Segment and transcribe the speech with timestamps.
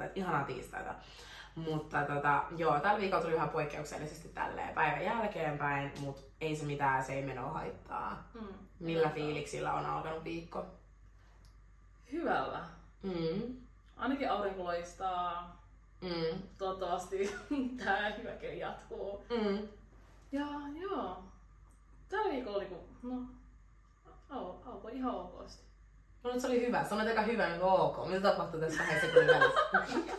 [0.00, 0.94] naisellista maanantaita, ihanaa tiistaita.
[1.54, 7.04] Mutta tota, joo, tällä viikolla tuli vähän poikkeuksellisesti tälleen päivän jälkeenpäin, mutta ei se mitään,
[7.04, 8.28] se ei menoa haittaa.
[8.34, 8.46] Mm.
[8.80, 10.66] Millä fiiliksillä on alkanut viikko?
[12.12, 12.60] Hyvällä.
[13.02, 13.56] Mm.
[13.96, 15.56] Ainakin aurinko loistaa.
[16.00, 16.42] Mm.
[16.58, 17.36] Toivottavasti
[17.84, 19.24] tää hyvä keli jatkuu.
[19.30, 19.68] Mm.
[20.32, 20.46] Ja
[20.80, 21.22] joo.
[22.08, 23.22] Tällä viikolla oli kun, no,
[24.30, 25.69] al- alkoi ihan okosti.
[26.24, 26.84] No nyt se oli hyvä.
[26.84, 28.06] Sanoit aika hyvä, niin ok.
[28.08, 29.60] Mitä tapahtui tässä kahden sekunnin välissä?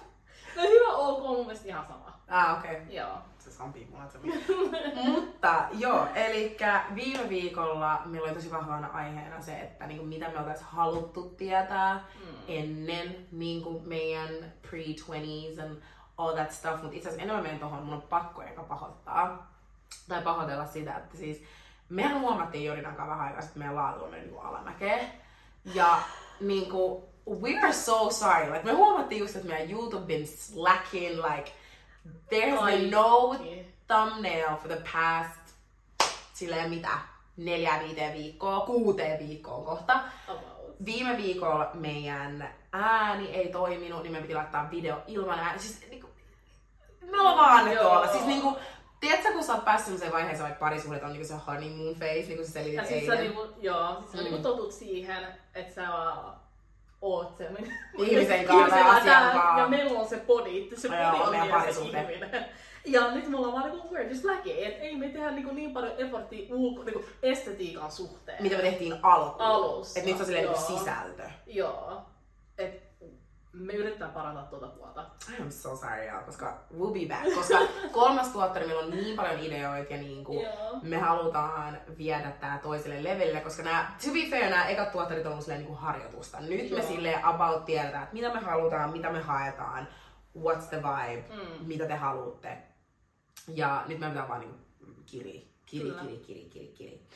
[0.56, 2.20] No hyvä ok on mun mielestä ihan sama.
[2.30, 2.72] ah, okei.
[2.72, 2.86] Okay.
[2.96, 3.18] Joo.
[3.40, 4.18] Se sampii munat
[5.06, 6.58] Mutta joo, eli
[6.96, 11.94] viime viikolla meillä oli tosi vahvana aiheena se, että niinku, mitä me oltaisiin haluttu tietää
[11.94, 12.36] Mm.
[12.48, 15.82] ennen niinku, meidän pre-20s and
[16.18, 16.82] all that stuff.
[16.82, 19.52] Mutta itse asiassa enemmän menen tohon, mun on pakko eka pahoittaa.
[20.08, 21.44] Tai pahoitella sitä, että siis
[21.90, 25.21] mehän huomattiin Jorinan kanssa vähän aikaa, että meidän laatu on mennyt alamäkeen.
[25.66, 26.00] Ja
[26.40, 28.52] niinku, we are so sorry.
[28.52, 31.52] Like, me huomattiin just, että meidän YouTube been slacking, like,
[32.30, 33.36] there has been no
[33.88, 35.56] thumbnail for the past,
[36.34, 36.90] silleen mitä,
[37.38, 40.00] neljä, viiteen viikkoa, kuuteen viikkoon kohta.
[40.28, 40.76] About.
[40.86, 45.60] Viime viikolla meidän ääni ei toiminut, niin me piti laittaa video ilman ääni.
[45.60, 46.10] Siis niinku,
[47.12, 47.84] me ollaan vaan Joo.
[47.84, 48.08] tuolla.
[48.08, 48.58] Siis niinku,
[49.02, 52.36] tiedätkö, kun sä oot päässyt sellaiseen vaiheeseen, vaikka parisuhdet on niinku se honeymoon face, niin
[52.36, 54.24] kuin sä selitit Ja sit sä niinku, joo, sit sä Mm.
[54.24, 56.36] niinku totut siihen, että sä vaan
[57.02, 57.50] oot se
[57.98, 58.98] Ihmisen kanssa kanssa.
[58.98, 59.60] asian kanssa.
[59.62, 62.46] Ja meillä on se body, se Joo, body on meidän se ihminen.
[62.86, 65.74] Ja nyt me ollaan vaan niinku, we're just lacking, et ei me tehdä niinku niin
[65.74, 68.44] paljon efforttia ulko, niinku estetiikan suhteen.
[68.44, 69.42] Mitä me tehtiin alkuun.
[69.42, 71.24] Alussa, Että nyt se on silleen niinku sisältö.
[71.46, 72.02] Joo.
[73.54, 75.06] Me yritetään parantaa tuota puolta.
[75.38, 77.36] I am so sorry, y'all, koska we'll be back.
[77.36, 77.58] Koska
[78.00, 80.80] kolmas tuottari, meillä on niin paljon ideoita ja niinku, Joo.
[80.82, 85.42] me halutaan viedä tää toiselle levelille, koska nämä, to be fair, nämä ekat tuottarit on
[85.42, 86.40] silleen niinku harjoitusta.
[86.40, 86.88] Nyt me Joo.
[86.88, 89.88] silleen about tiedetään, että mitä me halutaan, mitä me haetaan,
[90.40, 91.66] what's the vibe, Mm.
[91.68, 92.58] mitä te haluatte.
[93.48, 94.58] Ja nyt me pitää vaan niinku
[95.06, 96.02] kiri, kiri, Kyllä.
[96.02, 97.08] kiri, kiri, kiri, kiri.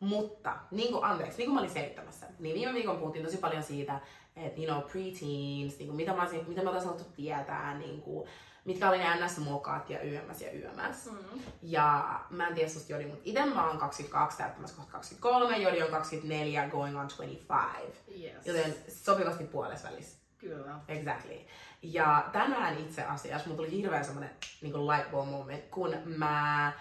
[0.00, 3.62] Mutta, niin kuin, anteeksi, niin kuin mä olin selittämässä, niin viime viikon puhuttiin tosi paljon
[3.62, 4.00] siitä,
[4.36, 8.02] että you know, preteens, niin kuin, mitä, mä, olisin- mitä me oltaisiin haluttu tietää, niin
[8.02, 8.28] kuin,
[8.64, 11.10] mitkä oli ne NS-mokat ja YMS ja YMS.
[11.10, 11.40] Mm.
[11.62, 15.82] Ja mä en tiedä susta Jodi, mutta itse mä oon 22, täyttämässä kohta 23, Jodi
[15.82, 18.22] on 24, going on 25.
[18.22, 18.46] Yes.
[18.46, 20.18] Joten sopivasti puolessa välissä.
[20.38, 20.78] Kyllä.
[20.88, 21.34] Exactly.
[21.82, 24.30] Ja tänään itse asiassa mulla tuli hirveän semmonen
[24.62, 26.72] niin light bulb moment, kun mä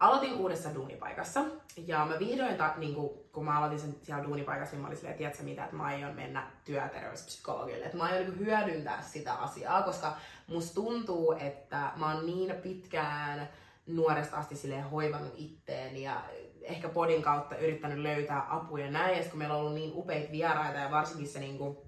[0.00, 1.44] aloitin uudessa duunipaikassa.
[1.86, 4.96] Ja mä vihdoin, ta, niin kuin, kun mä aloitin sen siellä duunipaikassa, niin mä olin
[4.96, 7.84] silleen, tiedätkö mitä, että mä aion mennä työterveyspsykologille.
[7.84, 10.16] Että mä aion niin hyödyntää sitä asiaa, koska
[10.46, 13.48] musta tuntuu, että mä oon niin pitkään
[13.86, 16.22] nuoresta asti silleen hoivannut itteeni ja
[16.62, 19.18] ehkä podin kautta yrittänyt löytää apuja ja näin.
[19.18, 21.86] Ja kun meillä on ollut niin upeita vieraita ja varsinkin se niinku,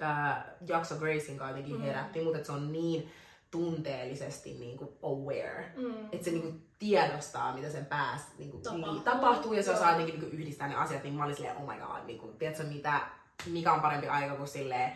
[0.00, 1.82] ää, jakso Gracein kanssa jotenkin Mm.
[1.82, 3.10] herätti, mutta se on niin
[3.50, 5.72] tunteellisesti niinku aware.
[5.76, 5.94] Mm.
[6.12, 8.84] Että se niinku tiedostaa, mitä sen päässä niinku Tapahtuu.
[8.84, 9.04] tapahtuu.
[9.04, 11.80] tapahtuu ja se osaa jotenkin niinku yhdistää ne asiat, niin mä olin silleen, oh my
[11.80, 13.00] god, niinku, tiedätkö mitä,
[13.46, 14.92] mikä on parempi aika kuin silleen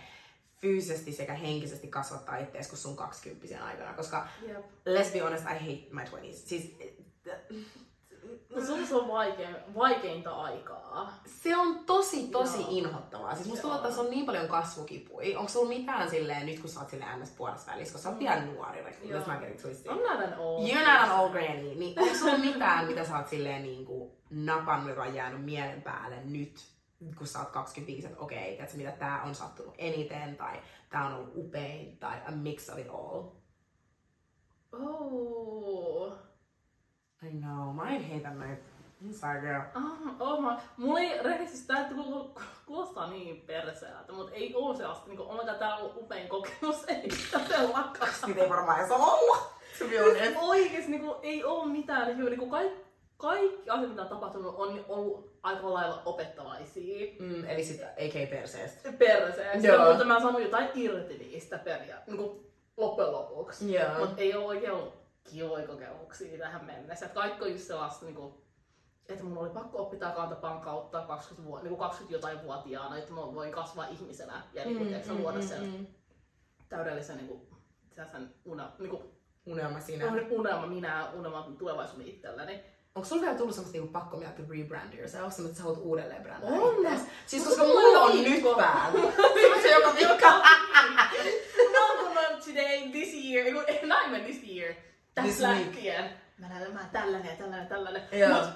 [0.57, 4.65] fyysisesti sekä henkisesti kasvattaa itseäsi kuin sun 20 aikana, koska Jep.
[4.89, 6.33] let's be honest, I hate my 20s.
[6.33, 6.77] Siis,
[8.55, 11.13] No se on, se on vaikein, vaikeinta aikaa.
[11.27, 12.69] se on tosi, tosi Joo.
[12.71, 13.35] inhottavaa.
[13.35, 15.37] Siis musta tuntuu, että tässä on niin paljon kasvukipui.
[15.37, 17.31] Onko sulla mitään silleen, nyt kun sä oot silleen ns.
[17.31, 19.93] puolessa välissä, koska sä oot vielä nuori, like, not get it twisted.
[19.93, 20.69] I'm not an old.
[20.69, 21.75] You're not an old granny.
[21.75, 26.17] Niin onko sulla mitään, mitä sä oot silleen niinku napannut, joka on jäänyt mielen päälle
[26.25, 26.65] nyt,
[27.19, 30.61] kun sä oot 25, että okei, okay, mitä tää on sattunut eniten, tai
[30.91, 33.23] tää on ollut upein, tai a mix of it all.
[34.73, 36.32] Oh.
[37.23, 38.63] I know, mä en heitä näitä.
[39.05, 39.61] I'm sorry girl.
[39.75, 44.85] Ah, oh mä, mulla ei rehellisesti tää kuul- kuulostaa niin perseeltä, mutta ei oo se
[44.85, 48.11] asti, niinku, onko tää ollut upein kokemus, ei todellakaan.
[48.27, 49.37] Niitä ei varmaan edes olla.
[49.79, 50.39] To be honest.
[50.43, 52.81] Oikeesti niinku, ei oo mitään hyvää, niinku kaikki,
[53.17, 57.07] kaikki asiat mitä on tapahtunut on ollut aika lailla opettavaisia.
[57.21, 58.93] Mm, eli sit AK perseestä.
[58.99, 59.89] Perseestä, Joo.
[59.89, 62.47] mutta mä sanoin jotain irti niistä peria, niinku
[62.77, 63.79] loppujen lopuksi.
[63.99, 67.07] Mutta ei ole oikein ollut kivoja kokemuksia tähän mennessä.
[67.07, 68.45] Et kaikki on just sellaista, niinku,
[69.09, 73.13] että mun oli pakko oppia tää kantapään kautta 20, vuotta, niinku 20 jotain vuotiaana, että
[73.13, 75.87] mä voin kasvaa ihmisenä ja niinku, mm, luoda mm, sen mm.
[76.69, 77.47] täydellisen niinku,
[78.13, 79.13] sen una, niinku,
[79.47, 80.13] Unelma siinä.
[80.31, 82.61] unelma minä, unelma tulevaisuuden itselleni.
[82.95, 86.23] Onko sulla vielä tullut semmoista niinku pakko miettiä rebrand yourself, semmoista että sä haluat uudelleen
[86.23, 86.77] brändää On.
[86.77, 87.01] ittees?
[87.27, 89.01] Siis koska mulla on on nyt päällä.
[89.41, 90.27] Se on se joka viikko.
[91.73, 93.53] Not gonna today, this year,
[93.87, 94.52] not even this year,
[95.49, 95.67] Week.
[95.67, 96.11] lähtien.
[96.39, 98.03] Mä näen, mä tällainen ja tällainen ja tällainen.
[98.13, 98.29] Joo.
[98.29, 98.49] Mut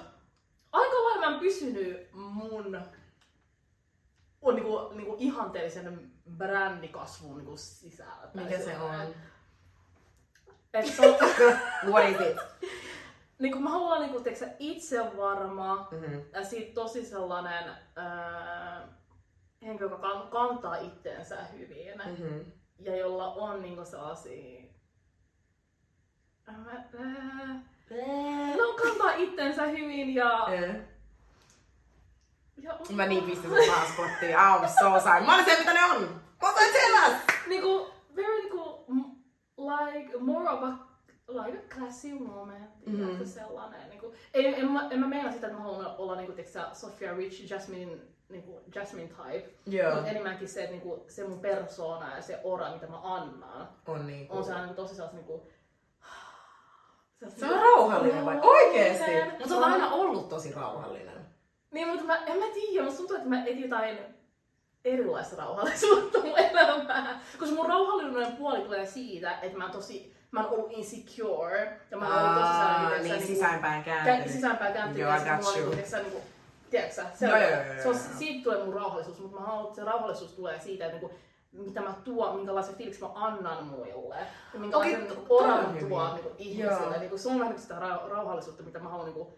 [0.71, 2.77] aika lailla mä oon pysynyt mun
[4.41, 8.29] on niinku, niinku ihanteellisen brändikasvun niinku sisällä.
[8.33, 9.15] Mikä se on?
[10.73, 11.15] Et se on,
[11.91, 12.37] What is it?
[13.39, 16.21] niinku, mä haluan niinku, tiiäksä, itse varma Mm-hmm.
[16.33, 18.87] ja sit tosi sellainen ää,
[19.61, 22.51] henkilö, joka kan- kantaa itteensä hyvin Mm-hmm.
[22.79, 24.67] ja jolla on niinku sellaisia...
[26.47, 26.55] Ää,
[26.99, 30.47] ää, No kantaa itsensä hyvin ja...
[32.57, 34.35] ja Mä niin pistin sun maaspottiin.
[34.35, 35.25] I'm so sorry.
[35.25, 36.21] Mä olin se, mitä ne on.
[36.41, 37.19] Mä otan selvä.
[37.47, 38.85] niinku, very niinku,
[39.57, 40.73] like, more of a,
[41.27, 42.67] like a classy woman.
[42.85, 43.01] Mhm.
[43.01, 43.25] Mm-hmm.
[43.25, 43.89] sellainen.
[43.89, 47.13] Niinku, en, en, mä, en mä meina sitä, että mä haluan olla niinku, tiiäksä, Sophia
[47.13, 47.97] Rich, Jasmine,
[48.29, 49.49] niinku, Jasmine type.
[49.65, 49.95] Joo.
[49.95, 54.07] Mutta enemmänkin se, että niinku, se mun persona ja se ora, mitä mä annan, On
[54.07, 55.47] niin on sellainen tosi sellainen niinku,
[57.37, 58.39] Se on rauhallinen vai?
[58.41, 59.11] Oikeesti?
[59.39, 59.71] Mutta sä oot On.
[59.71, 61.17] aina ollut tosi rauhallinen.
[61.71, 63.97] Niin, mutta mä, en mä tiedä, musta tuntuu, että mä etin jotain
[64.85, 67.19] erilaista rauhallisuutta mun elämään.
[67.39, 71.79] Koska mun rauhallinen puoli tulee siitä, että mä oon tosi, mä oon ollut insecure.
[71.91, 74.31] Ja mä oon ollut tosi sellainen, niin niinku- sisäänpäin kä- kääntynyt.
[74.31, 75.01] sisäänpäin kääntynyt.
[75.07, 75.75] Joo, sit got mulla on you.
[76.03, 76.21] niinku,
[76.69, 78.03] tiedätkö se, Joo, joo, joo, se on, joo.
[78.17, 81.15] siitä tulee mun rauhallisuus, mutta mä haluan, että se rauhallisuus tulee siitä, että niinku,
[81.57, 84.17] mitä mä tuon, minkälaisen fiiliksen mä annan muille.
[84.53, 85.95] Ja minkälaisen okay, toi oran mä tuon niinku,
[86.29, 86.35] Joo.
[86.37, 86.97] ihmisille.
[86.99, 89.33] Niinku, se on vähän niinku sitä rau- rauhallisuutta, mitä mä haluan niinku,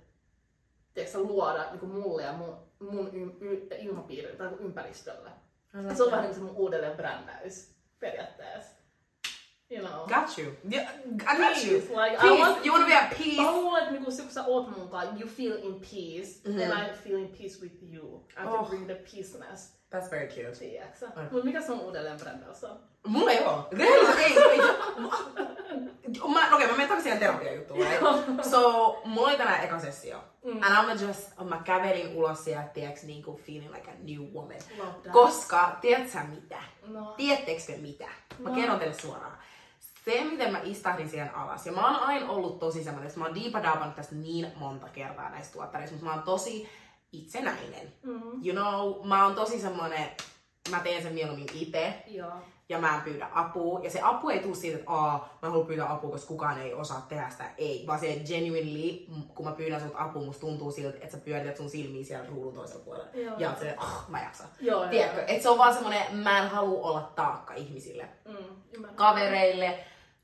[0.94, 5.30] tiedätkö, luoda niinku, mulle ja mun, mun y- y- ilmapiirille tai niinku ympäristölle.
[5.96, 8.79] Se on vähän niin se mun uudelleen brändäys periaatteessa.
[9.72, 10.08] You know.
[10.08, 10.52] Got you.
[10.72, 10.90] Yeah,
[11.28, 11.80] I got you.
[11.80, 13.38] Peace, like, I want- You wanna be at peace?
[13.42, 16.62] haluan, että niinku, se, kun sä oot mun kanssa, you feel in peace, Mhm.
[16.62, 18.26] and I feel in peace with you.
[18.32, 18.68] I can Oh.
[18.70, 20.52] bring the peaceness, That's very cute.
[20.60, 21.06] tiiäksä.
[21.16, 21.28] Mm.
[21.32, 22.80] Mut mikä sun uudelleen brändäys on?
[23.08, 23.68] Mulla ei oo.
[23.72, 24.40] Rehellisesti ei.
[24.52, 24.58] ei.
[26.34, 27.80] Mä, okei, mä menen takaisin siihen terapiajuttuun.
[27.80, 28.02] Right?
[28.52, 30.24] So, mulla oli tänään eka sessio.
[30.46, 30.60] Mm.
[30.64, 34.58] And I'm just, mä kävelin ulos sieltä, tiiäks, niinku feeling like a new woman.
[34.78, 35.12] That.
[35.14, 36.58] Koska, tiedät sä mitä?
[36.88, 37.14] No.
[37.18, 38.08] Tiedättekö te mitä?
[38.40, 38.56] Mä No.
[38.56, 39.38] kerron teille suoraan.
[40.10, 43.26] Se, miten mä istahdin siihen alas, ja mä oon aina ollut tosi semmoinen, että mä
[43.26, 46.70] oon diipadaapannut tästä niin monta kertaa näistä tuottareista, mutta mä oon tosi
[47.12, 47.94] itsenäinen.
[48.04, 48.22] Mm.
[48.46, 50.10] You know, mä oon tosi semmoinen,
[50.70, 52.32] mä teen sen mieluummin itse, Joo.
[52.70, 53.80] ja mä en pyydä apua.
[53.84, 56.74] Ja se apu ei tule siitä, että Aa, mä haluan pyytää apua, koska kukaan ei
[56.74, 57.52] osaa tehdä sitä.
[57.58, 61.58] Ei, vaan se genuinely, kun mä pyydän sulta apua, musta tuntuu siltä, että sä pyörität
[61.58, 63.10] sun silmiä siellä ruudun toisella puolella.
[63.14, 63.36] Joo.
[63.38, 64.48] Ja silleen, ah, mä jaksan.
[64.62, 65.28] Joo, Tiedätkö, joo.
[65.28, 68.10] että se on vaan semmonen, mä en halua olla taakka ihmisille.
[68.26, 68.36] Mm.
[68.74, 68.96] Ymmärrän.
[68.96, 69.80] Kavereille,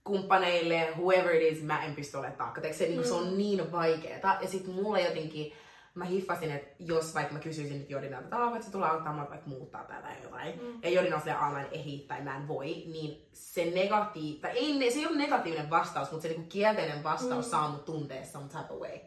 [0.06, 2.62] kumppaneille, whoever it is, mä en pysty olemaan taakka.
[2.72, 3.04] Se, mm.
[3.04, 4.38] se on niin vaikeeta.
[4.42, 5.54] Ja sit mulle jotenkin,
[5.96, 9.30] mä hiffasin, että jos vaikka mä kysyisin nyt Jodinalta, että "Aa, voitko tulla auttamaan mua
[9.30, 10.80] vaikka muuttaa tätä tai jotain, mm.
[10.84, 14.42] ja Jodina on silleen, "Aa, mä en ehdi tai mä en voi, niin se negatiiv,
[14.42, 17.50] tai ei, se ei ole negatiivinen vastaus, mutta se niinku kielteinen vastaus mm.
[17.52, 19.00] saa mut tuntea some type of way.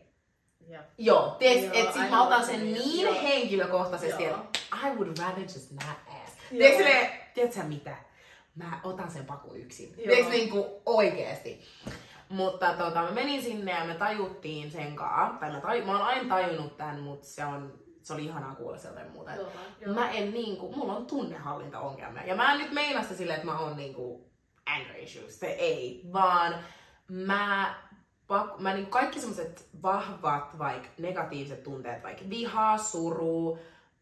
[0.69, 0.83] Joo.
[0.99, 3.23] Joo, tiedätkö, Joo, että sit mä otan sen niin Joo.
[3.23, 4.39] henkilökohtaisesti, että
[4.87, 6.39] I would rather just not ask.
[7.35, 7.97] Tiedätkö mitä?
[8.59, 9.95] Mä otan sen pakun yksin.
[9.95, 11.61] Tiedätkö niinku oikeesti?
[12.29, 15.37] Mutta tota, mä menin sinne ja me tajuttiin sen kaa.
[15.41, 17.73] Tai mä, taju, mä oon aina tajunnut tän, mutta se, on,
[18.03, 19.35] se oli ihanaa kuulla sieltä muuta.
[19.35, 19.49] Joo,
[19.81, 19.95] joo.
[19.95, 22.27] Mä en niinku, mulla on tunnehallintaongelmia.
[22.27, 24.31] Ja mä en nyt meina sitä silleen, että mä oon niinku
[24.67, 25.41] anger issues.
[25.41, 26.03] Se ei.
[26.13, 26.55] Vaan
[27.09, 27.75] mä,
[28.27, 33.59] pak, mä niinku kaikki semmoset vahvat, vaikka negatiiviset tunteet, vaikka viha, suru,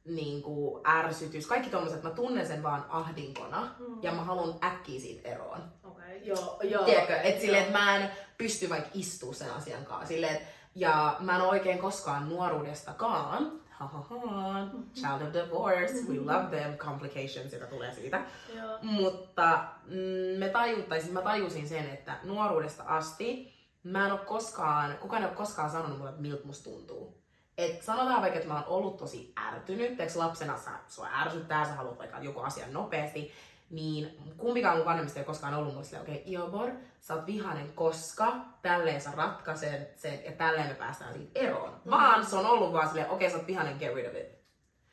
[0.07, 3.75] niinku ärsytys, kaikki tommoset, mä tunnen sen vaan ahdinkona.
[3.79, 4.03] Mm.
[4.03, 5.61] Ja mä haluan äkkiä siitä eroon.
[5.85, 6.85] Okei, joo, joo.
[6.85, 10.07] Tiedätkö, että silleen, että mä en pysty vaikka istua sen asian kanssa.
[10.07, 10.43] Silleen, et,
[10.75, 16.77] ja mä en oikein koskaan nuoruudestakaan, ha ha ha, child of divorce, we love them,
[16.77, 18.25] complications, joka tulee siitä.
[18.57, 18.79] Joo.
[18.83, 25.23] Mutta mm, me tajuttaisin, mä tajusin sen, että nuoruudesta asti mä en ole koskaan, kukaan
[25.23, 27.26] ei ole koskaan sanonut mulle, että miltä musta tuntuu.
[27.59, 31.73] Et sanotaan vaikka, että mä oon ollut tosi ärtynyt, teeks lapsena sä, sua ärsyttää, sä
[31.73, 33.33] haluat vaikka joku asia nopeasti,
[33.71, 36.71] niin kumpikaan mun vanhemmista ei koskaan ollut mulle silleen, okei, okay, Iobor,
[37.01, 38.33] sä oot vihanen, koska
[38.63, 41.73] tälleen sä ratkaisen sen ja tälleen me päästään siitä eroon.
[41.85, 41.91] Mm.
[41.91, 44.39] Vaan se on ollut vaan silleen, okei, okay, sä oot vihanen, get rid of it.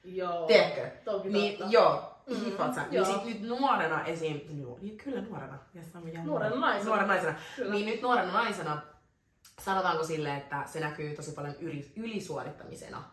[0.04, 0.48] Joo.
[0.48, 0.90] Tiedätkö?
[1.06, 1.74] Toki Niin totta.
[1.74, 2.86] joo, Mm, mm, sä.
[2.92, 4.42] Niin sit nyt nuorena esim...
[4.82, 5.58] Niin kyllä nuorena.
[5.74, 5.82] Ja.
[6.24, 6.86] Nuorena naisena.
[6.90, 7.36] Nuorena naisena.
[7.56, 7.72] Kyllä.
[7.72, 8.82] Niin nyt nuorena naisena
[9.62, 13.04] sanotaanko silleen, että se näkyy tosi paljon yli, ylisuorittamisena.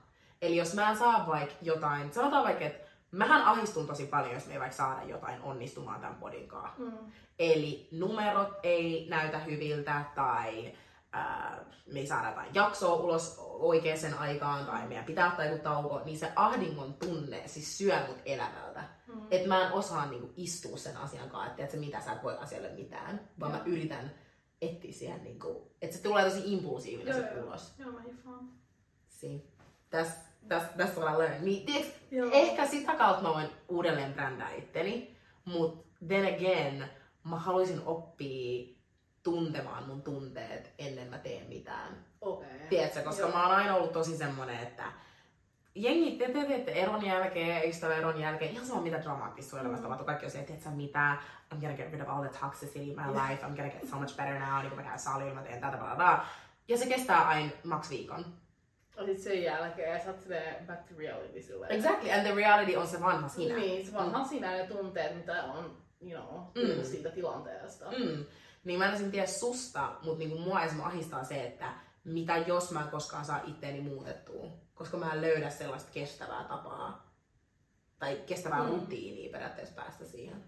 [0.43, 4.47] Eli jos mä en saa vaikka jotain, sanotaan vaikka, että mähän ahistun tosi paljon, jos
[4.47, 6.83] me ei vaikka saada jotain onnistumaan tämän podin kanssa.
[6.83, 6.93] Mm.
[7.39, 10.73] Eli numerot ei näytä hyviltä tai
[11.13, 16.03] ää, me ei saada jotain jaksoa ulos oikeaan aikaan tai meidän pitää ottaa joku tauko,
[16.05, 18.85] niin se ahdingon tunne siis syö mut elämältä.
[19.07, 19.23] Mm.
[19.31, 22.37] Että mä en osaa niinku istua sen asian kanssa, että tiedätkö, mitä sä et voi
[22.37, 24.11] asialle mitään, vaan mä yritän
[24.63, 27.47] etsiä siihen, niinku, että se tulee tosi impulsiivinen Joo, se joo.
[27.47, 27.75] ulos.
[27.79, 28.51] Joo, mä hiffaan.
[29.09, 29.41] See,
[29.97, 30.11] that's
[30.49, 31.41] that's, that's what I learned.
[31.43, 31.89] Niin, tiiäks,
[32.33, 36.91] ehkä sitä kautta mä voin uudelleen brändää itteni, mut then again,
[37.25, 38.77] mä haluaisin oppia
[39.23, 42.07] tuntemaan mun tunteet ennen mä teen mitään.
[42.21, 42.49] Okei.
[42.69, 43.33] Tiedätkö, koska Joo.
[43.33, 44.93] mä oon aina ollut tosi semmonen, että
[45.75, 49.83] jengi, te te teette eron jälkeen, ystäväeron jälkeen, ihan sama mitä dramaattista sun elämässä Mm.
[49.83, 51.17] tapahtuu, kaikki on se, että tiedätkö mitä,
[51.55, 53.97] I'm gonna get rid of all the toxicity in my life, I'm gonna get so
[53.97, 56.27] much better now, niin kun mä käyn salilla, mä teen tätä, bla, bla.
[56.69, 58.25] Ja se kestää aina maks viikon.
[58.97, 60.21] Ja sit sen jälkeen sä oot
[60.67, 61.73] back to reality silleen.
[61.73, 63.55] Exactly, and the reality on se vanha sinä.
[63.57, 66.77] Niin, se vanhan sinä ne tunteet, mitä on, you know, Mm.
[66.79, 66.85] mm.
[66.85, 67.85] siitä tilanteesta.
[67.91, 68.25] Mm.
[68.65, 71.67] Niin mä en edes tiedä susta, mutta niinku mua esimerkiksi ahistaa se, että
[72.05, 74.47] mitä jos mä en koskaan saa itteeni muutettua.
[74.75, 77.11] Koska mä en löydä sellaista kestävää tapaa.
[77.99, 78.69] Tai kestävää Mm.
[78.71, 80.45] rutiinia periaatteessa päästä siihen.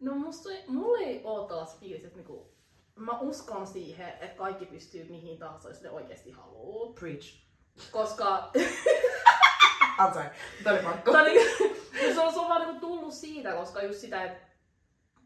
[0.00, 2.54] No musta, mulla ei oo tällaista fiilistä, että niinku,
[2.94, 6.92] mä uskon siihen, että kaikki pystyy mihin tahansa, jos ne oikeasti haluaa.
[6.92, 7.36] Preach.
[7.92, 8.50] Koska
[10.00, 10.28] I'm sorry.
[10.64, 11.12] Tämä oli pakko.
[11.12, 11.76] Tai niinku,
[12.14, 14.46] se, on, se on vaan niinku tullut siitä, koska just sitä, että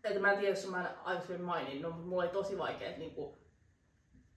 [0.05, 3.39] et mä en tiedä, jos mä en aikaisemmin maininnut, mutta mulla oli tosi vaikea niinku,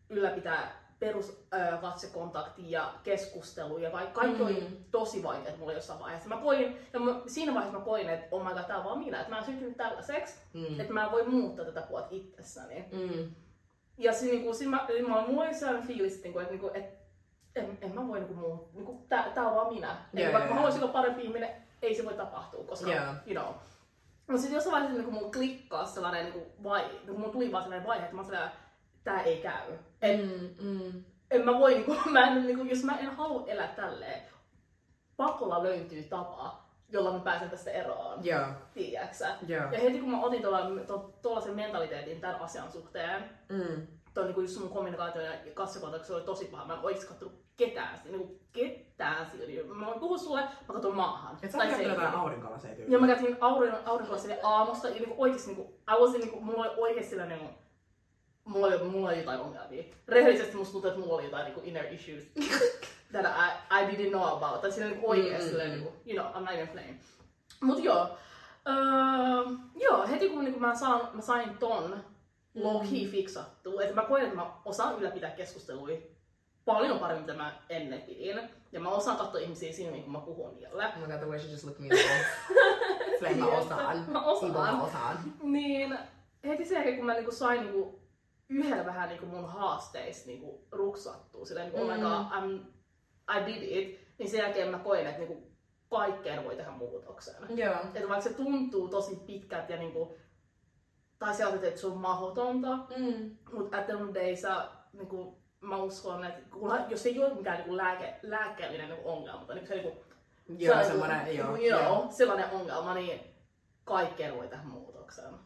[0.10, 4.46] ylläpitää perus ö, katsekontaktia ja keskustelua ja kaikki, kaikki mm.
[4.46, 4.78] oli Mm.
[4.92, 6.30] tosi vaikeat mulle jossain vaiheessa.
[6.30, 9.00] Mä koin, ja mä, siinä vaiheessa mä koin, että oh my god, tää on vaan
[9.00, 10.80] minä, että mä oon syntynyt tällaiseksi, Mm.
[10.80, 12.86] että mä en voi muuttaa tätä puolta itsessäni.
[12.92, 13.32] Mm.
[13.98, 16.98] Ja siinä, niinku, siinä mä, mä, mulla oli sellainen fiilis, että, niinku, että, niinku, että
[17.56, 19.88] en, en mä voi niinku, muu, niinku, tää, tää on vaan minä.
[20.14, 21.50] Joo, Joo, vaikka joo, mä haluaisin olla parempi ihminen,
[21.82, 23.04] ei se voi tapahtua, koska, Joo.
[23.28, 23.54] you know.
[24.28, 27.88] Mutta sitten jossain vaiheessa niinku, mulla klikkaa sellainen niinku, vai, niinku, mulla tuli vaan sellainen
[27.88, 28.52] vaihe, että mä sellainen,
[29.08, 29.74] tää ei käy.
[30.02, 30.70] Et, Mm.
[30.70, 31.04] Mm.
[31.32, 34.22] en mä voi, niinku, mä en, niinku, jos mä en halua elää tälleen,
[35.18, 38.26] pakolla löytyy tapa, jolla mä pääsen tästä eroon.
[38.26, 38.46] Joo.
[38.74, 39.36] Tiedäksä?
[39.48, 39.72] Joo.
[39.72, 40.42] Ja heti kun mä otin
[41.22, 43.88] tuollaisen mentaliteetin tämän asian suhteen, Mm.
[44.14, 46.66] toi niinku just mun kommunikaatio ja kassakontakti oli tosi paha.
[46.66, 49.74] Mä en oikeesti kattonut ketään, niinku ketään siinä.
[49.74, 51.38] Mä voin puhua sulle, mä katson maahan.
[51.44, 52.86] Et sä oot käyttänyt jotain aurinkolaseja.
[52.88, 56.74] Ja mä käytin aurinko, aurinkolasille aamusta ja niinku oikeesti niinku, I was niinku, mulla oli
[56.82, 57.56] oikeesti sellainen niinku,
[58.48, 59.84] mulla oli, mulla oli jotain ongelmia.
[60.08, 62.24] Rehellisesti musta tuntuu, että mulla oli jotain niinku inner issues
[63.12, 64.62] that I, I didn't know about.
[64.62, 65.76] Tai siinä niinku oikeesti Mm, mm, silleen mm.
[65.76, 67.00] niinku, you know, I'm not even playing.
[67.62, 68.18] Mut joo,
[68.68, 68.76] öö,
[69.76, 72.04] joo, heti kun niinku mä, saan, mä sain ton
[72.56, 76.04] low-key fiksattua, että mä koen, että mä osaan ylläpitää keskustelui
[76.66, 78.40] paljon paremmin, mitä mä ennen pidin.
[78.72, 80.86] Ja mä osaan katsoa ihmisiä silmiin, kun mä puhun niille.
[80.86, 82.26] Oh my god, the way she just looked me over.
[83.18, 84.06] Silleen mä osaan.
[84.08, 84.52] Mä osaan.
[84.52, 85.18] Mä osaan.
[85.44, 85.98] Niin
[86.46, 88.00] heti sen jälkeen, kun mä niinku sain niinku
[88.50, 92.04] yhdellä vähän niinku mun haasteista niinku ruksattua, silleen niinku, oh my Mm.
[92.04, 92.66] god, I'm,
[93.38, 95.52] I did it, niin sen jälkeen mä koin, että niinku
[95.90, 97.36] kaikkeen voi tehdä muutoksen.
[97.50, 97.74] Joo.
[97.74, 100.18] Että vaikka se tuntuu tosi pitkältä ja niinku,
[101.20, 103.38] tai sä ajattelet, että se on mahdotonta, Mm.
[103.54, 107.24] mutta at the end of the day sä, niinku, mä uskon, että kun, jos ei
[107.24, 110.04] ole mikään niinku lääke, lääkkeellinen niinku ongelma, tai niinku se niinku,
[110.58, 111.58] Joo, se on semmonen, niinku, joo.
[111.58, 112.08] you know, joo.
[112.10, 113.20] sellainen ongelma, niin
[113.84, 114.97] kaikkeen voi tehdä muutoksen.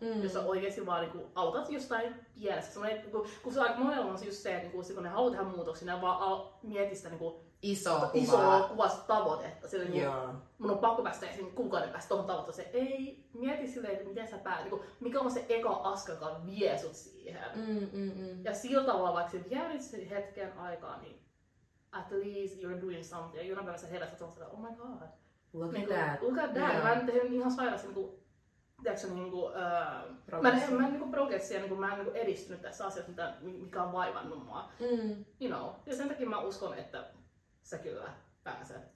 [0.01, 0.07] Mm.
[0.07, 0.23] Mm.
[0.23, 2.73] Jos sä oikeesti vaan niinku, aloitat jostain pienestä.
[2.73, 5.31] Semmoinen, kun, kun se aika monella on se just se, että niinku, kun ne haluaa
[5.31, 8.09] tehdä muutoksia, ne vaan al, mieti sitä niinku, Iso kuva.
[8.13, 9.67] isoa kuvasta tavoitetta.
[9.67, 10.33] Sillä, niinku, Joo.
[10.57, 11.51] mun on pakko päästä esim.
[11.51, 12.69] kuukauden päästä tuohon tavoitteeseen.
[12.73, 16.77] Ei, mieti silleen, että miten sä päät, niinku, mikä on se eka askel, joka vie
[16.77, 17.43] sut siihen.
[17.55, 18.45] Mm, mm, mm.
[18.45, 21.21] Ja sillä tavalla, vaikka se sen hetken aikaa, niin
[21.91, 23.35] at least you're doing something.
[23.35, 25.07] Ja jonain päivänä sä herät, että oh my god.
[25.53, 26.21] Look at Niin that.
[26.21, 26.73] look at that.
[26.73, 26.83] Joo.
[26.83, 28.20] Mä en tehnyt ihan sairaasti niinku,
[28.83, 32.85] tiedätkö, niinku, öö, mä en, mä en niinku progressia, niinku, mä en niinku edistynyt tässä
[32.85, 34.69] asiassa, mitä, mikä on vaivannut mua.
[34.79, 35.25] Mm.
[35.41, 35.69] You know.
[35.85, 37.05] Ja sen takia mä uskon, että
[37.63, 38.09] sä kyllä
[38.43, 38.91] pääset.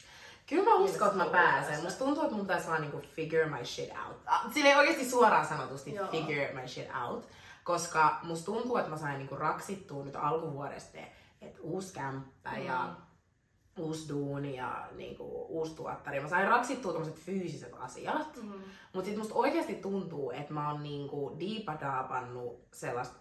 [0.49, 1.83] Kyllä mä uskon, että mä pääsen.
[1.83, 4.17] Musta tuntuu, että mun pitäisi vaan niinku figure my shit out.
[4.25, 6.07] Ah, Silleen oikeesti suoraan sanotusti Joo.
[6.07, 7.27] figure my shit out.
[7.63, 10.97] Koska musta tuntuu, että mä sain niinku raksittua nyt alkuvuodesta,
[11.41, 12.65] että uusi kämppä Mm.
[12.65, 12.95] ja
[13.79, 16.19] uusi duuni ja niinku, uusi tuottari.
[16.19, 18.35] Mä sain raksittua tämmöiset fyysiset asiat.
[18.43, 18.53] Mm.
[18.93, 23.15] Mutta sit musta oikeasti tuntuu, että mä oon niinku diipadaapannut sellaista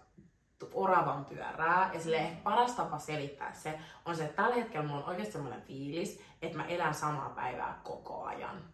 [0.73, 1.91] oravan pyörää.
[1.95, 5.33] Ja sille ehkä paras tapa selittää se on se, että tällä hetkellä mulla on oikeasti
[5.33, 8.65] semmoinen fiilis, että mä elän samaa päivää koko ajan.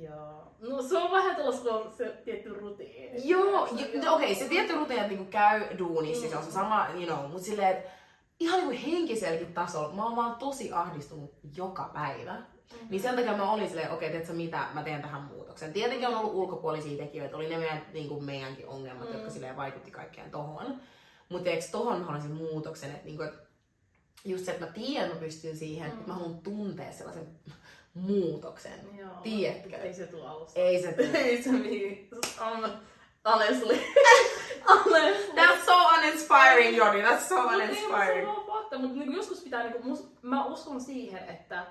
[0.00, 0.52] Joo.
[0.60, 3.28] No se on vähän on se tietty rutiini.
[3.28, 6.30] Joo, jo- no okei, se tietty rutiini, että niinku käy duunissa, Mm.
[6.30, 7.90] se on se sama, you know, mutta silleen, että
[8.40, 12.34] ihan niinku henkiselläkin tasolla, mä oon vaan tosi ahdistunut joka päivä.
[12.34, 12.86] Mm.
[12.90, 15.72] Niin sen takia mä olin silleen, okei, okay, mitä, mä teen tähän muutoksen.
[15.72, 19.14] Tietenkin on ollut ulkopuolisia tekijöitä, oli ne meidän, niin kuin meidänkin ongelmat, Mm.
[19.14, 20.80] jotka silleen vaikutti kaikkeen tohon.
[21.28, 23.34] Mutta eikö tohon mä haluaisin muutoksen, että niinku, et
[24.24, 25.94] just se, että mä tiedän, mä pystyn siihen, Mm.
[25.98, 27.26] että mä haluan tuntea sellaisen
[27.94, 28.96] muutoksen.
[28.98, 29.10] Joo.
[29.22, 29.76] Tiedätkö?
[29.76, 30.60] Ei se tule alusta.
[30.60, 31.18] Ei se tule.
[31.24, 32.08] Ei se mihin.
[33.24, 33.78] Honestly.
[34.66, 35.34] honestly.
[35.36, 37.02] That's so uninspiring, Joni.
[37.02, 38.26] That's so Mut mut Se uninspiring.
[38.26, 41.66] vaan fakta, mutta niinku joskus pitää, niinku, mus, mä uskon siihen, että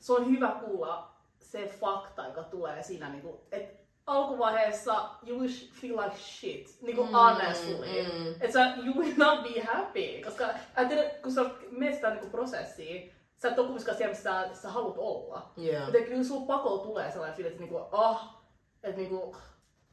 [0.00, 5.96] se on hyvä kuulla se fakta, joka tulee siinä, niinku, että alkuvaiheessa you will feel
[5.96, 7.74] like shit, niinku Mm, honestly.
[7.76, 8.32] mm.
[8.40, 13.12] Että sä, you will not be happy, koska ajattelin, kun sä menet sitä niinku prosessiin,
[13.36, 15.50] sä et ole kumminkaan siellä, missä sä, sä haluat olla.
[15.56, 15.86] Joo.
[15.86, 18.34] Joten kyllä sulla pakolla tulee sellainen fiilis, että niinku, ah,
[18.82, 19.36] että niinku,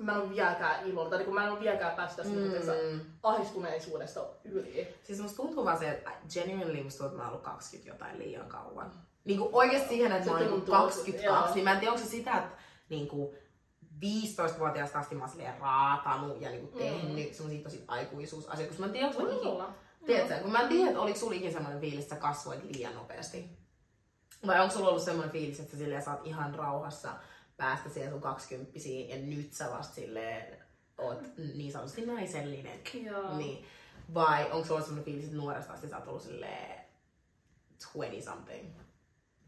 [0.03, 2.93] mä en ole vieläkään iloinen, tai niinku, mä en ole vieläkään päässyt tästä mm.
[2.93, 3.01] Mm.
[3.23, 4.95] ahdistuneisuudesta yli.
[5.03, 8.19] Siis musta tuntuu vaan se, että genuinely musta tuntuu, että mä oon ollut 20 jotain
[8.19, 8.91] liian kauan.
[9.25, 11.55] Niinku oikeesti siihen, että Se mä oon niinku tuntuu, 22, joo.
[11.55, 12.57] niin mä en tiedä, onko se sitä, että
[12.89, 13.35] niinku
[14.05, 17.33] 15-vuotiaasta asti mä oon silleen raatanut ja niinku tehnyt mm.
[17.33, 19.65] semmosia tosi aikuisuusasioita, koska mä en tiedä, onko mä ikinä...
[20.05, 22.95] Tiedätkö, kun mä en tiedä, että oliko sulla ikinä semmoinen fiilis, että sä kasvoit liian
[22.95, 23.49] nopeasti.
[24.47, 27.09] Vai onko sulla ollut semmoinen fiilis, että sä silleen saat ihan rauhassa
[27.59, 30.57] päästä siihen sun 20 ja nyt sä vasta silleen
[30.97, 32.79] oot niin sanotusti naisellinen.
[32.93, 33.37] Joo.
[33.37, 33.65] Niin.
[34.13, 36.85] Vai onko sulla semmoinen fiilis, että nuoresta asti sä oot ollut silleen
[37.93, 38.69] 20 something?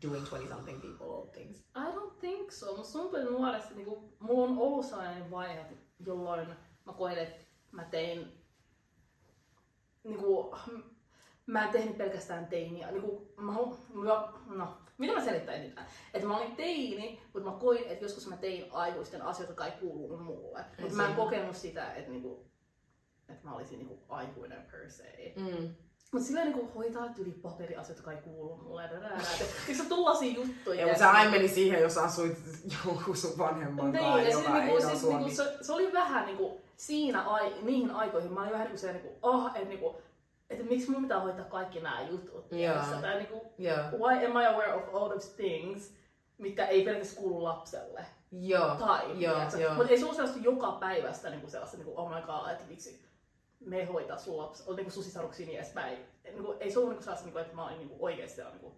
[0.01, 1.59] Doing 20 something people old things.
[1.59, 2.65] I don't think so.
[2.75, 5.65] Tuntuu, että nuoresta niinku, mulla on ollut sellainen vaihe,
[6.05, 6.47] jolloin
[6.85, 8.41] mä koin, että mä tein
[10.03, 10.55] niinku,
[11.45, 12.87] mä en tehnyt pelkästään teiniä.
[13.37, 15.79] Mä, halu- mä, no, mitä mä selittäisin nyt?
[16.13, 19.71] Että mä olin teini, mutta mä koin, että joskus mä tein aikuisten asioita, jotka ei
[19.71, 20.65] kuulu mulle.
[20.81, 22.45] Mutta mä en kokenut sitä, että, niinku,
[23.29, 25.33] että mä olisin niinku aikuinen per se.
[25.35, 25.75] Mm.
[26.11, 28.89] Mutta silleen niinku hoitaa tyli paperiasioita, jotka ei kuulu mulle.
[29.67, 30.81] Eikö se tullaisia juttuja?
[30.81, 32.37] Ja, mutta sä meni siihen, jos asuit
[32.85, 37.21] jonkun sun vanhemman Niin, siis, ei niinku, siis, niinku, se, se, oli vähän niinku, siinä
[37.21, 40.01] ai, niihin aikoihin, mä olin vähän niinku se, niinku, ah, että niinku,
[40.51, 42.49] että miksi mun pitää hoitaa kaikki nämä jutut.
[42.49, 42.95] tiedätkö?
[43.01, 43.77] Tai niinku, Joo.
[43.77, 45.93] why am I aware of all those things,
[46.37, 48.05] mitkä ei pelkästään kuulu lapselle.
[48.31, 48.75] Joo.
[48.75, 49.73] Tai, joo, joo.
[49.73, 53.05] Mutta ei se ole sellaista joka päivästä niinku sellaista, niinku, oh my god, että miksi
[53.59, 55.97] me hoitaa sun lapsi, niinku sun sisaruksia niin edespäin.
[56.23, 58.73] Niinku, ei se ollut niinku sellaista, niinku, että mä olin niinku oikeasti niinku,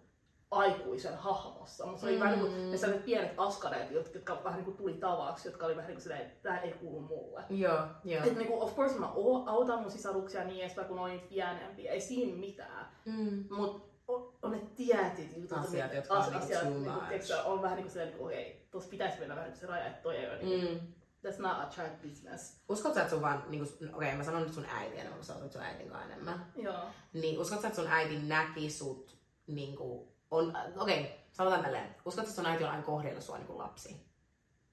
[0.54, 2.20] aikuisen hahmossa, mutta se oli mm.
[2.20, 5.88] vähän niinku, ne sellaiset pienet askareet, jotka, jotka vähän niinku tuli tavaksi, jotka oli vähän
[5.88, 7.44] niinku silleen, että tämä ei kuulu mulle.
[7.50, 8.24] Joo, joo.
[8.24, 9.06] Et niinku, of course mä
[9.46, 12.86] autan mun sisaruksia niin edespäin, kun on pienempiä, ei siinä mitään.
[13.04, 13.44] Mm.
[13.50, 17.08] Mut on, on ne tietyt jutut, Asiat, ne- jotka on niinku too niinku, much.
[17.08, 20.02] tiiäksä, on vähän niinku silleen, niinku, okei, tossa pitäisi mennä vähän niinku se raja, että
[20.02, 20.92] toi ei ole niinku, Mm.
[21.30, 22.60] that's not a child business.
[22.68, 25.52] Uskotko että sun vaan, niinku, okei okay, mä sanon nyt sun äiti enemmän, sä asut
[25.52, 26.46] sun äitin kanssa enemmän.
[26.56, 26.84] Joo.
[27.12, 31.94] Niin uskotko että sun äiti näki sut, niinku, on, okei, okay, sanotaan tälleen.
[32.04, 34.06] Uskotko, että sun äiti on aina kohdellut sua niinku lapsi?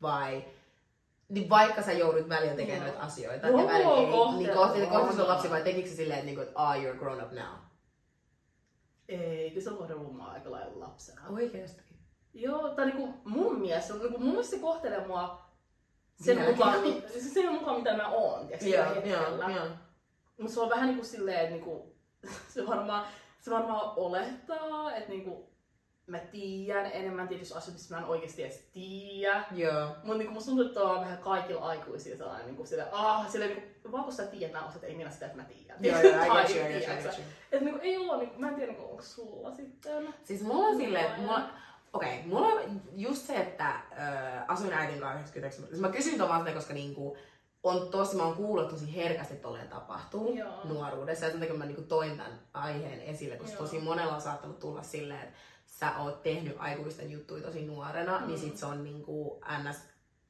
[0.02, 0.46] Vai,
[1.30, 4.06] niin vaikka sä joudut välillä tekemään noita asioita, Joo, ja välillä ei,
[4.38, 7.32] niin kohti, kohti sun lapsi vai tekikö se silleen, että niinku, ah, you're grown up
[7.32, 7.58] now?
[9.08, 11.22] Ei, kyllä se on kohdellut mua aika lailla lapsena.
[11.30, 11.84] Oikeesti?
[12.34, 15.42] Joo, tai niinku mun mielestä, niinku mun mielestä se kohtelee mua
[16.16, 16.58] sen Vieläkin.
[16.58, 19.68] mukaan, mi- siis sen mukaan, mitä mä oon, tiiäks, joo, hetkellä.
[20.38, 21.96] Mutta se on vähän niinku silleen, että niinku,
[22.54, 23.06] se varmaan,
[23.40, 25.51] se varmaan olettaa, että niinku,
[26.08, 29.46] mä tiedän enemmän tietysti asioista, mistä mä en oikeasti edes tiedä.
[29.52, 29.88] Joo.
[30.04, 33.92] Mutta niinku, musta tuntuu, että on vähän kaikilla aikuisilla sellainen, niinku, sille, ah, sille, niinku,
[33.92, 35.78] vaan kun sä tiedät nämä asiat, ei minä sitä, että mä tiedän.
[35.80, 37.26] Joo, joo, I get you, I get you.
[37.52, 40.14] Et niinku, ei ole, niinku, mä en tiedä, niinku, onko sulla sitten.
[40.24, 41.50] Siis mulla on silleen, että mulla,
[41.94, 45.66] okei, okay, mulla on just se, että äh, asuin äitin kanssa 99.
[45.68, 47.18] Siis mä kysyin tuon vaan silleen, koska niinku,
[47.64, 50.64] on tosi, mä oon kuullut tosi herkästi tolleen tapahtuu Joo.
[50.64, 51.26] nuoruudessa.
[51.26, 53.64] Ja sen takia mä niinku toin tämän aiheen esille, koska Joo.
[53.64, 55.36] tosi monella on saattanut tulla silleen, että
[55.82, 58.28] sä oot tehnyt aikuisten juttuja tosi nuorena, mm.
[58.28, 59.78] niin sit se on niinku ns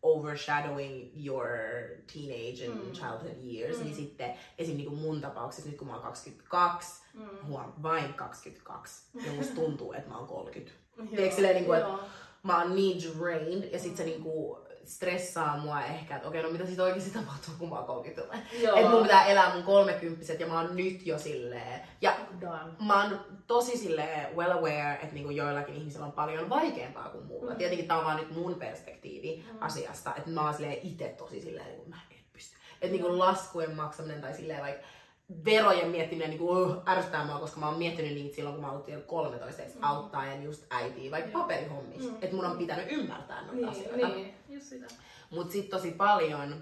[0.02, 1.48] overshadowing your
[2.14, 2.92] teenage and Mm.
[2.92, 3.84] childhood years, Mm.
[3.84, 4.78] niin sitten esim.
[4.78, 7.28] Niinku mun tapauksessa nyt kun mä oon 22, Mm.
[7.48, 10.72] huom, vain 22, ja musta tuntuu, että mä oon 30.
[10.98, 12.00] Joo, Tiedätkö silleen niinku, että joo.
[12.44, 16.65] mä oon niin drained, ja sit se niinku stressaa mua ehkä, että okei, no mitä
[16.65, 18.76] sit oikeesti tapahtuu, kun mä oon 30 Joo.
[18.78, 21.82] Että mun pitää elää mun kolmekymppiset, ja mä oon nyt jo silleen.
[22.02, 22.72] Ja Done.
[22.86, 27.52] mä oon tosi silleen well aware, että niinku joillakin ihmisillä on paljon vaikeampaa kuin mulla.
[27.52, 27.58] Mm.
[27.58, 29.58] Tietenkin tää on vaan nyt mun perspektiivi Mm.
[29.62, 32.56] asiasta, että mä oon silleen itse tosi silleen, niinku, mä en pysty.
[32.74, 34.86] Että niinku laskujen maksaminen tai silleen vaikka
[35.46, 38.84] verojen miettiminen niinku, uh, ärsyttää mua, koska mä oon miettinyt niitä silloin, kun mä oon
[38.88, 39.84] ollut 13, että Mm.
[39.84, 42.10] auttaen just äitiä vaikka paperihommissa.
[42.10, 42.17] Mm.
[42.22, 44.08] Että mun on pitänyt ymmärtää noita Niin, asioita.
[44.08, 44.86] niin, sitä.
[45.30, 46.54] Mut sit tosi paljon,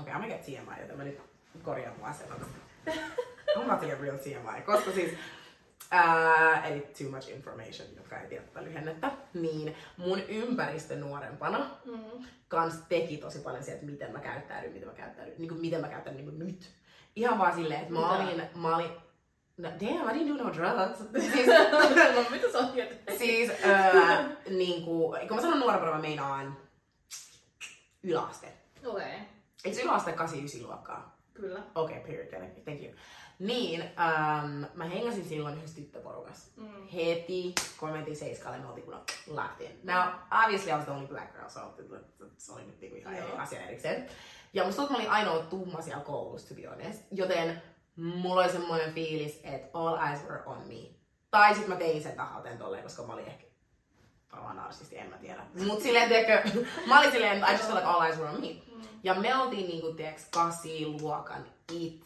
[0.00, 1.20] okei, okay, I'm get TMI, joten mä nyt
[1.62, 2.40] korjaan mun asennon.
[3.56, 5.10] I'm about to get real TMI, koska siis,
[5.90, 12.24] ää, eli too much information, jotka ei tiedä tätä lyhennettä, niin mun ympäristö nuorempana Mm.
[12.48, 15.80] kans teki tosi paljon sieltä, että miten mä käyttäydyn, miten mä käyttäydyn, niin kuin miten
[15.80, 16.70] mä käyttäydyn niin kuin nyt.
[17.16, 18.90] Ihan vaan silleen, että mä olin, mä olin,
[19.56, 20.98] no, damn, I didn't do no drugs.
[21.34, 21.46] siis,
[22.14, 22.72] no mitä sä oot
[23.18, 26.56] siis ää, niin kuin, kun mä sanon nuorempana, mä meinaan
[28.02, 28.52] yläaste.
[28.86, 29.18] Okei.
[29.64, 31.18] Eikö yläaste 8-9 luokkaa?
[31.34, 31.62] Kyllä.
[31.74, 32.92] Okei, okay, period, thank you.
[33.38, 36.48] Niin, um, mä hengasin silloin yhdessä tyttöporukassa.
[36.56, 36.86] Mm.
[36.88, 38.94] Heti, kun me mentiin seiskalle, me oltiin kun
[39.26, 39.80] locked in.
[39.82, 40.08] Now,
[40.44, 41.74] obviously I was the only black girl, so
[42.36, 44.06] se oli nyt niinku ihan eri asia erikseen.
[44.52, 47.02] Ja musta tuntuu, mä olin ainoa tumma siellä koulussa, to be honest.
[47.10, 47.62] Joten
[47.96, 50.94] mulla oli semmoinen fiilis, että all eyes were on me.
[51.30, 53.46] Tai sit mä tein sen tahalteen tolleen, koska mä olin ehkä
[54.32, 55.42] varmaan narsisti, en mä tiedä.
[55.66, 58.46] Mut silleen, tiedätkö, mä olin silleen, I just felt like all eyes were on me.
[58.46, 58.82] Mm.
[59.02, 62.04] Ja me oltiin niinku, tiiäks, kasiluokan it,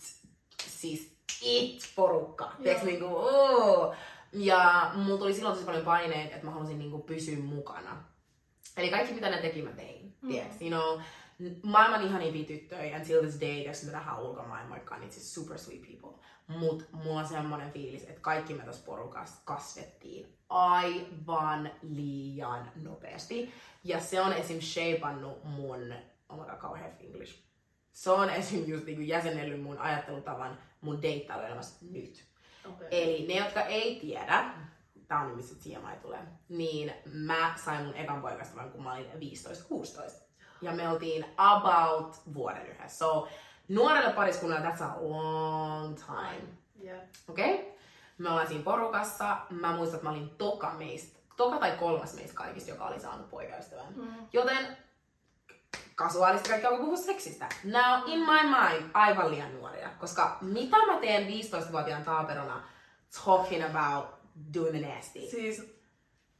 [0.67, 2.53] siis it-porukka.
[2.63, 2.91] Tiiäks, Joo.
[2.91, 3.95] niinku, oo.
[4.33, 8.05] Ja mulla tuli silloin tosi paljon paineet, että mä halusin niinku pysyä mukana.
[8.77, 10.17] Eli kaikki mitä ne teki, mä tein.
[10.23, 10.29] Mm.
[10.29, 11.01] Tiiäks, you know,
[11.63, 16.19] maailman ihanimpia tyttöjä, until this day, tiiäks, me nähdään ulkomaailmoikkaan, it's just super sweet people.
[16.47, 23.53] Mut mulla on semmonen fiilis, että kaikki me tossa porukassa kasvettiin aivan liian nopeasti.
[23.85, 24.61] Ja se on esim.
[24.61, 25.95] shapeannut mun,
[26.29, 27.39] oh my god, kauhean English.
[27.93, 28.65] Se on esim.
[28.67, 32.25] just niinku jäsennellyt mun ajattelutavan mun deittailuelämässä nyt.
[32.65, 32.89] Okei.
[32.91, 34.51] Eli ne, jotka ei tiedä,
[35.09, 40.25] tää on missä TMI tulee, niin mä sain mun ekan poikastavan, kun mä olin 15-16.
[40.63, 42.99] Ja me oltiin about vuoden yhdessä.
[42.99, 43.29] So,
[43.69, 46.49] nuorelle pariskunnalle that's a long time.
[46.85, 47.01] Yeah.
[47.29, 47.55] Okei?
[47.55, 47.67] Okay?
[48.19, 49.37] Me ollaan siinä porukassa.
[49.51, 53.31] Mä muistan, että mä olin toka meistä, toka tai kolmas meistä kaikista, joka oli saanut
[53.31, 53.95] poikaystävän.
[53.97, 54.15] Mm.
[54.33, 54.77] Joten
[55.95, 57.49] kasuaalisti kaikki alkoi puhua seksistä.
[57.65, 59.91] Now, in my mind, aivan liian nuoria.
[60.01, 62.63] Koska mitä mä teen 15-vuotiaan taaperona
[63.25, 64.07] talking about
[64.55, 65.21] doing the nasty?
[65.21, 65.75] Siis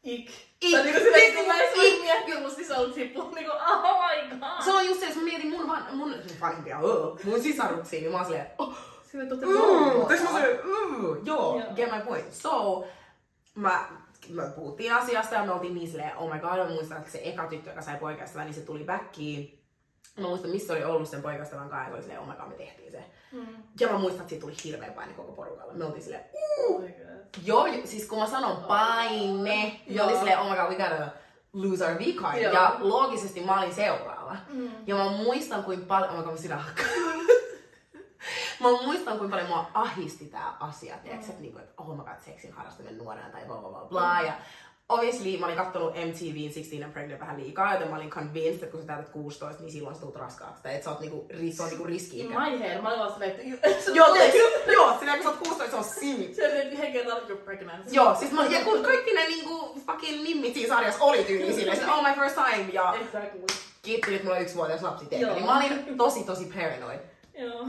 [0.05, 0.31] ik.
[0.61, 0.85] Ik.
[0.85, 1.35] Niinku silleen, Ik.
[1.37, 1.95] kun mä Ik.
[1.95, 4.65] en miettinyt, musta se tippu niinku, oh my god.
[4.65, 8.11] Se on just se, jos mä mietin mun, van, mun vanhempia, oh, mun sisaruksia, niin
[8.13, 8.75] mä oon silleen, oh,
[9.11, 11.75] Silleen totta Mm, tässä mä se, mm, joo, Joo.
[11.75, 12.33] get my point.
[12.33, 12.85] So,
[13.55, 13.89] mä,
[14.29, 17.21] me puhuttiin asiasta ja me oltiin niin silleen, oh my god, mä muistan, että se
[17.25, 19.61] eka tyttö, joka sai poikaystävän, niin se tuli backiin.
[20.21, 22.49] Mä muistan, missä oli ollut sen poikaystävän kanssa, ja se oli silleen, oh my god,
[22.49, 23.05] me tehtiin se.
[23.33, 23.47] Mm.
[23.81, 25.73] Ja mä muistan, että siitä tuli hirveä paine koko porukalla.
[25.73, 26.25] Me oltiin silleen,
[26.69, 27.14] Oh my god.
[27.45, 30.07] Joo, jo- siis kun mä sanon paine, Joo.
[30.07, 31.09] oli silleen, oh my god, we gotta
[31.53, 32.37] lose our V-card.
[32.39, 34.37] Ja loogisesti mä olin seuraava.
[34.49, 34.71] Mm.
[34.87, 36.11] Ja mä muistan, kuin paljon...
[36.13, 36.65] Oh my god, mä sydän.
[38.61, 42.19] Mä muistan, kuinka paljon mua ahisti tää asia, tiiäks, että niinku, et, oh my god,
[42.25, 44.21] seksin harrastaminen nuorena tai bla bla bla bla.
[44.21, 44.33] Ja
[44.89, 48.67] obviously mä olin kattonut MTVn 16 and Pregnant vähän liikaa, joten mä olin convinced, että
[48.67, 50.63] kun sä täytät 16, niin silloin sä tulet raskaaksi.
[50.63, 52.29] Tai että sä oot niinku, se on niinku riski-ikä.
[52.29, 54.15] My hair, mä olin vaan silleen, että Joo,
[54.73, 56.35] joo, silleen kun sä oot 16, se on siinä.
[56.35, 57.93] Se että he get out you're pregnant.
[57.93, 61.79] Joo, siis mä, ja kun kaikki ne niinku fucking nimmit siinä sarjassa oli tyyli silleen,
[61.79, 63.41] se, oh my first time, ja Exactly.
[63.83, 65.07] kiitti nyt mulla on yksi vuotias lapsi.
[65.11, 65.35] Joo.
[65.35, 67.01] Niin mä olin tosi tosi paranoid.
[67.39, 67.61] Joo.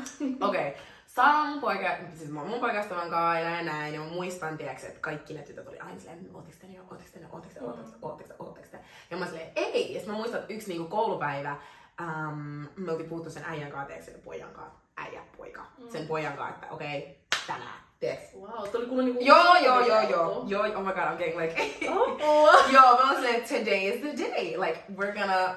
[0.42, 0.68] Okei.
[0.68, 0.72] Okay.
[1.16, 4.06] Saan mun poika, siis mä oon mun poikastavan kanssa ja näin ja näin, ja mä
[4.08, 7.28] muistan, tiiäks, että kaikki ne tytöt oli aina silleen, ootteko te ne ootteko te ne,
[7.32, 8.80] ootteko te, ootteko te, ootteko te, ootteko te.
[9.12, 9.94] Ja mä silleen, ei.
[9.94, 11.56] Ja sit mä muistan, että yksi niinku koulupäivä,
[12.02, 15.90] um, me oltiin puhuttu sen äijän kanssa, tiiäks, sen pojan kanssa, äijä, poika, Mm.
[15.92, 17.14] sen pojan kanssa, että okei, okay,
[17.48, 18.24] tänään, tiiäks.
[18.36, 19.24] Wow, tuli kuule niinku...
[19.24, 21.56] Joo, joo, joo, joo, joo, oh my god, I'm getting like,
[21.96, 22.72] Oh, oh.
[22.74, 24.58] Joo, mä oon silleen, today is the day.
[24.58, 25.56] Like, we're gonna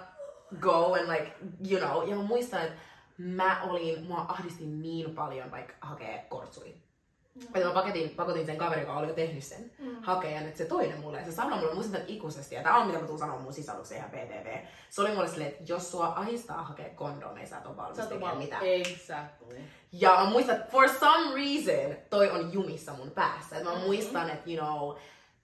[0.61, 1.33] go and like,
[1.71, 2.09] you know.
[2.09, 2.79] Ja mä muistan, että
[3.19, 6.75] mä olin, mua ahdisti niin paljon vaikka hakee kortsui.
[7.55, 9.97] Että mä paketin, pakotin sen kaverin, joka oli jo tehnyt sen, Mm.
[10.03, 11.19] hakeen nyt se toinen mulle.
[11.19, 13.99] Ja se sanoi mulle, muistan ikuisesti, ja tää on mitä mä tuun sanoa mun sisarukseen
[13.99, 14.57] ihan PTV.
[14.91, 18.39] Se oli mulle silleen, että jos sua ahistaa hakea kondomeja, sä et ole valmis tekemään
[18.39, 18.63] mitään.
[18.67, 19.61] Exactly.
[19.93, 23.57] Ja mä muistan, että for some reason toi on jumissa mun päässä.
[23.57, 23.81] Et mä Mhm.
[23.81, 24.97] muistan, että you know,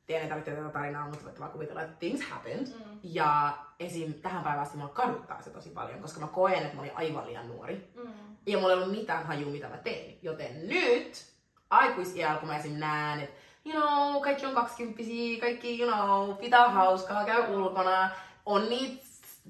[0.06, 2.66] tiedän, että tätä tarinaa, mutta voitte vaan kuvitella, että things happened.
[2.66, 2.98] Mm.
[3.02, 4.14] Ja esim.
[4.14, 7.26] tähän päivään asti mua kaduttaa se tosi paljon, koska mä koen, että mä olin aivan
[7.26, 7.92] liian nuori.
[7.94, 8.12] Mm.
[8.46, 10.18] Ja mulla ei ollut mitään hajua, mitä mä tein.
[10.22, 11.24] Joten nyt,
[11.70, 12.78] aikuisiällä, kun mä esim.
[12.78, 18.10] näen, että you know, kaikki on kaksikymppisiä, kaikki, you know, pitää hauskaa, käy ulkona,
[18.46, 19.04] on niitä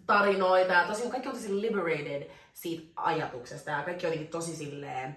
[0.07, 5.17] tarinoita, ja tosi, kaikki on tosi liberated siitä ajatuksesta, ja kaikki on jotenkin tosi silleen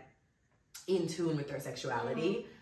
[0.88, 2.22] in tune with their sexuality.
[2.22, 2.57] Mm.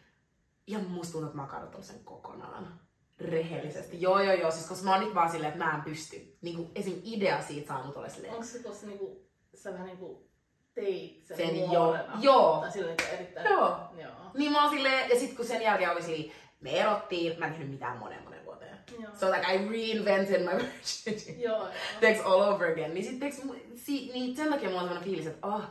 [0.68, 2.80] Ja musta tuntuu, että mä oon kadottanut sen kokonaan.
[3.20, 4.02] Rehellisesti.
[4.02, 4.52] Joo, joo, joo.
[4.52, 6.38] Siis koska mä oon nyt vaan silleen, että mä en pysty.
[6.42, 7.02] Niin kuin esim.
[7.04, 8.34] idea siitä saa mut olla silleen.
[8.34, 9.26] Onko se tossa niinku...
[9.56, 10.30] Sä vähän niinku
[10.74, 12.58] teit sen, Sen jo- joo.
[12.62, 13.50] Tai silleen niinku erittäin...
[13.52, 13.78] Joo.
[14.02, 14.12] Joo.
[14.34, 17.70] Niin mä oon silleen, ja sit kun sen jälkeen obviously me erottiin, mä en tehnyt
[17.70, 18.78] mitään monen monen vuoteen.
[19.00, 19.12] Joo.
[19.16, 21.32] So like I reinvented my virginity.
[21.42, 21.68] Joo, joo.
[22.00, 22.94] Teeks all over again.
[22.94, 25.62] Niin sit teeks, mu- si, niin sen takia mulla on sellainen fiilis, että oh,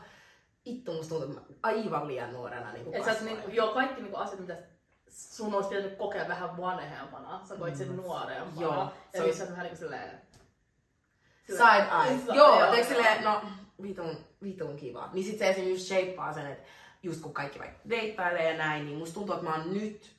[0.65, 4.17] ittu musta tuntuu, että mä aivan liian nuorena niinku Et sä niinku, joo, kaikki niinku
[4.17, 4.57] asiat, mitä
[5.15, 7.41] sun olisi pitänyt kokea vähän vanhempana.
[7.49, 8.51] Sä koit sen nuorempana.
[8.57, 8.61] Mm.
[8.63, 10.21] Joo, Ja se on- vähän niinku silleen...
[11.47, 12.37] Side eye.
[12.37, 13.43] Joo, joo, teekö silleen, no
[13.83, 15.11] vitun, vitun kiva.
[15.13, 15.69] Niin sit se esim.
[15.69, 16.65] just shapea sen, että
[17.03, 20.17] just kun kaikki vaikka deittailee ja näin, niin musta tuntuu, että mä oon nyt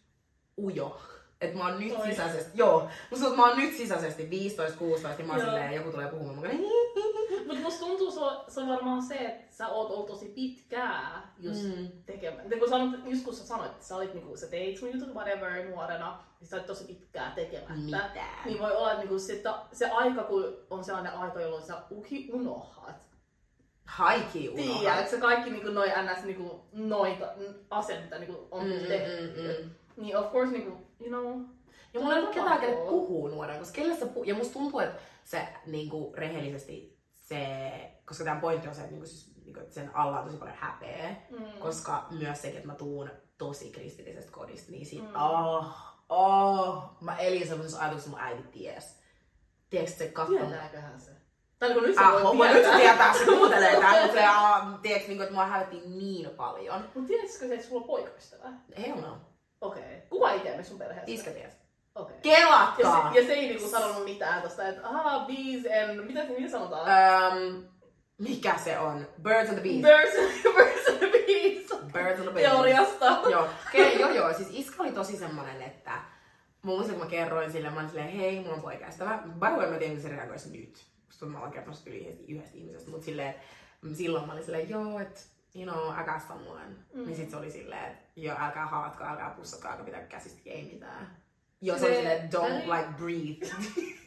[0.58, 1.02] ujo
[1.42, 2.08] että mä oon nyt Oi.
[2.08, 6.08] sisäisesti, joo, musta että mä oon nyt sisäisesti 15-16 ja mä oon silleen, joku tulee
[6.08, 6.48] puhumaan, oon
[7.48, 11.34] Mutta musta tuntuu, se on, se on varmaan se, että sä oot ollut tosi pitkää
[11.40, 11.88] just Mm.
[12.06, 12.50] tekemään.
[12.60, 15.70] Kun sanot, just kun sä sanoit, että sä olit niinku, sä teit sun jutut whatever
[15.70, 17.74] nuorena, niin sä olit tosi pitkää tekemättä.
[17.74, 18.10] Mitä?
[18.46, 22.30] Niin voi olla, että niinku se, se aika, kun on sellainen aika, jolloin sä uki
[22.34, 22.96] unohat.
[23.86, 24.80] Haiki unohdat.
[24.80, 26.24] Tiedätkö, se kaikki niinku noi ns.
[26.24, 27.26] Niinku, noita
[27.70, 29.22] asiat, mitä niinku on Mm, mm, mm, tehty.
[29.38, 29.70] mm, mm.
[29.98, 31.42] Niin of course, niinku, you know,
[31.94, 34.24] Ja mulla ei ollut ketään, kelle puhuu nuorena, koska kelle sä puhuu.
[34.24, 37.40] Ja musta tuntuu, että se niinku rehellisesti se,
[38.06, 40.58] koska tämän pointti on se, että, niinku, siis, niinku, että sen alla on tosi paljon
[40.60, 41.16] häpeä.
[41.30, 41.46] Mm.
[41.60, 45.16] Koska myös sekin, että mä tuun tosi kristillisestä kodista, niin siitä, Mm.
[45.22, 45.66] oh,
[46.10, 49.00] oh, mä elin semmoisessa ajatuksessa, mun äiti ties.
[49.70, 50.38] Tiedätkö se katsoo?
[50.38, 51.12] Tietääköhän se?
[51.60, 52.78] Tai niinku nyt se Ah, voi voi nyt se tietää.
[52.80, 56.90] tietää, se kuuntelee tää, mutta se, tiedätkö, että mua hävetti niin paljon.
[56.96, 58.50] Mut tiedätkö se, että sulla on poikaystävä?
[58.78, 59.18] Hell no.
[59.66, 59.84] Okei.
[59.84, 60.02] Okay.
[60.10, 61.12] Kuka ei tiedä sun perheestä?
[61.12, 61.32] Iskä.
[61.96, 62.16] Okei.
[62.16, 63.14] Ja, Kelatkaa!
[63.14, 66.02] se, ja se ei niinku sanonut mitään tosta, että ahaa, bees and...
[66.02, 66.88] Mitä, mitä sanotaan?
[66.88, 67.64] Um,
[68.18, 69.08] mikä se on?
[69.22, 69.82] Birds on the Bees.
[69.82, 71.92] Birds, birds and the bees.
[71.94, 72.52] Birds on the Bees.
[72.52, 73.22] Teoriasta.
[73.30, 74.34] Joo, ke, joo, joo.
[74.34, 76.02] Siis iskä oli tosi semmonen, että mä
[76.64, 79.20] muistan, kun mä kerroin sille, mä olin silleen, hei, mulla on poikaystävä.
[79.40, 80.86] By the way, mä tiedän, että se reagoisi nyt.
[81.14, 82.24] Että mä oon kertonut yhdestä,
[82.54, 85.22] ihmisestä, mutta silleen, että silloin mä olin silleen, joo, että
[85.56, 86.76] you know, I got someone.
[86.94, 87.06] Mm.
[87.06, 90.70] Niin sit se oli silleen, että joo, älkää halatko, älkää pussatko, älkää pitää käsistä ei
[90.74, 91.18] mitään.
[91.62, 93.56] Joo, se oli silleen, don't väli- like breathe.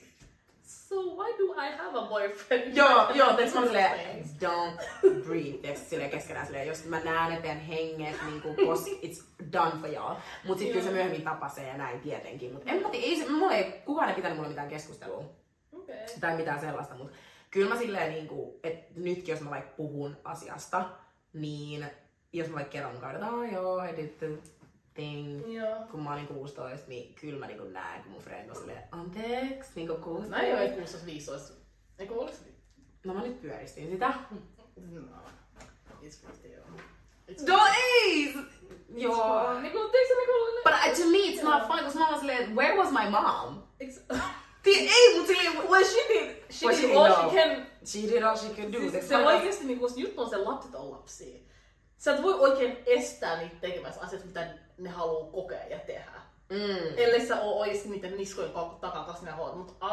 [0.89, 2.75] So why do I have a boyfriend?
[2.77, 4.81] joo, joo, mä olin silleen, don't
[5.25, 9.81] breathe, teeks silleen keskenään silleen, jos mä näen, että teidän henget, niinku, kos, it's done
[9.81, 10.15] for y'all.
[10.45, 12.53] Mut sit kyllä se myöhemmin tapasi ja näin tietenkin.
[12.53, 15.25] Mut en mä tiedä, ei se, mulla ei, kukaan ei pitänyt mulle mitään keskustelua
[15.73, 15.97] Okei.
[16.21, 17.13] tai mitään sellaista, mut
[17.51, 20.85] kyllä mä silleen niinku, että nytkin jos mä vaikka puhun asiasta,
[21.33, 21.87] niin
[22.33, 24.29] jos mä vaikka kerron oh, joo, I did the
[24.95, 25.87] thing, Joo.
[25.91, 29.71] kun mä olin 16, niin kyllä mä niinku näen, kun mun friend on silleen, anteeksi,
[29.75, 30.37] niinku 16.
[30.37, 30.77] Mä ei ole
[31.51, 31.53] 16-15.
[31.99, 32.39] Eikö olisi?
[33.05, 34.15] No mä nyt pyöristin sitä.
[34.77, 35.13] No.
[36.03, 36.65] It's pretty, joo.
[37.31, 38.35] It's No ei!
[38.89, 39.61] Joo.
[39.61, 40.63] Niinku, tiedätkö niinku...
[40.65, 43.63] But uh, to me it's not funny, koska mä oon silleen, where was my mom?
[43.85, 44.17] It's-
[44.69, 47.31] Tii, ei, mut silleen, Well, she did, she Well, did she all know.
[47.31, 47.67] she can.
[47.85, 48.91] she did all she could do.
[48.91, 51.39] Siis se oikeesti niinku, se juttu on se lapset on lapsia.
[51.99, 54.47] Sä et voi oikein estää niitä tekemässä asioita, mitä
[54.79, 56.21] ne haluu kokea ja tehdä.
[56.51, 56.95] Mm.
[56.97, 59.57] Ellei sä oo oikeesti niiden niskojen takaa kas ne haluat.
[59.57, 59.91] Mut uh,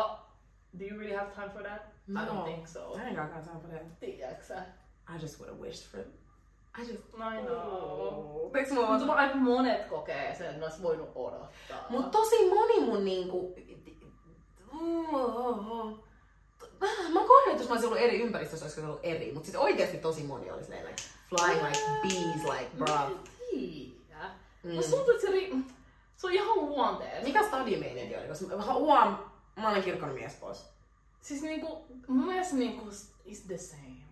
[0.80, 1.82] do you really have time for that?
[2.10, 2.44] I don't No.
[2.44, 2.80] think so.
[2.94, 4.00] I ain't got time for that.
[4.00, 4.56] Tiedätkö sä?
[5.16, 6.00] I just would have wished for
[6.78, 7.04] I just...
[7.16, 8.52] I know.
[8.74, 11.86] Mä Mutta aika monet kokee sen, että ne ois voinut odottaa.
[11.90, 13.56] Mut tosi moni mun niinku...
[17.14, 19.32] Mä koen, että jos mä olisin ollut eri ympäristössä, olisiko se ollut eri.
[19.34, 23.02] Mut siis oikeesti tosi moni oli silleen, like, flying like bees, like, Mä bruh.
[23.02, 23.18] en
[23.50, 24.30] tiedä.
[24.64, 24.72] Mm.
[24.76, 25.56] Musta tuntuu, että se, ri...
[26.18, 27.24] se on ihan luonteen.
[27.24, 28.28] Mikä stadiumeininki oli?
[28.28, 29.18] Koska mä huom,
[29.56, 30.66] mä olen kirkon mies pois.
[31.22, 32.90] Siis niinku, mun mielestä niinku
[33.26, 34.06] is the same.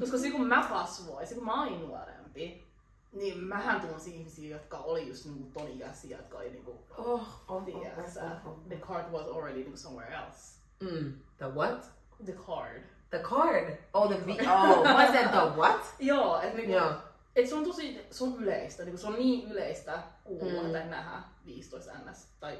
[0.00, 2.64] Koska se kun mä kasvoin, se kun mä olin nuorempi,
[3.12, 7.64] niin mähän tunsin ihmisiä, jotka oli just niinku ton ikäisiä, jotka oli niinku, Oh, oh,
[7.64, 10.58] tiedätkö sä, oh, oh, the card was already niinku somewhere else.
[10.80, 11.12] Mm.
[11.36, 11.90] The what?
[12.24, 12.82] The card.
[13.10, 13.78] The card.
[13.94, 14.28] Oh, the v.
[14.50, 15.94] Oh, was that the what?
[15.98, 16.92] Joo, et niinku, Joo.
[17.36, 20.72] et se on tosi, se on yleistä, niinku se on niin yleistä kuulla Mm.
[20.72, 22.26] tai nähdä 15 ns.
[22.40, 22.58] tai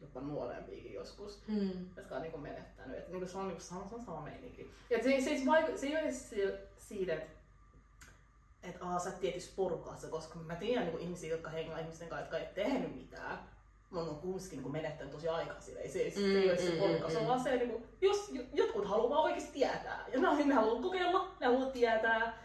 [0.00, 1.42] jopa nuorempiakin joskus.
[1.48, 1.70] Hmm.
[1.96, 2.98] jotka on niinku menettänyt.
[2.98, 4.70] Et niinku se on niinku sama, se on sama meininki.
[4.90, 7.12] Ja se, se, se, se ei ole edes si- siitä,
[8.62, 12.08] että et, aa, sä et tietysti porukassa, koska mä tiedän niinku ihmisiä, jotka hengaa ihmisten
[12.08, 13.38] kanssa, jotka ei tehnyt mitään.
[13.90, 16.70] Mä oon kumminkin niinku menettänyt tosi aikaa Ei se, se, Mm, se ei ole se
[16.72, 17.28] mm, porukka, mm, se on mm.
[17.28, 20.04] vaan se, niinku, jos j- jotkut haluaa oikeasti tietää.
[20.12, 22.38] Ja ne, ne haluaa kokeilla, ne haluaa tietää.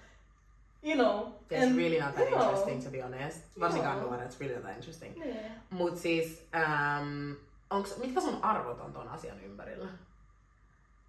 [0.83, 1.27] You know.
[1.51, 2.41] It's and- really not that joo.
[2.41, 3.39] interesting to be honest.
[3.59, 5.17] Varsinkaan nuoret, it's really not that interesting.
[5.23, 5.51] Niin.
[5.69, 7.35] Mut siis, um,
[7.69, 9.87] onks, mitkä sun arvot on ton asian ympärillä?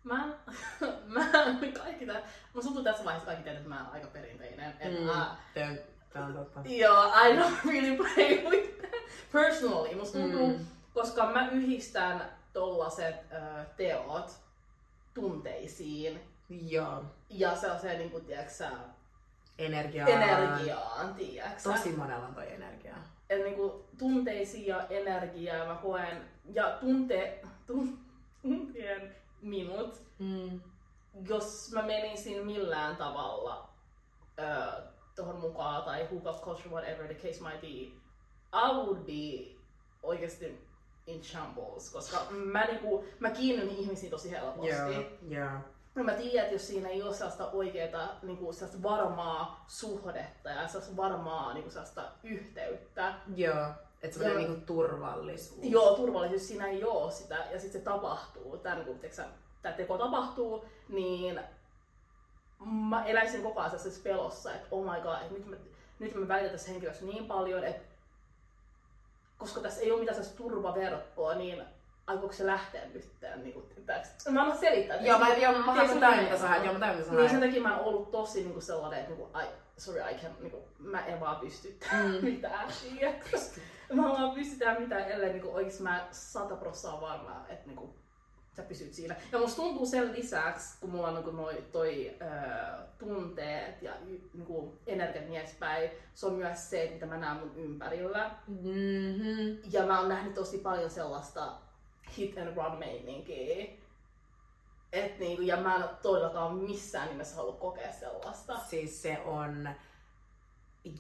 [0.09, 0.29] Mä,
[1.15, 1.25] mä
[1.85, 2.23] kaikki tää,
[2.55, 4.75] musta tuntuu tässä vaiheessa kaikki tiedät, että mä oon aika perinteinen.
[4.81, 5.07] Et Mm.
[5.07, 5.79] mä, Tää on-
[6.13, 6.61] tää on totta.
[6.65, 8.91] Joo, I don't really play with that.
[9.33, 10.67] Personally, musta tuntuu, Mm.
[10.95, 14.31] koska mä yhdistän tollaset ö, teot
[15.15, 17.05] tunteisiin Joo.
[17.31, 18.71] ja sellaiseen niinku, tiiäksä,
[19.59, 20.09] Energiaa.
[20.09, 21.71] energiaan, tiiäksä.
[21.73, 22.95] Tosi monella on toi energia.
[23.31, 26.23] Et niinku, tunteisiin ja energiaa mä koen,
[26.55, 27.99] ja tunte, tun,
[28.43, 30.61] tuntien minut, Mm.
[31.29, 33.69] jos mä menisin millään tavalla
[34.39, 34.83] ö,
[35.17, 37.69] tohon mukaan tai hook up culture, whatever the case might be,
[38.69, 39.57] I would be
[40.03, 40.69] oikeasti
[41.07, 44.69] in shambles, koska mä, niinku, mä kiinnyn ihmisiin tosi helposti.
[44.71, 44.89] Joo.
[45.29, 45.51] Joo.
[45.97, 50.69] Ja mä tiedän, että jos siinä ei ole sellaista oikeaa, niinku, sellaista varmaa suhdetta ja
[50.69, 53.67] sellaista varmaa niinku, sellaista yhteyttä, Joo.
[54.03, 55.61] Että semmoinen niinku turvallisuus.
[55.63, 59.01] Joo, turvallisuus siinä ei ole sitä, ja sitten se tapahtuu, tämä, niin kuin,
[59.63, 61.41] tämä teko tapahtuu, niin
[62.65, 65.57] mä eläisin koko ajan sellaisessa pelossa, että oh my god, että nyt me,
[65.99, 67.89] nyt me välitetään tässä henkilöstä niin paljon, että
[69.39, 71.65] koska tässä ei ole mitään sellaista turvaverkkoa, niin
[72.07, 73.11] aikooko se lähteä nyt?
[73.37, 74.31] Niin kuin, tästä.
[74.31, 74.97] mä en osaa selittää.
[75.01, 76.65] Joo, mä, joo, mä Tiedätkö, haluan täynnä mitä mitä sä haet.
[76.65, 77.51] Joo, mä täynnä mitä sä Niin sen haet.
[77.51, 79.47] takia mä oon ollut tosi niinku sellainen, että niinku, I,
[79.79, 82.25] sorry, I can, niinku, mä en vaan pysty mm.
[82.31, 82.69] mitään.
[82.83, 83.39] tiedätkö?
[83.93, 87.95] Mä en vaan pysty tehdä mitään, ellei niinku, oikeesti mä sata prossaa varma, että niinku,
[88.57, 89.17] sä pysyt siinä.
[89.33, 92.27] Ja musta tuntuu sen lisäksi, kun mulla on niinku noi, toi ö,
[92.99, 93.93] tunteet ja
[94.35, 98.31] niinku, energiat miespäin, se on myös se, mitä mä näen mun ympärillä.
[98.47, 99.73] Mhm.
[99.73, 101.53] Ja mä oon nähnyt tosi paljon sellaista
[102.19, 103.67] hit and run meininkiä.
[104.93, 108.59] Et niinku, ja mä en todellakaan missään nimessä halua kokea sellaista.
[108.59, 109.69] Siis se on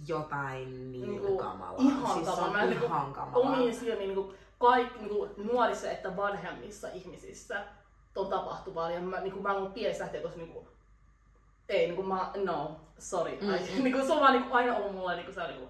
[0.06, 1.82] jotain niin Niinku, kamalaa.
[1.82, 2.46] ihan siis kamalaa.
[2.46, 3.48] on Mä niinku ihan kamalaa.
[3.48, 7.64] Omiin silmiin niinku, kaikki niinku, nuorissa että vanhemmissa ihmisissä
[8.14, 8.90] ton tapahtuvaa.
[8.90, 10.68] Ja mä, niinku, mä oon pienessä lähtien, koska niinku,
[11.68, 13.38] ei, niinku mä, no, sorry.
[13.40, 13.50] Mm.
[13.50, 15.68] Ai, niinku, se on vaan niinku, aina ollut mulle niinku, se on niinku,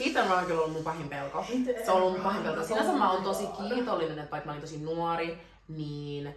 [0.00, 1.42] Hit and run on kyllä ollut mun pahin pelko.
[1.42, 2.64] Hit Se on ollut mun pahin pelko.
[2.64, 6.36] Sinänsä mä oon tosi kiitollinen, että vaikka mä olin tosi nuori, niin...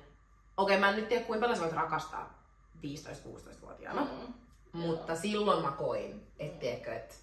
[0.61, 2.39] Okei, mä en nyt tiedä kuinka paljon sä voit rakastaa
[2.83, 4.01] 15-16-vuotiaana.
[4.01, 4.33] mm.
[4.71, 7.15] Mutta silloin mä koin, että tiedätkö, että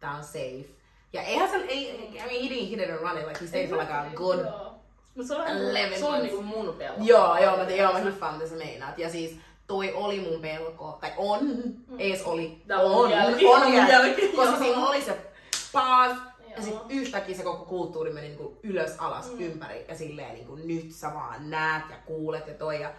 [0.00, 0.64] tää on safe.
[1.12, 3.46] Ja eihän se, ei, I mean, he didn't hit it and run it, like he
[3.46, 4.38] stayed for like a good...
[4.38, 4.72] Joo.
[5.14, 7.00] Mut se on, vähän- 11 se on niinku mun pelko.
[7.02, 8.98] Joo, joo, mä, joo, mä hiffaan, mitä sä meinaat.
[8.98, 11.40] Ja siis toi oli mun pelko, tai on,
[11.98, 14.58] ees oli, Tää on on, jälki, on jälki, jälki, koska joo.
[14.58, 15.18] siinä oli se
[15.72, 16.18] paas,
[16.56, 19.40] ja sit yhtäkkiä se koko kulttuuri meni niinku ylös alas mm.
[19.40, 22.92] ympäri, ja silleen niinku nyt sä vaan näet ja kuulet ja toi, ja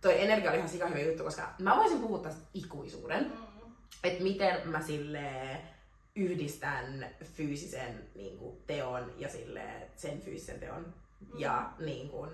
[0.00, 3.72] toi energia oli ihan sika hyvä juttu, koska mä voisin puhua tästä ikuisuuden, Mm.
[4.04, 5.60] että miten mä silleen
[6.16, 10.86] yhdistän fyysisen niin kuin, teon ja silleen, sen fyysisen teon
[11.38, 12.30] ja niin kuin,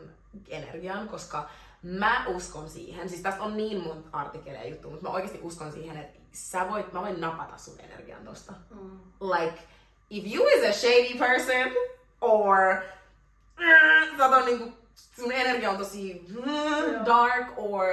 [0.48, 1.50] energian, koska
[1.82, 5.72] mä uskon siihen, siis tästä on niin monta artikkeleja ja juttuja, mutta mä oikeasti uskon
[5.72, 8.52] siihen, että sä voit, mä voin napata sun energian tosta.
[8.70, 8.98] Mm.
[9.20, 9.58] Like,
[10.10, 11.72] if you is a shady person,
[12.20, 12.82] or
[13.56, 14.72] mm,
[15.16, 17.84] sun energia on tosi mm, dark, or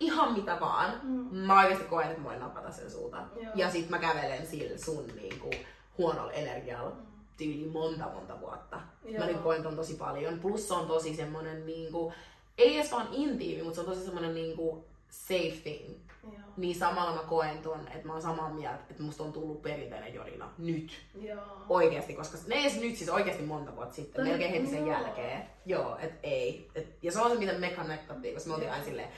[0.00, 1.36] ihan mitä vaan, Mm.
[1.36, 3.16] mä oikeasti koen, että mä voin napata sen sulta.
[3.42, 3.52] Joo.
[3.54, 5.50] Ja sit mä kävelen sillä sun niinku,
[5.98, 6.92] huonolla energialla
[7.36, 8.80] tyyli monta monta vuotta.
[9.04, 9.18] Joo.
[9.20, 10.38] Mä nyt koen ton tosi paljon.
[10.38, 12.12] Plus se on tosi semmonen niinku,
[12.58, 15.94] ei edes vaan intiimi, mutta se on tosi semmonen niinku safe thing.
[16.24, 16.40] Joo.
[16.56, 20.14] Niin samalla mä koen ton, että mä oon samaa mieltä, että musta on tullut perinteinen
[20.14, 20.92] jorina nyt.
[21.20, 21.38] Joo.
[21.68, 24.96] Oikeesti, koska ne edes nyt siis oikeesti monta vuotta sitten, Tai- melkein heti sen joo.
[25.00, 25.42] jälkeen.
[25.66, 26.70] Joo, et ei.
[26.74, 29.08] Et, ja se on se, miten me connectattiin, koska me oltiin aina silleen,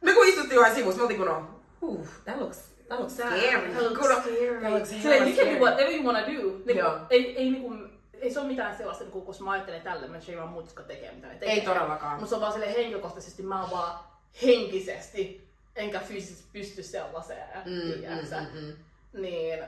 [0.00, 3.40] me kun istuttiin vain sivussa, me oltiin kun on, huh, that looks, that looks scary.
[3.72, 4.60] that looks Kun scary.
[4.60, 5.60] that looks Silleen, hella you can do scary.
[5.60, 6.32] whatever you wanna do.
[6.42, 6.98] Niinku, Joo.
[7.10, 7.72] ei, ei, niinku,
[8.20, 10.82] ei se ole mitään sellaista, niinku, koska mä ajattelen tälle, mä ei vaan muut, jotka
[10.82, 11.54] tekee mitä ne tekee.
[11.54, 12.12] Ei todellakaan.
[12.14, 13.98] Mutta se on vaan silleen henkilökohtaisesti, mä oon vaan
[14.42, 15.45] henkisesti,
[15.76, 18.36] enkä fyysisesti pysty sellaiseen, Mm, tiedätkö?
[18.36, 18.76] mm, mm, mm.
[19.22, 19.64] Niin,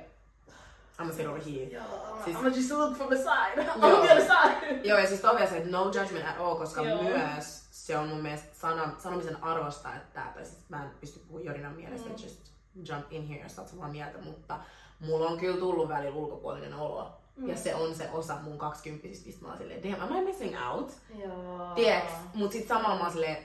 [1.03, 1.65] I'm sit over here.
[1.65, 3.63] joo, Siis- I'm just look from the side.
[3.65, 3.75] Joo.
[3.75, 4.81] on the other side.
[4.85, 7.03] Joo, ja siis tovi se, että no judgment at all, koska Joo.
[7.03, 11.73] myös se on mun mielestä sana, sanomisen arvosta, että siis mä en pysty puhumaan Jorinan
[11.73, 12.15] mielestä, Mm.
[12.23, 12.53] just
[12.89, 14.59] jump in here, jos oot samaa mieltä, mutta
[15.01, 17.13] mulla on kyllä tullut välillä ulkopuolinen olo.
[17.37, 17.49] Mm.
[17.49, 20.57] Ja se on se osa mun 20 mistä mä oon silleen, damn, am I missing
[20.71, 20.93] out?
[21.25, 21.73] Joo.
[21.75, 22.13] Tiedäks?
[22.35, 23.37] Mut sit samalla mä oon silleen.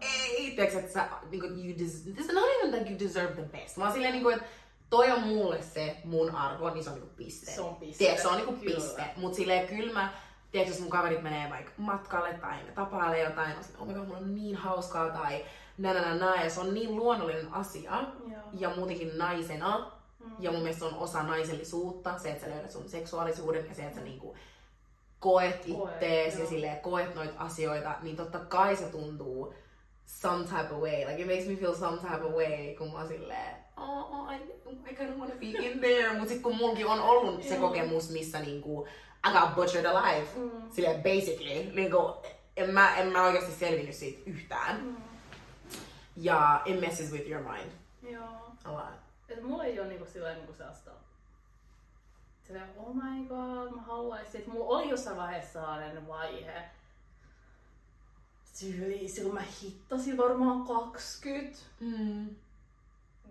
[0.00, 3.42] Ei, tiedäks, että sä, niinku, you des- this is not even that you deserve the
[3.42, 3.78] best.
[3.78, 4.44] Oon silleen niinku, että
[4.90, 7.50] toi on mulle se mun arvo, niin se on niinku piste.
[7.50, 7.98] Se on piste.
[7.98, 8.74] Tiedätkö, se on niinku Kyllä.
[8.74, 9.02] piste.
[9.16, 10.12] Mut silleen kyllä mä,
[10.52, 13.94] tiedätkö, jos mun kaverit menee vaikka matkalle tai ne tapailee jotain, on silleen, oh my
[13.94, 15.44] god, mulla on niin hauskaa tai
[15.78, 18.04] nä, nä, nä, nä, ja se on niin luonnollinen asia.
[18.30, 18.40] Joo.
[18.52, 19.90] Ja muutenkin naisena,
[20.20, 20.30] Mm.
[20.38, 23.82] ja mun mielestä se on osa naisellisuutta, se, että sä löydät sun seksuaalisuuden ja se,
[23.82, 24.36] että sä niinku
[25.24, 29.54] koet ittees ja silleen koet noita asioita, niin totta kai se tuntuu
[30.06, 31.04] some type of way.
[31.06, 34.32] Like it makes me feel some type of way, kun mä oon silleen, oh, oh
[34.32, 34.36] I,
[34.90, 36.18] I kind of wanna be in there.
[36.18, 38.88] Mut sit kun mulki on ollut se kokemus, missä niinku
[39.28, 40.26] I got butchered alive.
[40.36, 40.50] Mm.
[40.70, 41.72] Silleen basically.
[41.74, 42.16] Niinku,
[42.56, 44.80] en mä, en mä oikeasti selvinnyt siitä yhtään.
[44.80, 44.96] Mm.
[46.16, 47.70] Ja it messes with your mind
[48.12, 48.24] Joo.
[48.64, 48.94] a lot.
[49.28, 50.90] Et mulla ei ole niinku sillä niinku sellaista
[52.46, 54.40] silleen, oh my god, mä haluaisin.
[54.40, 56.62] Et mulla oli jossain vaiheessa sellainen vaihe,
[58.58, 61.58] tyyli, silloin mä hittasin varmaan 20.
[61.80, 62.28] Mm.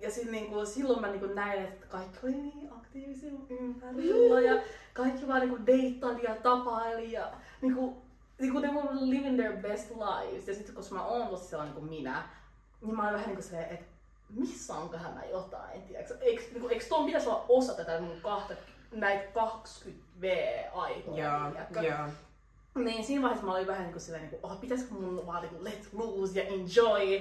[0.01, 4.61] Ja sit niinku, silloin mä niinku näin, että kaikki oli niin aktiivisia ympärillä ja
[4.93, 8.01] kaikki vaan niinku deittaili ja tapaili ja niinku,
[8.39, 10.47] niinku they were living their best lives.
[10.47, 12.29] Ja sitten koska mä oon tosi sellainen kuin minä,
[12.81, 13.85] niin mä oon vähän niinku silleen, että
[14.29, 16.17] missä onkohan mä jotain, tiedätkö?
[16.21, 18.53] Eikö, niinku, eikö ton pitäisi olla osa tätä mun kahta,
[18.93, 21.23] näitä 20V-aikoja.
[21.23, 21.79] Joo, tiedätkö?
[21.81, 22.07] joo.
[22.75, 25.87] Niin siinä vaiheessa mä olin vähän niinku silleen, niinku, oh, pitäisikö mun vaan niinku let
[25.93, 27.19] loose ja enjoy.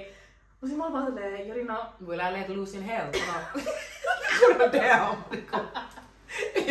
[0.51, 3.05] Mutta siinä mä olin vaan silleen, Jorina, Will I let loose in hell?
[3.05, 3.61] No.
[4.39, 5.23] Kun damn.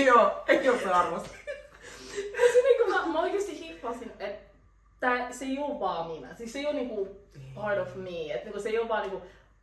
[0.07, 1.29] Joo, ei oo se arvosta.
[1.29, 4.53] Mutta se niinku mä, mä oikeesti hippasin, että
[5.01, 6.35] tää, se ei oo vaan minä.
[6.35, 7.17] Siis se ei oo niinku
[7.55, 8.33] part of me.
[8.35, 9.23] Et niinku se ei oo vaan niinku,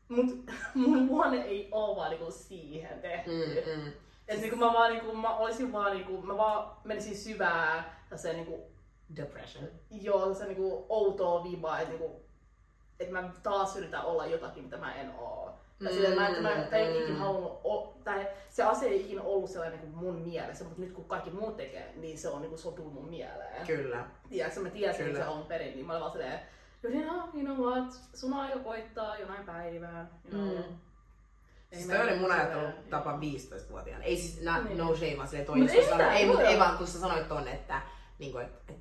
[0.10, 0.26] mut
[0.74, 3.32] mun luonne ei oo vaan niinku siihen tehty.
[3.32, 3.92] Mm, mm.
[4.30, 8.72] Et niinku mä vaan niinku, mä olisin vaan niinku, mä vaan menisin syvään täseen niinku,
[9.16, 9.68] Depression.
[9.92, 12.26] joo, täseen niinku outoa vibaa, että niinku,
[13.00, 15.54] et mä taas yritän olla jotakin, mitä mä en oo.
[15.84, 17.20] Tai silleen, mä, että mä, mä en ikinä mm.
[17.20, 21.06] halunnut, o, tai se asia ei ikinä ollut sellainen niin mun mielessä, mutta nyt kun
[21.06, 23.68] kaikki muut tekee, niin se on niin kuin, mun mieleen.
[23.68, 24.06] Kyllä.
[24.30, 25.20] Tiedätkö, mä tiesin, Kyllä.
[25.20, 26.40] että se on perin, niin mä olin vaan silleen,
[26.84, 30.58] Jodina, you know what, sun aika koittaa jonain päivää, you know.
[30.58, 30.76] Mm.
[31.72, 34.04] Ei Siis toi oli niinku mun ajattelu tapa 15-vuotiaana.
[34.04, 34.78] Ei siis na, Niin.
[34.78, 36.50] no shame, vaan silleen toi, Mut jos ei mitään, ei, mut joo.
[36.50, 37.82] ei vaan kun sä sanoit tonne, että
[38.20, 38.78] niinku, et, et,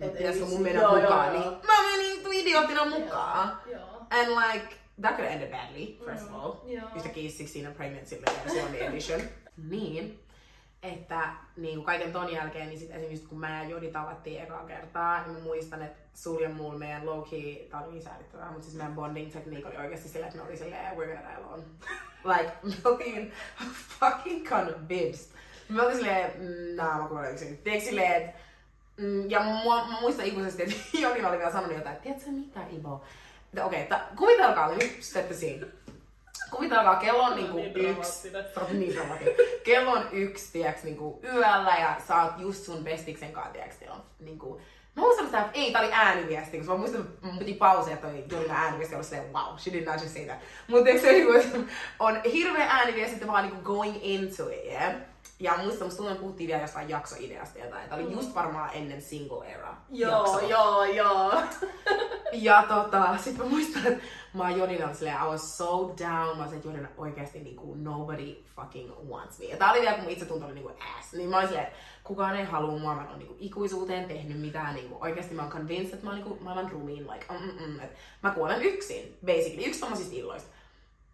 [0.00, 1.40] Et pitäisikö mun mennä Joo, joo, mukaan, joo.
[1.50, 3.60] niin mä menin tu idioottina mukaan.
[3.66, 3.78] Joo.
[3.78, 3.88] joo.
[4.10, 6.52] And like, that could ended badly, first of Mm, all.
[6.66, 6.88] joo.
[6.96, 8.22] Yhtäkkiä 16 and pregnancy
[8.80, 9.20] edition.
[9.70, 10.23] niin,
[10.84, 14.64] että niin kuin kaiken ton jälkeen, niin sit esimerkiksi kun mä ja Jodi tavattiin ekaa
[14.64, 18.64] kertaa, niin mä muistan, että sul mulla meidän low key, tää oli niin säälittävää, mutta
[18.64, 21.62] siis meidän bonding technique oli oikeasti silleen, että me oli silleen, we're gonna die alone.
[22.38, 23.32] like, me oltiin
[24.00, 25.36] fucking convinced.
[25.68, 27.58] Me oltiin silleen, mm, nah, mä kuulen yksin.
[27.58, 28.44] Tiedätkö silleen, että
[28.96, 32.60] Mm, ja mua, mä muistan ikuisesti, että Joni oli vielä sanonut jotain, että tiedätkö mitä
[32.72, 33.04] Ivo?
[33.64, 35.66] Okei, okay, kuvitelkaa nyt, set the scene.
[36.54, 38.32] Kuvitelkaa, kello on niinku Niin yksi.
[38.72, 38.96] niin.
[39.64, 44.02] Kello on yksi, tiedätkö, niinku yöllä ja sä oot just sun bestiksen kanssa, teillä on
[44.20, 44.60] niinku...
[44.96, 48.06] Mä muistan että ei, tää oli ääniviesti, koska mä muistan, että mun piti pausia, että
[48.08, 50.38] toi Jolina ääniviesti oli silleen, wow, she did not just say that.
[50.68, 51.32] Mutta se niinku,
[51.98, 54.92] on hirveä ääniviesti, että vaan niinku going into it, yeah?
[55.40, 57.88] Ja muistan, musta tuntuu, että puhuttiin vielä jostain jaksoideasta jotain.
[57.88, 61.32] Tää oli just varmaan ennen single era Joo, joo, joo.
[62.32, 64.04] Ja tota, sit mä muistan, että
[64.34, 66.38] mä oon Jodinalla silleen, I was so down.
[66.38, 69.44] Mä olin että Jodina oikeesti niinku nobody fucking wants me.
[69.44, 71.12] Ja tää oli vielä, kun mun itsetunto oli niinku ass.
[71.12, 72.94] Niin mä olin silleen, että kukaan ei halua mua.
[72.94, 74.74] Mä en oo niinku ikuisuuteen tehnyt mitään.
[74.74, 77.10] Niinku, oikeesti mä oon convinced, että mä oon niinku maailman rumiin.
[77.10, 79.66] Like, mm, mm, mm, että mä kuolen yksin, basically.
[79.66, 80.48] Yksi tommosista illoista.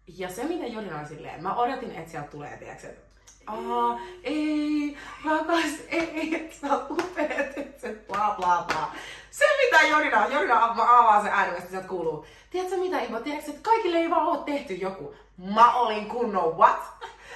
[0.07, 3.10] Ja se, mitä Jodina oli silleen, mä odotin, että sieltä tulee, tiiäks, että
[3.47, 8.91] Aa, ei, rakas, ei, että sä oot upeet, se bla bla bla.
[9.31, 12.25] Se mitä Jorina, Jorina ava- avaa se ääni, sieltä kuuluu.
[12.49, 15.15] Tiedätkö mitä Ivo, tiedätkö, että kaikille ei vaan ole tehty joku.
[15.53, 16.79] Mä olin kunnon what?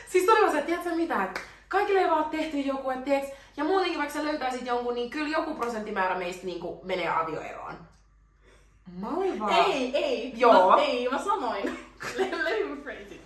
[0.10, 3.64] Siis todella se, tiedätkö mitä, että kaikille ei vaan ole tehty joku, että tiedätkö, ja
[3.64, 7.76] muutenkin vaikka sä löytäisit jonkun, niin kyllä joku prosenttimäärä meistä niin kuin menee avioeroon.
[9.00, 9.54] Mä olin vaan...
[9.54, 10.34] Ei, ei.
[10.36, 10.70] Joo.
[10.70, 11.64] Mä, ei, mä sanoin.
[12.18, 13.22] Let, let me phrase it.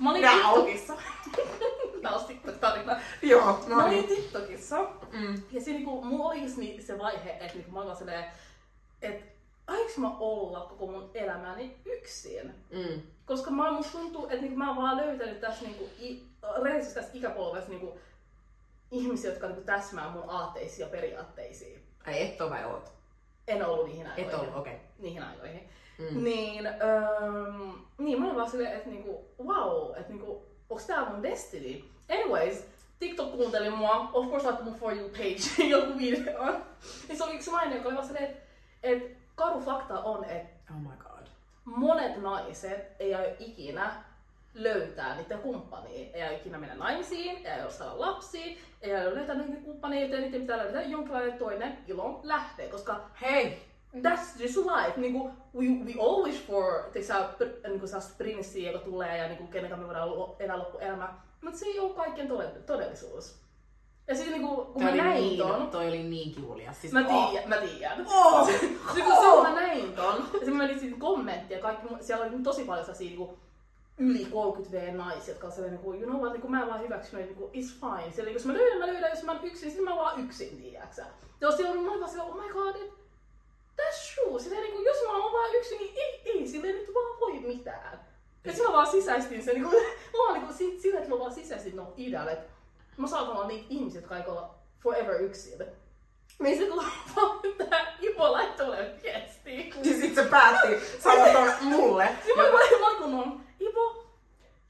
[0.00, 0.34] Mä olin Now.
[0.34, 0.94] TikTokissa.
[2.02, 3.00] Tää on TikTok-tarina.
[3.22, 4.08] Joo, Mä no olin niin.
[4.08, 4.76] TikTokissa.
[5.12, 5.42] Mm.
[5.52, 8.24] Ja se niinku, mulla oli just niin se vaihe, että niinku mä olin silleen,
[9.02, 9.24] että
[9.66, 12.54] aiks mä olla koko mun elämäni yksin?
[12.70, 13.02] Mm.
[13.26, 16.22] Koska mä, musta tuntuu, että niinku mä oon vaan löytänyt tässä niinku, i,
[16.62, 17.98] rehellisesti tässä ikäpolvessa niinku,
[18.90, 21.82] ihmisiä, jotka niinku täsmää mun aatteisiin ja periaatteisiin.
[22.06, 22.92] Ai et oo vai oot?
[23.48, 24.40] En ollut niihin Et aikoihin.
[24.40, 24.74] ollut, okei.
[24.74, 24.86] Okay.
[24.98, 25.68] Niihin aikoihin.
[26.00, 26.24] Mm.
[26.24, 26.72] Niin, öö,
[27.98, 31.84] niin mä olin vaan silleen, että niinku, wow, että niinku, onks tää mun destiny?
[32.10, 32.64] Anyways,
[32.98, 36.60] TikTok kuunteli mua, of course laittoi mun For You page joku video.
[37.08, 38.42] Niin se oli yksi nainen, joka oli vaan silleen, että
[38.82, 41.26] et, karu fakta on, että Oh my god.
[41.64, 43.92] monet naiset ei aio ikinä
[44.54, 46.08] löytää niitä kumppania.
[46.14, 50.40] Ei aio ikinä mennä naimisiin, ei aio saada lapsia, ei aio löytää niitä kumppaneita, niiden
[50.40, 53.69] pitää löytää jonkinlainen toinen ilon lähde, koska Hei!
[53.96, 54.92] That's just life.
[55.00, 59.46] Niinku, we, we all wish for tiiäksä, pr- niinku sellaista prinssiä, joka tulee ja niinku,
[59.46, 61.14] kenen kanssa me voidaan lo- elää loppuelämä.
[61.40, 63.40] Mutta se ei ole kaikkien tode- todellisuus.
[64.08, 66.80] Ja sitten niinku, kun Toi mä näin niin, ton, toi oli niin kivulias.
[66.80, 67.30] Siis, mä oh.
[67.30, 68.06] tiedän, mä tiedän.
[68.14, 68.46] Oh.
[68.50, 69.24] Sitten kun Oh.
[69.38, 69.42] oh.
[69.42, 73.08] mä näin ton, ja sitten mä menin siitä kommenttia, kaikki, siellä oli tosi paljon sellaisia
[73.08, 73.38] niinku,
[73.98, 77.26] yli 30 naisia, jotka on sellainen, niinku, you know what, niinku, mä en vaan hyväksynyt,
[77.26, 78.12] niinku, it's fine.
[78.12, 80.56] Siellä, jos mä löydän, mä löydän, jos mä oon yksin, sitten mä oon vaan yksin,
[80.56, 81.06] tiiäksä.
[81.40, 82.76] Ja siellä on, mä vaan siellä, oh my god,
[83.80, 84.40] that's true.
[84.40, 87.40] Silleen, niin kuin, jos mä oon vaan yksin, niin ei, ei silleen nyt vaan voi
[87.40, 88.00] mitään.
[88.44, 91.18] Ja sitten mä vaan sisäistin sen, niin kuin, mä vaan niin sit- sillä, että mä
[91.18, 92.50] vaan sisäistin no idean, että
[92.96, 95.58] mä saatan olla niitä ihmisiä, jotka aikoo olla forever yksin.
[96.38, 96.84] Niin se kun
[97.16, 99.74] vaan tää Ivo laittoi mulle viestiä.
[99.82, 100.68] Siis sit se päätti
[100.98, 102.08] sanoa ton mulle.
[102.16, 104.04] Sitten mä olin kun on, Ivo,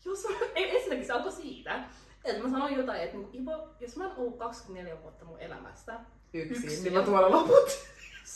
[0.04, 1.84] jos mä, ei, ensinnäkin se alkoi siitä,
[2.24, 6.00] että mä sanoin jotain, että niin, Ivo, jos mä oon ollut 24 vuotta mun elämästä,
[6.32, 6.64] Yksin.
[6.64, 6.84] Yksin.
[6.84, 7.68] Niin mä tuolla loput.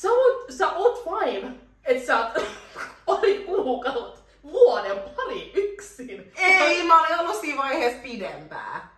[0.00, 1.52] Sä oot, sä oot fine,
[1.84, 2.44] että sä oot
[3.06, 6.32] pari kuukautta, vuoden pari yksin.
[6.36, 8.94] Ei, mä olin ollut siinä vaiheessa pidempää.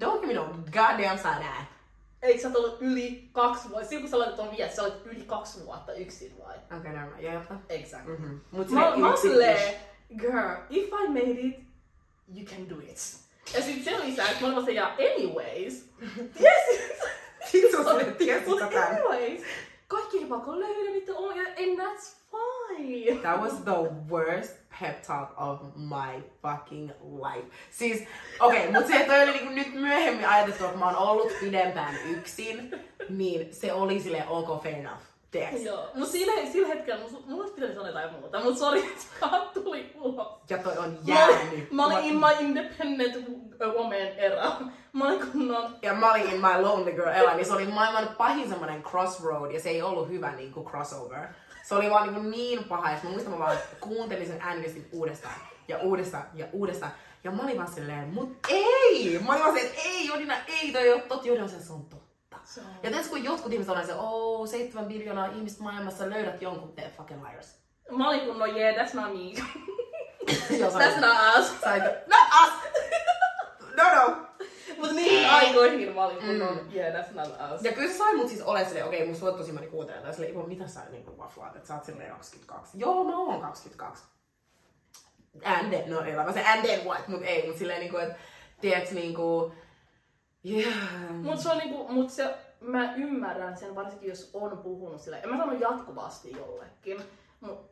[0.00, 1.66] Don't give me no goddamn eye.
[2.22, 3.88] Eikö sä oot ollut yli kaksi vuotta?
[3.88, 6.56] Silloin kun sä laitat ton viesti, sä olet yli kaksi vuotta yksin vai?
[6.56, 7.24] Okei, okay, never mind.
[7.24, 7.54] Ja jatka.
[7.68, 8.16] Exactly.
[8.16, 8.40] Mm-hmm.
[8.50, 9.74] Mut Mä, mä oon silleen,
[10.18, 11.60] girl, if I made it,
[12.34, 12.98] you can do it.
[13.54, 15.88] Ja sit sen lisäksi mä olin vaan se, ja anyways,
[16.40, 18.86] yes, sä olet tiesit Mut tätä.
[18.86, 19.42] anyways,
[19.90, 23.20] kaikki ei pakko löydä niitä omia, and that's fine.
[23.20, 23.74] That was the
[24.10, 27.48] worst pep talk of my fucking life.
[27.70, 28.02] Siis,
[28.40, 31.94] okei, okay, mutta se, että oli niinku nyt myöhemmin ajatettu, että mä oon ollut pidempään
[32.10, 32.74] yksin,
[33.08, 35.02] niin se oli sille ok, fair enough.
[35.30, 35.58] Tiedätkö?
[35.58, 39.92] Joo, mut siinä, sillä hetkellä mulla olisi pitänyt sanoa jotain muuta, mut sori, että tuli
[40.00, 40.28] ulos.
[40.50, 41.72] Ja toi on Mä olin, jäänyt.
[41.72, 43.28] mä olin in my independent
[43.76, 44.52] woman era.
[44.92, 45.76] Mä olin kunnon...
[45.82, 49.50] ja mä olin in my lonely girl era, niin se oli maailman pahin semmonen crossroad,
[49.50, 51.28] ja se ei ollut hyvä niinku crossover.
[51.62, 55.34] Se oli vaan niinku niin paha, ja mä muistan, mä vaan kuuntelin sen ääniviestin uudestaan,
[55.68, 56.92] ja uudestaan, ja uudestaan.
[57.24, 59.20] Ja mä olin vaan silleen, mut ei!
[59.26, 61.28] Mä olin vaan silleen, että ei Jodina, ei, toi ei oo totta.
[61.28, 62.36] Jodina, se on totta.
[62.44, 66.42] Se on- Ja tietysti kun jotkut ihmiset on se, oh, seitsemän biljoonaa ihmistä maailmassa, löydät
[66.42, 67.56] jonkun, te fucking liars.
[67.90, 69.18] Mä olin kunnon, yeah, that's not me.
[70.58, 71.52] Joo, that's not us.
[72.06, 72.52] not us!
[73.76, 74.16] No, no!
[74.80, 77.62] Mut niin aikoihin mä olin kunnon, yeah, that's not us.
[77.62, 80.14] Ja kyllä se sai mut siis ole silleen, okei, musta voit tosi moni kuuntelemaan, tai
[80.14, 82.80] silleen, mitä sä niinku waflaat, että sä oot silleen 22.
[82.80, 84.04] Joo, mä oon 22.
[85.44, 88.14] And then, no ei vaan se and then what, mut ei, mut silleen niinku, että
[88.60, 89.52] tiedätkö niinku,
[90.50, 90.74] yeah.
[91.10, 95.20] Mut se on niinku, mut se, mä ymmärrän sen varsinkin jos on puhunut sille.
[95.22, 97.02] En mä sano jatkuvasti jollekin,
[97.40, 97.70] mut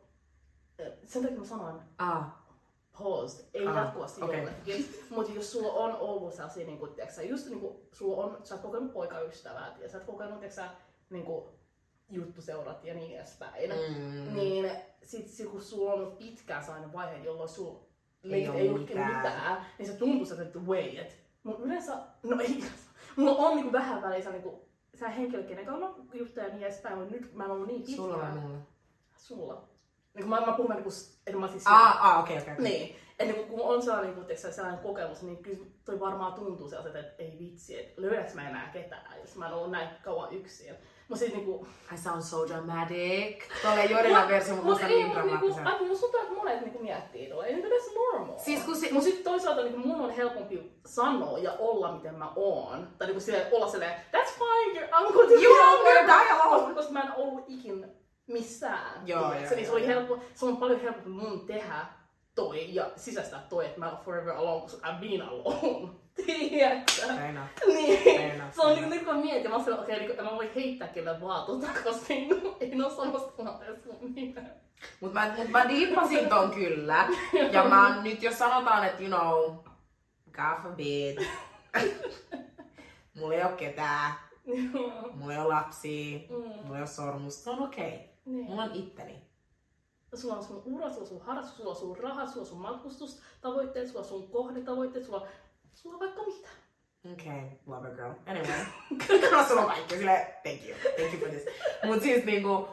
[0.79, 2.23] eh, sen takia mä sanoin Ah,
[2.99, 4.37] paused, ei Ah, jatkuvasti okei.
[4.39, 4.85] jollekin.
[5.09, 8.93] Mut jos sulla on ollut sellaisia, niinku, tiiäksä, just niinku, sulla on, sä oot kokenut
[8.93, 10.69] poikaystävää, ja sä oot kokenut, tiiäksä,
[11.09, 11.49] niinku,
[12.09, 13.69] juttuseurat ja niin edespäin.
[13.69, 14.71] mm, Niin
[15.03, 17.79] sit sit kun sulla on pitkään sellainen vaihe, jolloin sulla
[18.23, 19.15] Ei ei, ole mitään.
[19.15, 19.65] mitään.
[19.77, 21.17] niin se tuntuu sieltä, että wait.
[21.43, 22.63] Mut yleensä, no ei,
[23.15, 24.65] mulla on niinku vähän välissä niinku,
[24.99, 27.81] sä henkilö, kenen kanssa mä juttuja ja niin edespäin, mutta nyt mä en ollut niin
[27.81, 27.95] pitkään.
[27.97, 28.57] sulla vai mulla?
[29.17, 29.63] Sulla.
[30.13, 30.89] Niin kun mä, mä puhun niinku,
[31.27, 31.63] että mä siis...
[31.67, 32.53] Ah, ah, okei, okei.
[32.53, 32.63] okei.
[32.63, 32.95] Niin.
[33.19, 36.99] Että niin kun on sellainen, niin kun, sellainen kokemus, niin kyllä toi varmaan tuntuu sellaiselta,
[36.99, 40.75] että ei vitsi, että löydäks mä enää ketään, jos mä en ollut näin kauan yksin.
[41.07, 43.43] Mutta sitten niinku, I sound so dramatic.
[43.61, 45.67] Tuolle Jodinan versio, mutta musta ei, niin niinku, dramaattisen.
[45.67, 48.37] ai, musta tuntuu, että monet niinku miettii tuolla, ei niinku that's normal.
[48.37, 52.31] Siis kun se- Mut sit toisaalta niinku mun on helpompi sanoa ja olla miten mä
[52.35, 52.87] oon.
[52.97, 56.05] Tai niinku silleen, olla silleen, that's fine, you're, I'm going to You be are alone."
[56.05, 56.59] die alone.
[56.59, 57.85] Koska, koska mä en ollut ikin
[58.29, 59.07] missään.
[59.07, 61.85] Joo, joo, niin se, oli helppo, se on paljon helpompi mun tehdä
[62.35, 65.89] toi ja sisäistää toi, että mä oon forever alone, koska I've been alone.
[66.25, 67.01] Tiedätkö?
[67.67, 68.21] Niin.
[68.21, 70.49] Enough, Se on niinku nyt kun mä mietin, mä oon okei, okay, niin mä voin
[70.55, 74.41] heittää kelle vaan tota, koska niinku, ei oo samassa tilanteessa kuin minä.
[74.99, 77.07] Mut mä, mut mä diippasin ton kyllä.
[77.51, 79.55] Ja mä nyt jos sanotaan, että you know,
[80.31, 81.17] God forbid.
[83.13, 84.13] mulla ei oo ketään.
[85.13, 86.19] Mulla ei oo lapsia.
[86.63, 87.43] Mulla ei oo sormusta.
[87.43, 87.87] Se on okei.
[87.87, 87.99] Okay.
[88.29, 88.45] Niin.
[88.45, 89.21] Mulla on itteni.
[90.15, 92.61] Sulla on sun ura, sulla on sun harrastus, sulla on sun raha, sulla on sun
[92.61, 95.27] matkustustavoitteet, sulla on sun kohdetavoitteet, sulla,
[95.73, 96.49] sulla on vaikka mitä.
[97.13, 98.13] Okay, love a girl.
[98.25, 98.65] Anyway.
[99.07, 100.77] Kyllä sulla on kaikki silleen, thank you.
[100.95, 101.45] Thank you for this.
[101.85, 102.67] Mut siis niinku,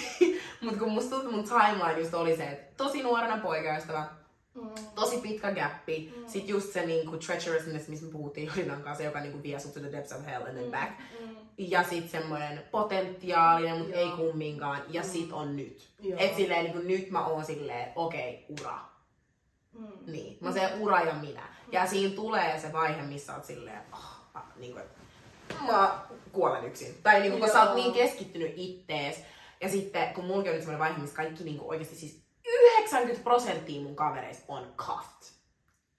[0.64, 4.06] mut kun musta mun timeline just oli se, että tosi nuorena poikaystävä,
[4.54, 4.70] Mm.
[4.94, 6.14] tosi pitkä gappi.
[6.16, 6.28] Mm.
[6.28, 9.80] Sitten just se niinku treacherousness, mistä me puhuttiin Jodinan kanssa, joka niinku vie sut to
[9.80, 10.92] the depths of hell and then back.
[11.20, 11.36] Mm.
[11.58, 14.82] Ja sit semmoinen potentiaalinen, mutta ei kumminkaan.
[14.88, 15.88] Ja sit on nyt.
[16.00, 16.18] Joo.
[16.20, 18.78] Et silleen niinku nyt mä oon silleen, okei, okay, ura.
[19.72, 20.12] Mm.
[20.12, 20.38] Niin.
[20.40, 21.48] Mä se ura ja minä.
[21.72, 23.98] Ja siinä tulee se vaihe, missä oot silleen, oh,
[24.34, 24.80] ah, niinku,
[25.66, 25.98] mä
[26.32, 26.94] kuolen yksin.
[27.02, 29.24] Tai niinku, kun sä oot niin keskittynyt ittees.
[29.60, 32.23] Ja sitten, kun mulla on nyt semmoinen vaihe, missä kaikki niinku oikeasti siis
[32.62, 35.34] 90 prosenttia mun kavereista on cuffed.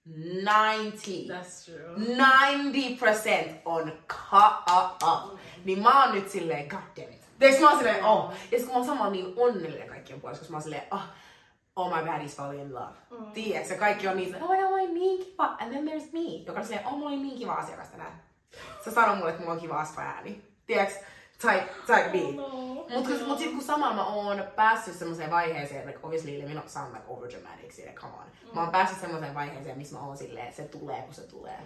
[0.06, 1.34] 90.
[1.34, 1.96] That's true.
[1.96, 5.38] 90% on cuffed.
[5.64, 7.26] Niin mä oon nyt silleen, god damn it.
[7.38, 8.32] Tiedätkö mä oon silleen, oh.
[8.52, 11.02] Ja sit kun mä oon samalla niin onnellinen kaikkien puolesta, koska mä oon silleen, oh,
[11.76, 12.94] oh my bad, he's falling in love.
[13.10, 13.32] Mm.
[13.32, 15.44] Tiedätkö, kaikki on niin oh, mulla oli niin kiva.
[15.44, 18.22] And then there's me, joka on silleen, oh, mulla oli niin kiva asiakas tänään.
[18.84, 20.42] Se sanoi mulle, että mulla on kiva aspa ääni.
[20.66, 21.04] Tiedätkö,
[21.40, 22.36] type, type beat.
[22.36, 22.48] No.
[22.90, 26.54] Mut, kun, mut sit kun samalla mä oon päässyt semmoiseen vaiheeseen, like obviously let me
[26.54, 28.54] not sound like over dramatic, sille, come on.
[28.54, 31.58] Mä oon päässyt semmoiseen vaiheeseen, missä mä oon silleen, se tulee kun se tulee.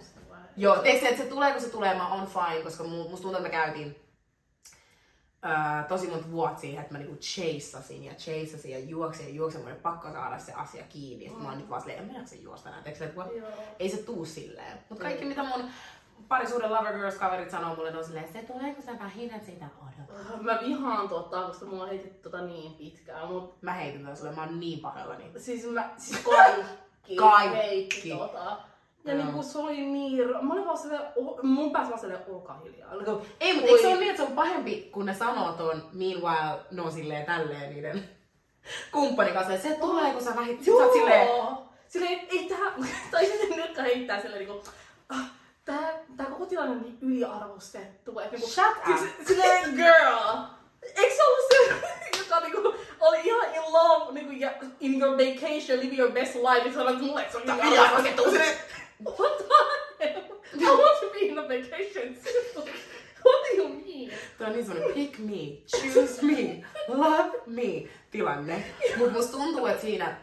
[0.57, 3.45] Joo, teikö että se tulee kun se tulee, mä oon fine, koska mu- musta tuntuu,
[3.45, 3.95] että mä käytin
[5.45, 9.61] öö, tosi monta vuotta siihen, että mä niinku chaseasin ja chaseasin ja juoksin ja juoksin,
[9.61, 11.25] mun oli pakko saada se asia kiinni.
[11.25, 12.69] Ja sit mä oon nyt vaan silleen, en mä jaksa juosta
[13.15, 13.35] what?
[13.35, 13.49] Joo.
[13.79, 14.77] Ei se tuu silleen.
[14.89, 15.27] Mut kaikki Ei.
[15.29, 15.69] mitä mun
[16.27, 19.65] parisuuden lover girls kaverit sanoo mulle, ne on silleen, se tulee kun sä vähität sitä
[19.81, 20.37] odottaa.
[20.41, 24.31] Mä vihaan tota, koska mulla on heitetty tota niin pitkään, mut Mä heitän tän sulle,
[24.31, 25.31] mä oon niin pahoillani.
[25.37, 27.57] siis, mä, siis kaikki, Kaikki.
[27.57, 28.57] heitti tota.
[29.05, 29.23] Ja Joo.
[29.23, 30.29] niinku se oli niin...
[30.41, 32.93] Mä olin vaan silleen, oh, mun päässä vaan silleen, olkaa hiljaa.
[32.95, 35.89] Niinku, Ei, mutta eikö se ole niin, että se on pahempi, kun ne sanoo tuon
[35.93, 38.09] meanwhile, no silleen tälleen niiden
[38.93, 41.27] kumppanin kanssa, se tulee, kun sä vähit, sit sä oot silleen,
[41.87, 42.73] Silleen, ei tää...
[43.11, 44.63] Tai sitten nyrkkä heittää silleen niinku...
[45.09, 45.31] ah,
[45.65, 48.19] Tää, tää koko tilanne on niin yliarvostettu.
[48.19, 48.97] Et niinku, Shut up.
[49.27, 50.37] Silleen, girl!
[50.95, 51.75] Eikö se ollut se,
[52.19, 56.67] joka niinku, oli ihan in love niinku, ja in your vacation, living your best life,
[56.67, 58.23] ja sanoit mulle, että se on yliarvostettu.
[59.19, 59.45] What the
[59.99, 60.21] hell?
[60.53, 62.63] I want to be in a vacation too.
[63.25, 64.11] What do you mean?
[64.37, 68.63] Tuo on niin semmonen pick me, choose me, love me tilanne.
[68.97, 70.17] Mut musta tuntuu, että siinä,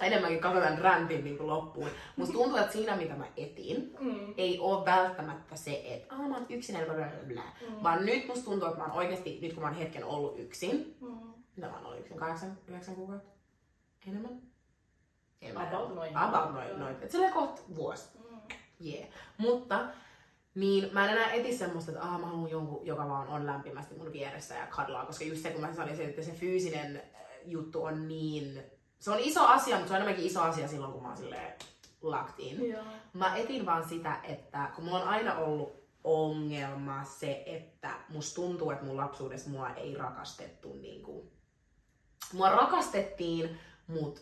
[0.00, 4.34] enemmänkin katsotaan räntin niin loppuun, musta tuntuu, että siinä mitä mä etin, Mm.
[4.36, 7.82] ei ole välttämättä se, että aah mä oon yksin, bla bla bla, Mm.
[7.82, 10.96] vaan nyt musta tuntuu, että mä oon oikeasti, nyt kun mä oon hetken ollut yksin,
[11.00, 11.18] Mm.
[11.56, 13.30] mitä mä oon ollut yksin, kahdeksan, yhdeksän kuukautta,
[14.08, 14.40] enemmän?
[15.42, 16.16] En mä About noin.
[16.16, 16.96] About noin, noin.
[17.02, 18.08] Et silleen kohta vuosi.
[18.30, 18.36] Mm.
[18.86, 19.08] Yeah.
[19.38, 19.86] Mutta
[20.54, 23.94] niin mä en enää eti semmoista, että ah, mä haluan jonkun, joka vaan on lämpimästi
[23.94, 27.84] mun vieressä ja kadlaa, koska just se, kun mä sanoin, että se fyysinen äh, juttu
[27.84, 28.62] on niin...
[29.00, 31.52] Se on iso asia, mutta se on enemmänkin iso asia silloin, kun mä oon silleen
[32.02, 32.70] locked in.
[32.70, 32.82] Joo.
[33.12, 35.72] Mä etin vaan sitä, että kun mulla on aina ollut
[36.04, 41.30] ongelma se, että musta tuntuu, että mun lapsuudessa mua ei rakastettu niin kuin...
[42.32, 44.18] Mua rakastettiin, mut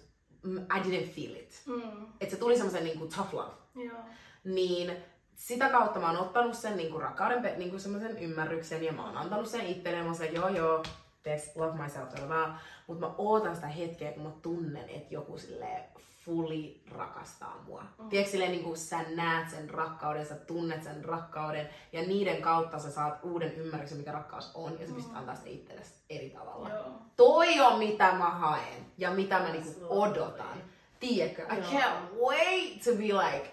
[0.47, 1.63] I didn't feel it.
[1.67, 2.07] Mm.
[2.21, 3.99] Että se tuli semmoisen niin kuin tough love Joo.
[4.45, 4.97] niin
[5.35, 9.17] sitä kautta mä oon ottanut sen niinku rakkauden, pe- niinku semmoisen ymmärryksen ja mä oon
[9.17, 10.83] antanut sen itselleen, mä oon silleen, joo joo,
[11.23, 12.55] teeks, love myself, tadadada.
[12.87, 15.85] Mut mä ootan sitä hetkeä, kun mä tunnen, että joku sille
[16.25, 17.85] fully rakastaa mua.
[17.99, 18.09] Mm.
[18.09, 22.91] Tiedätkö silleen, niin sä näet sen rakkauden, sä tunnet sen rakkauden ja niiden kautta sä
[22.91, 26.69] saat uuden ymmärryksen, mikä rakkaus on ja sä pystyt antaa sitä itsellesi eri tavalla.
[26.69, 26.85] Joo.
[27.17, 29.99] Toi on mitä mä haen ja mitä mä niinku Absolutely.
[30.01, 30.63] odotan.
[31.01, 31.43] Tiedätkö?
[31.43, 33.51] I can't wait to be like,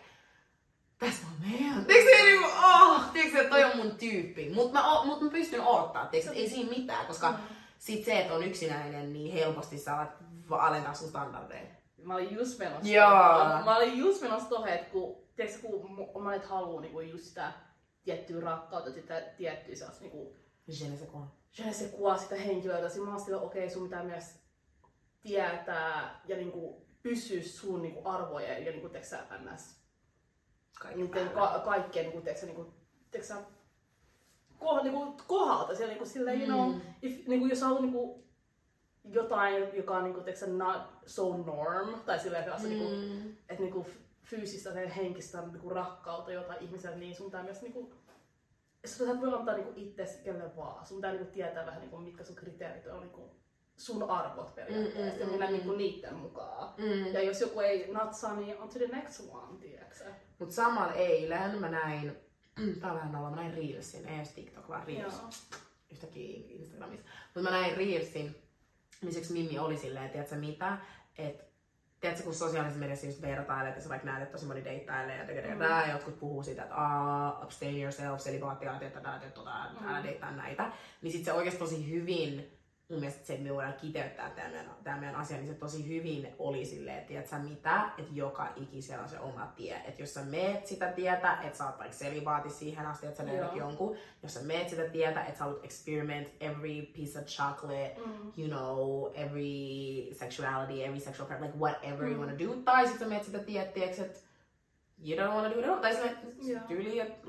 [1.06, 1.86] that's my man.
[1.86, 4.52] Tiedätkö se niinku, oh, tiedätkö toi on mun tyyppi.
[4.54, 7.55] Mut mä, mut mä pystyn odottaa, tiedätkö, ei siinä mitään, koska Mm.
[7.86, 9.76] Sit se, että on yksinäinen, niin helposti
[10.50, 11.66] va- alentaa sun standardeja.
[12.04, 12.92] Mä olin just menossa.
[12.92, 13.10] Joo.
[13.48, 17.24] Mä, mä olin just menossa tohon, että kun, tiedätkö, kun mo- monet haluu niinku just
[17.24, 17.52] sitä
[18.04, 20.36] tiettyä rakkautta, sitä tiettyä sellaista niinku,
[20.68, 21.22] Je ne sais quoi.
[21.58, 22.90] je ne sais quoi sitä henkilöitä.
[22.90, 24.36] Sitten mä silleen, okei, sun pitää myös
[25.22, 29.24] tietää ja niinku pysyä sun niinku arvojen ja niinku, tiedätkö sä,
[29.54, 29.76] ns.
[30.82, 32.74] Kaikki niiden ka- kaikkien niinku, tiedätkö, sä, niinku,
[33.12, 33.34] tiedätkö
[34.60, 35.76] sä, koh, niinku, kohdalta.
[35.76, 36.82] Siellä niinku, silleen, you know, Mm.
[37.02, 38.24] if, niinku, jos haluaa niinku,
[39.04, 42.70] jotain, joka on niinku, tiedätkö, sä, not so norm, tai silleen, että mm.
[42.70, 43.30] niinku, Mm.
[43.50, 43.86] että niinku
[44.24, 47.94] fyysistä ja henkistä niinku rakkautta jotain ihmiselle, niin sun pitää myös niinku,
[48.86, 50.86] sä et voi antaa niinku itse kelle vaan.
[50.86, 53.36] Sun pitää niinku tietää vähän niinku, mitkä sun kriteerit on niinku
[53.78, 55.52] sun arvot periaatteessa Mm, mm, ja mm, mennä mm.
[55.54, 56.74] niinku niiden mukaan.
[56.78, 57.14] Mm.
[57.14, 60.06] Ja jos joku ei natsaa, niin on to the next one, tiedätkö sä?
[60.40, 62.18] Mut saman eilen mä näin,
[62.82, 65.14] tää on vähän nolla, mä näin Reelsin, ei edes TikTok, vaan Reels.
[65.14, 65.30] Joo.
[65.92, 67.06] yhtäkkiä Instagramissa.
[67.36, 68.36] Mutta mä näin Reelsin,
[69.02, 70.78] missä Mimmi oli silleen, tiedätkö mitä,
[71.18, 71.44] että
[72.02, 75.26] tiedätkö, kun sosiaalisessa mediassa just vertailee, että sä vaikka näet, että tosi moni deittailee ja
[75.26, 75.62] tekee mm.
[75.62, 80.32] ja jotkut puhuu siitä, että Aa, abstain yourself, selibaattia, teet tätä, teet tota, älä deittaa
[80.32, 82.55] näitä, niin sit se oikeasti tosi hyvin,
[82.90, 85.88] mun mielestä se, että me voidaan kiteyttää tämä meidän, tämä meidän asia, niin se tosi
[85.88, 89.76] hyvin oli silleen, että tiedätkö mitä, että joka ikisellä on se oma tie.
[89.88, 93.26] Että jos sä meet sitä tietä, että sä oot vaikka selibaati siihen asti, että sä
[93.26, 93.68] löydät Joo.
[93.70, 98.32] jonkun, jos sä meet sitä tietä, että sä haluat experiment every piece of chocolate, Mm.
[98.38, 103.06] you know, every sexuality, every sexual part, like whatever you wanna do, tai sit sä
[103.08, 104.20] meet sitä tietä, tiedätkö, että
[105.08, 106.02] you don't wanna do it all, tai sä
[106.68, 107.28] tyyliin, että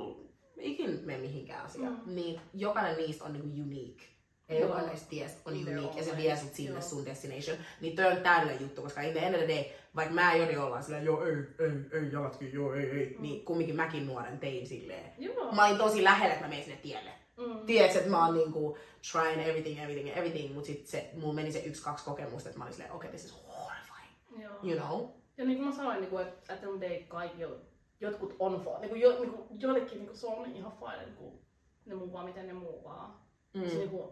[0.57, 2.02] ikin mene mihinkään asiaan.
[2.07, 2.14] Mm.
[2.14, 4.07] Niin jokainen niistä on niinku unique.
[4.49, 4.62] Ja Joo.
[4.62, 7.57] jokainen näistä tiestä on unique ja se vie sut sinne sun destination.
[7.80, 9.64] Niin toi on täydellinen juttu, koska in the end of the day,
[9.97, 13.22] vaikka mä ja Jori ollaan silleen, joo ei, ei, ei, jalatkin, joo ei, ei, Mm.
[13.22, 15.12] niin kumminkin mäkin nuoren tein silleen.
[15.18, 15.53] Joo.
[15.53, 17.11] Mä olin tosi lähellä, että mä menin sinne tielle.
[17.36, 17.66] Mm.
[17.66, 18.78] Tiedätkö, että mä oon niinku
[19.12, 22.64] trying everything, everything, everything, mut sit se, mulla meni se yksi, kaksi kokemusta, että mä
[22.64, 24.55] olin silleen, okei, okay, this is horrifying, Joo.
[24.62, 25.09] you know?
[25.36, 27.57] Ja niin kuin mä sanoin, niin kuin, että at the day kaikilla
[28.01, 28.78] jotkut on fine.
[28.80, 31.40] Niin kuin, jo, niin kuin, joillekin niin kuin, se on ihan fine, niin kuin,
[31.86, 33.14] ne muu vaan miten ne muu vaan.
[33.55, 33.68] Mm.
[33.70, 34.09] Se, niin kuin,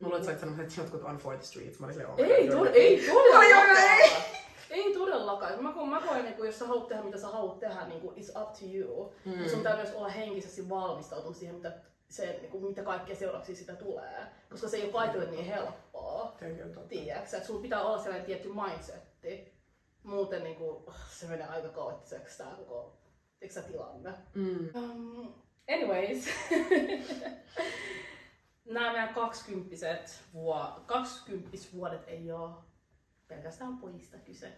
[0.00, 2.64] Mulla sanoa, että jotkut on for the streets, mä olin silleen, oh, Ei, you're to-
[2.64, 2.76] right.
[2.76, 3.76] ei todellakaan.
[3.76, 4.10] ei.
[4.70, 5.62] Ei todellakaan.
[5.62, 8.00] Mä, koen- mä koen, niin kuin, jos sä haluat tehdä mitä sä haluat tehdä, niin
[8.00, 9.14] kuin, it's up to you.
[9.24, 9.32] Mm.
[9.38, 9.48] Mm.
[9.48, 11.72] Sun pitää myös olla henkisesti valmistautunut siihen, mitä,
[12.08, 14.26] se, niin kuin, mitä kaikkea seurauksia sitä tulee.
[14.50, 16.22] Koska se ei ole kaikille niin helppoa.
[16.22, 16.88] On.
[16.88, 19.58] Tiedätkö, että sulla pitää olla sellainen tietty mindsetti.
[20.02, 22.98] Muuten niin kuin, se menee aika kaoottiseksi tää koko
[23.70, 24.12] tilanne.
[24.34, 24.68] Mm.
[24.74, 25.34] Um,
[25.70, 26.24] anyways.
[28.68, 32.50] Nämä meidän kaksikymppiset vuo, kaksikymppisvuodet ei ole
[33.28, 34.52] pelkästään pojista kyse.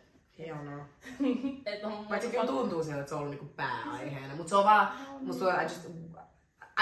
[0.65, 0.85] No.
[1.67, 4.57] Et on, Vaikka se kyllä tuntuu siltä, että se on ollut niinku pääaiheena, mutta se
[4.57, 4.89] on vaan,
[5.21, 5.87] musta on, I just,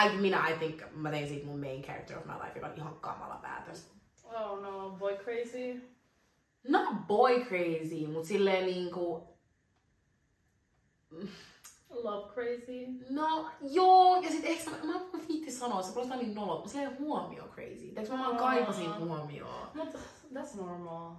[0.06, 2.76] I, minä, I think, mä tein siitä mun main character of my life, joka on
[2.76, 3.90] ihan kamala päätös.
[4.24, 5.90] Oh no, boy crazy.
[6.68, 9.28] Not boy crazy, mut silleen niinku,
[12.02, 12.86] Love crazy.
[13.10, 16.70] no joo, ja sit ehkä mä, mä en viitti sanoa, se kuulostaa niin nolot, mutta
[16.70, 17.92] silleen huomio crazy.
[17.94, 19.68] Teekö mä vaan kaipasin huomioon?
[19.74, 19.88] Mut
[20.34, 21.10] that's normal.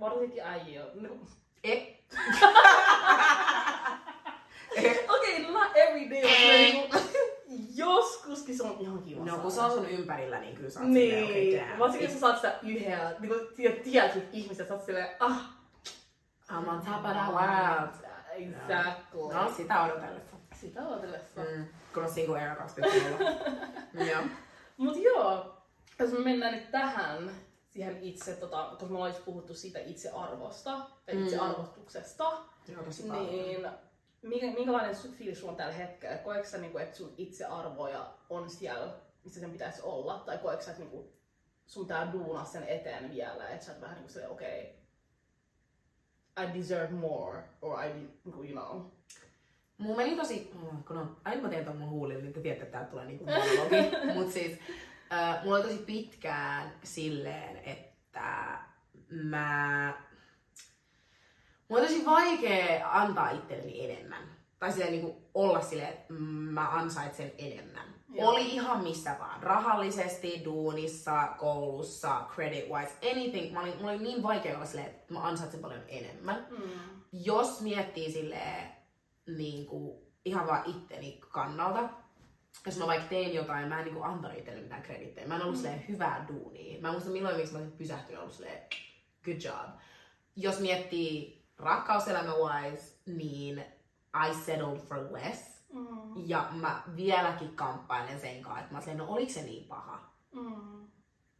[0.00, 0.84] Varsinkin äijä.
[0.94, 1.08] No.
[1.64, 1.96] Eh.
[5.08, 6.22] Okei, okay, not every day,
[6.80, 7.20] mutta niinku,
[7.74, 10.92] joskuskin se on ihan kiva No kun se on sun ympärillä, niin kyllä sä oot
[10.92, 11.78] silleen, Niin, damn.
[11.78, 13.40] varsinkin jos sä saat sitä yhdellä, niin kuin
[13.84, 15.40] tiedät, ihmistä, sä oot silleen, ah,
[16.50, 18.09] I'm on top of the world.
[18.48, 19.34] Exactly.
[19.34, 20.36] No, sitä odotellessa.
[20.60, 21.40] Sitä odotellessa.
[21.40, 21.66] Mm.
[21.94, 24.04] Kun on single era 2.0.
[24.10, 24.22] Joo.
[24.76, 25.56] Mut joo,
[25.98, 27.30] jos me mennään nyt tähän,
[27.70, 30.70] siihen itse, tota, koska me ollaan puhuttu siitä itsearvosta
[31.06, 31.24] ja Mm.
[31.24, 32.24] itsearvostuksesta,
[32.68, 32.82] Joo,
[33.30, 33.66] niin
[34.22, 36.18] minkä, minkälainen fiilis sulla on tällä hetkellä?
[36.18, 38.92] Koetko sä, niinku, että sun itsearvoja on siellä,
[39.24, 40.22] missä sen pitäisi olla?
[40.26, 41.12] Tai koetko sä, että niinku,
[41.66, 44.79] sun tää duunaa sen eteen vielä, että sä oot vähän niinku silleen, okei, okay,
[46.36, 47.90] I deserve more, or I,
[48.26, 48.82] you know.
[49.78, 50.50] Mulla meni tosi,
[50.86, 53.24] kun on, aina mä teen ton mun huulille, niin te tiedätte, että täältä tulee niinku
[53.24, 53.96] monologi.
[54.14, 54.58] Mut siis,
[55.12, 58.58] äh, mulla oli tosi pitkään silleen, että
[59.10, 59.92] mä...
[61.68, 64.39] Mulla on tosi vaikea antaa itselleni enemmän.
[64.60, 66.12] Tai silleen niinku olla silleen, että
[66.52, 67.94] mä ansaitsen enemmän.
[68.14, 68.30] Joo.
[68.30, 69.42] Oli ihan missä vaan.
[69.42, 73.52] Rahallisesti, duunissa, koulussa, credit wise, anything.
[73.52, 76.70] Mä olin, mulla oli niin vaikea olla silleen, että mä ansaitsen paljon enemmän Mm.
[77.12, 78.70] jos miettii silleen
[79.36, 81.88] niin kuin, ihan vaan itteni kannalta,
[82.66, 85.26] jos mä vaikka tein jotain, mä en niin kuin, antanut itselle mitään kredittejä.
[85.28, 86.80] Mä en ollut silleen hyvää duunia.
[86.80, 88.62] Mä en muista milloin, miksi mä olisin pysähtynyt ja ollut silleen
[89.24, 89.80] good job.
[90.36, 93.64] Jos miettii rakkauselämä wise, niin
[94.30, 95.60] I settled for less.
[95.72, 95.86] Mm.
[96.26, 100.00] Ja mä vieläkin kamppailen sen kanssa, että mä silleen, no oliko se niin paha?
[100.32, 100.80] Mm.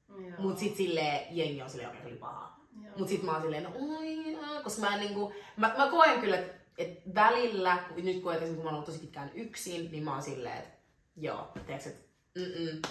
[0.09, 0.39] Joo.
[0.39, 2.57] Mut sit silleen, jengi on silleen, okei, se oli paha.
[2.85, 2.93] Joo.
[2.99, 6.37] Mut sit mä oon silleen, no oi, koska mä en niinku, mä, mä koen kyllä,
[6.39, 10.05] että et välillä, kun- nyt kun, esimerkiksi kun mä oon ollut tosi pitkään yksin, niin
[10.05, 10.71] mä oon silleen, että
[11.17, 12.83] joo, tiiäks, että mm-mm,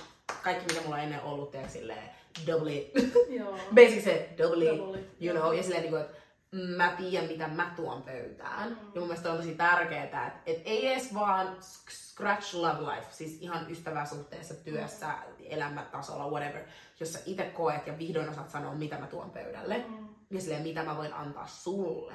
[0.44, 2.10] kaikki mitä mulla on ennen ollut, tiiäks, silleen,
[2.48, 2.92] double it.
[3.30, 3.58] Joo.
[3.76, 4.66] Basic se, double
[5.22, 6.18] you know, ja silleen niinku, että
[6.52, 8.70] mä tiedän, mitä mä tuon pöytään.
[8.70, 8.78] Mm.
[8.96, 11.58] Ja mun mielestä on tosi tärkeää, että et ei edes vaan
[11.90, 15.08] scratch love life, siis ihan ystäväsuhteessa, työssä,
[15.46, 16.62] elämäntasolla, whatever,
[17.00, 20.08] jos sä itse koet ja vihdoin osaat sanoa, mitä mä tuon pöydälle Mm.
[20.32, 22.14] ja silleen, mitä mä voin antaa sulle.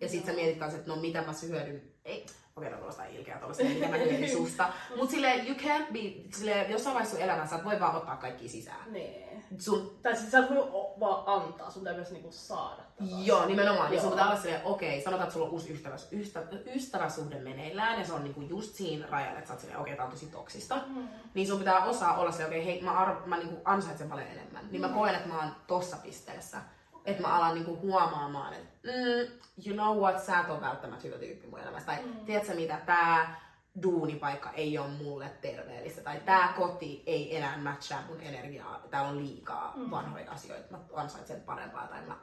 [0.00, 0.40] Ja sit sä Joo.
[0.40, 2.26] mietit kanssa, että no mitä mä hyödyn, ei,
[2.56, 4.68] okei, no kuulostaa ilkeä tuolla silleen, mitä mä susta.
[4.96, 5.98] Mut silleen, you can't be,
[6.36, 8.92] silleen, jossain vaiheessa sun elämässä sä et voi vaan ottaa kaikki sisään.
[8.92, 9.32] Niin.
[9.58, 10.68] Sun, Tai siis sä et voi
[11.00, 12.76] vaan antaa, sun täytyy myös niinku saada.
[12.82, 13.10] tätä.
[13.24, 16.42] joo, nimenomaan, niin sun pitää olla silleen, okei, sanotaan, että sulla on uusi ystävä, ystä,
[16.74, 20.04] ystäväsuhde meneillään ja se on niinku just siinä rajalla, että sä oot silleen, okei, tää
[20.04, 20.78] on tosi toksista.
[20.86, 21.08] Mm.
[21.34, 24.68] Niin sun pitää osaa olla silleen, okei, hei, mä, arv, mä niinku ansaitsen paljon enemmän.
[24.70, 24.94] Niin mä Mm.
[24.94, 26.58] koen, että mä oon tossa pisteessä.
[27.04, 31.18] Että mä alan niinku huomaamaan, että mm, you know what, sä et ole välttämättä hyvä
[31.18, 31.86] tyyppi mun elämässä.
[31.86, 32.24] Tai Mm.
[32.24, 33.40] tiedätkö mitä, tää
[33.82, 36.00] duunipaikka ei ole mulle terveellistä.
[36.00, 38.82] Tai tää koti ei enää matchaa mun energiaa.
[38.90, 39.90] Täällä on liikaa Mm.
[39.90, 40.66] vanhoja asioita.
[40.70, 41.86] Mä ansaitsen parempaa.
[41.86, 42.16] Tai mä,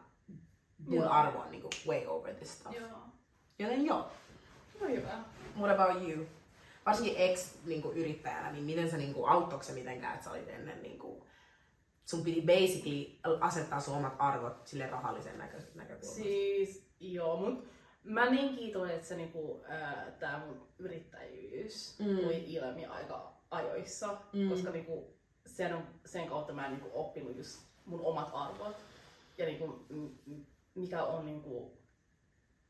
[0.88, 1.10] mun Joo.
[1.12, 2.76] arvo on niinku way over this stuff.
[2.76, 2.90] Joo.
[3.60, 4.12] Joten joo.
[4.82, 5.18] No hyvä.
[5.60, 6.26] What about you?
[6.86, 11.26] Varsinkin ex-yrittäjänä, niin miten se niinku, auttoiko se mitenkään, että sä olit ennen niinku,
[12.10, 13.06] sun piti basically
[13.42, 16.24] asettaa sun omat arvot sille rahallisen näkö, näkökulmasta.
[16.24, 17.64] Siis joo, mut
[18.04, 22.06] mä niin kiitollinen, että se niinku, ää, tää mun yrittäjyys Mm.
[22.18, 24.50] tuli ilmi aika ajoissa, Mm.
[24.50, 25.14] koska niinku,
[25.46, 28.76] sen, on, sen kautta mä en niinku oppinut just mun omat arvot
[29.38, 29.86] ja niinku,
[30.76, 31.78] mikä on niinku,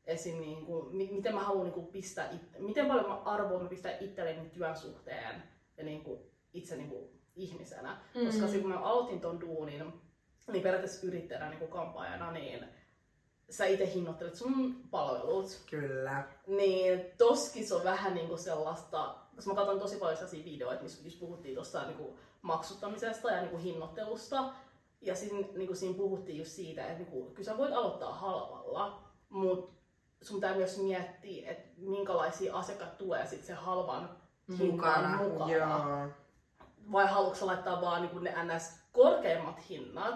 [0.06, 0.40] esim.
[0.40, 4.50] Niinku, mi- miten mä haluan niinku pistää, it, miten paljon mä arvoa mä pistää itselleni
[4.50, 5.42] työn suhteen
[5.76, 7.98] ja niinku, itse niinku, ihmisenä.
[8.14, 8.26] Mm.
[8.26, 9.92] Koska silloin kun mä aloitin ton duunin,
[10.52, 12.64] niin periaatteessa yrittäjänä niin kuin kampaajana, niin
[13.50, 15.60] sä itse hinnoittelet sun palvelut.
[15.70, 16.28] Kyllä.
[16.46, 21.04] Niin toskin se on vähän niinku sellaista, koska mä katson tosi paljon sellaisia videoita, missä
[21.04, 24.44] just puhuttiin tuosta niinku maksuttamisesta ja niinku hinnoittelusta.
[25.00, 29.72] Ja siinä, niinku siinä puhuttiin just siitä, että niinku, kyllä sä voit aloittaa halvalla, mutta
[30.22, 34.10] sun pitää myös miettiä, että minkälaisia asiakkaat tulee sitten se halvan
[34.58, 35.16] Mukana.
[35.16, 36.08] mukana Joo.
[36.92, 38.80] Vai haluatko laittaa vaan niin ne ns.
[38.92, 40.14] korkeimmat hinnat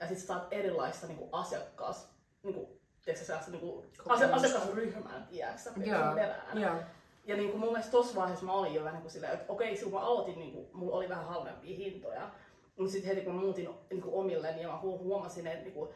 [0.00, 2.10] ja sitten saat erilaista niin asiakkaas,
[2.42, 2.66] niin kuin,
[3.04, 5.70] tiedätkö, sellaista, niin kuin, asiakasryhmän, tiedätkö,
[6.14, 6.58] perään.
[7.24, 9.52] Ja niin kuin mun mielestä tossa vaiheessa mä olin jo vähän niin kuin silleen, että
[9.52, 12.30] okei, silloin mä aloitin, niin kuin, mulla oli vähän halvempia hintoja.
[12.78, 15.90] Mutta sitten heti kun muutin niin kuin omille, niin mä hu- huomasin, että niin kuin,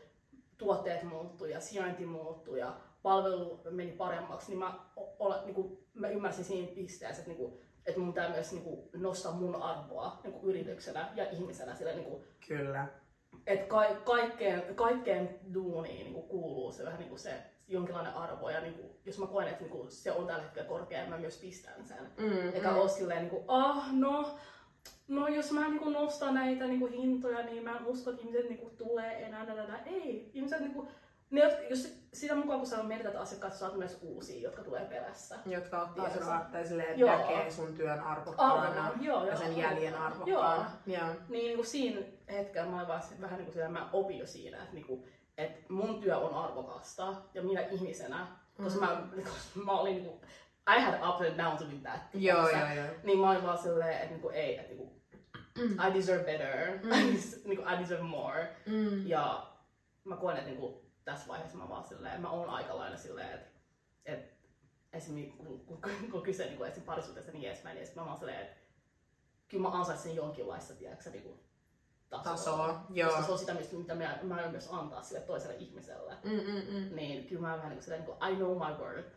[0.58, 5.86] tuotteet muuttui ja sijainti muuttui ja palvelu meni paremmaksi, niin mä, o- ole, niin kuin,
[5.94, 9.62] mä ymmärsin siinä pisteessä, että, niin kuin, että mun pitää myös niin kuin, nostaa mun
[9.62, 11.74] arvoa niin kuin yrityksenä ja ihmisenä.
[11.74, 12.86] Sillä, niin kuin, Kyllä.
[13.46, 17.34] että ka- kaikkeen, kaikkeen duuniin niin kuin, kuuluu se vähän niin kuin se
[17.68, 18.50] jonkinlainen arvo.
[18.50, 21.18] Ja niin kuin, jos mä koen, että niin kuin, se on tällä hetkellä korkea, mä
[21.18, 22.10] myös pistän sen.
[22.18, 24.38] Mm, Eikä ole silleen, niin kuin, ah, no,
[25.08, 28.22] no jos mä niin kuin, nostan näitä niin kuin, hintoja, niin mä en usko, että
[28.22, 29.82] ihmiset niin kuin, tulee enää, enää, enää.
[29.86, 30.88] Ei, ihmiset niin kuin,
[31.30, 35.38] ne, jos sitä mukaan kun sä menetät asiakkaat, saat myös uusia, jotka tulee perässä.
[35.46, 37.18] Jotka ottaa sinua tai silleen Joo.
[37.18, 40.24] näkee sun työn arvokkaana joo, ja joo, sen jäljen arvona.
[40.24, 40.70] arvokkaana.
[40.86, 41.06] Joo.
[41.06, 44.26] Niin, niin kuin siinä hetkellä mä olin vaan vähän niin kuin siellä, mä opin jo
[44.26, 45.04] siinä, että, niin kuin,
[45.38, 48.26] että mun työ on arvokasta ja minä ihmisenä,
[48.62, 50.20] koska mä, koska mä olin niin kuin,
[50.76, 52.00] I had up and down to be that.
[52.14, 52.86] Joo, joo, joo.
[53.02, 54.92] Niin mä olin vaan silleen, että niinku, ei, että niinku,
[55.88, 56.68] I deserve better,
[56.98, 58.56] I, des, niinku, I deserve more.
[58.66, 59.06] Mm.
[59.06, 59.46] Ja
[60.04, 63.50] mä koen, että niinku, tässä vaiheessa mä vaan silleen, mä oon aika lailla silleen, että,
[64.04, 64.36] että
[64.92, 66.82] esimerkiksi kun, kun, kun, kun kyse niinku, esim.
[66.82, 68.56] parisuhteessa niin edespäin, niin mä vaan silleen, että
[69.48, 71.40] kyllä mä ansaitsen jonkinlaista, tiedätkö, niinku,
[72.10, 72.32] tasoa.
[72.32, 73.08] Tasoa, joo.
[73.10, 76.30] Koska se on sitä, mistä- mitä mä, mä aion myös antaa sille toiselle ihmiselle Mm,
[76.30, 76.96] mm, mm.
[76.96, 79.08] niin kyllä mä vähän niin silleen, niin kuin, I know my worth.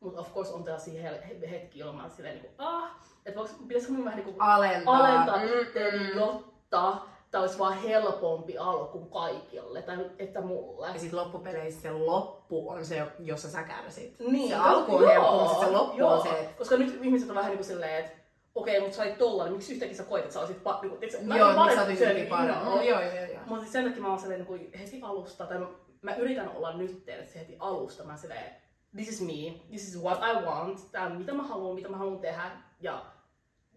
[0.00, 2.90] Mutta of course on tällaisia hel- he- hetkiä, jolloin mä oon silleen, niin kuin, ah,
[3.26, 4.96] että pitäisikö mun vähän niin kuin Alentaa.
[4.96, 6.18] alentaa Mm, mm.
[6.18, 7.00] jotta
[7.32, 10.88] tämä olisi vaan helpompi alku kaikille, tai että mulle.
[10.88, 14.16] Ja sit loppupeleissä se loppu on se, jossa sä kärsit.
[14.18, 16.12] Niin, se alku on helppo, mutta se loppu joo.
[16.12, 18.22] on se, että Koska nyt ihmiset on vähän niin kuin silleen, että
[18.54, 20.90] okei, mutta sä olit tolla, niin miksi yhtäkkiä sä koit, että sä olisit pa- niin
[20.90, 22.64] kuin, tiiätkö, mä joo, niin sä parempi hyvin niin, paremmin.
[22.64, 22.74] joo.
[22.74, 23.42] No, joo, joo, joo.
[23.46, 25.58] Mutta sen takia mä oon silleen niin kuin heti alusta, tai
[26.02, 28.56] mä yritän olla nyt, että se heti alusta mä silleen,
[28.96, 31.96] this is me, this is what I want, tää on mitä mä haluan, mitä mä
[31.96, 33.04] haluan tehdä, ja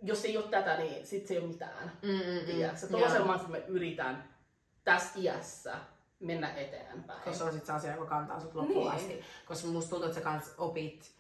[0.02, 1.92] jos ei ole tätä, niin sit se ei ole mitään.
[2.02, 2.46] Mm, mm, mm.
[2.46, 2.88] Tiedätkö?
[2.88, 4.24] Tuollaisen mä, mä yritän
[4.84, 5.76] tässä iässä
[6.20, 7.22] mennä eteenpäin.
[7.22, 8.96] Koska se on sit se asia, joka kantaa sut loppuun Niin.
[8.96, 9.22] asti.
[9.46, 11.12] Koska musta tuntuu, että sä kans opit,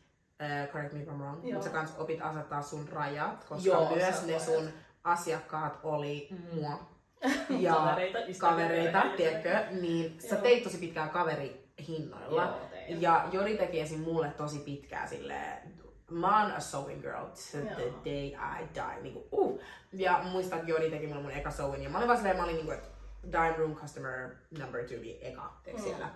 [0.42, 1.52] uh, correct me if I'm wrong, Joo.
[1.54, 4.70] mutta sä kans opit asettaa sun rajat, koska Joo, myös sä ne sun
[5.04, 6.80] asiakkaat oli mua.
[7.60, 9.66] Ja Kavereita, kavereita, tiedätkö?
[9.82, 10.42] Niin sä Joo.
[10.44, 12.44] teit tosi pitkään kaverihinnoilla.
[12.44, 13.02] Joo, tein.
[13.02, 14.00] Ja Jori teki esim.
[14.00, 15.75] mulle tosi pitkään silleen,
[16.12, 17.92] mä oon a sewing girl to the Joo.
[18.06, 19.02] day I die.
[19.02, 19.60] Niinku, uh.
[19.94, 21.84] Ja muistan, että Jori teki mulle mun eka sewing.
[21.84, 22.88] Ja mä olin vaan silleen, mä olin niinku, että
[23.32, 24.30] dime room customer
[24.60, 25.82] number two, niin eka Mm.
[25.84, 26.10] siellä.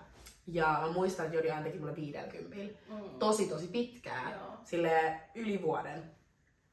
[0.46, 2.56] Ja mä muistan, että Jori aina teki mulle 50
[2.88, 3.18] Mm.
[3.18, 4.32] Tosi, tosi pitkään.
[4.32, 4.40] Joo.
[4.64, 6.02] Sille yli vuoden.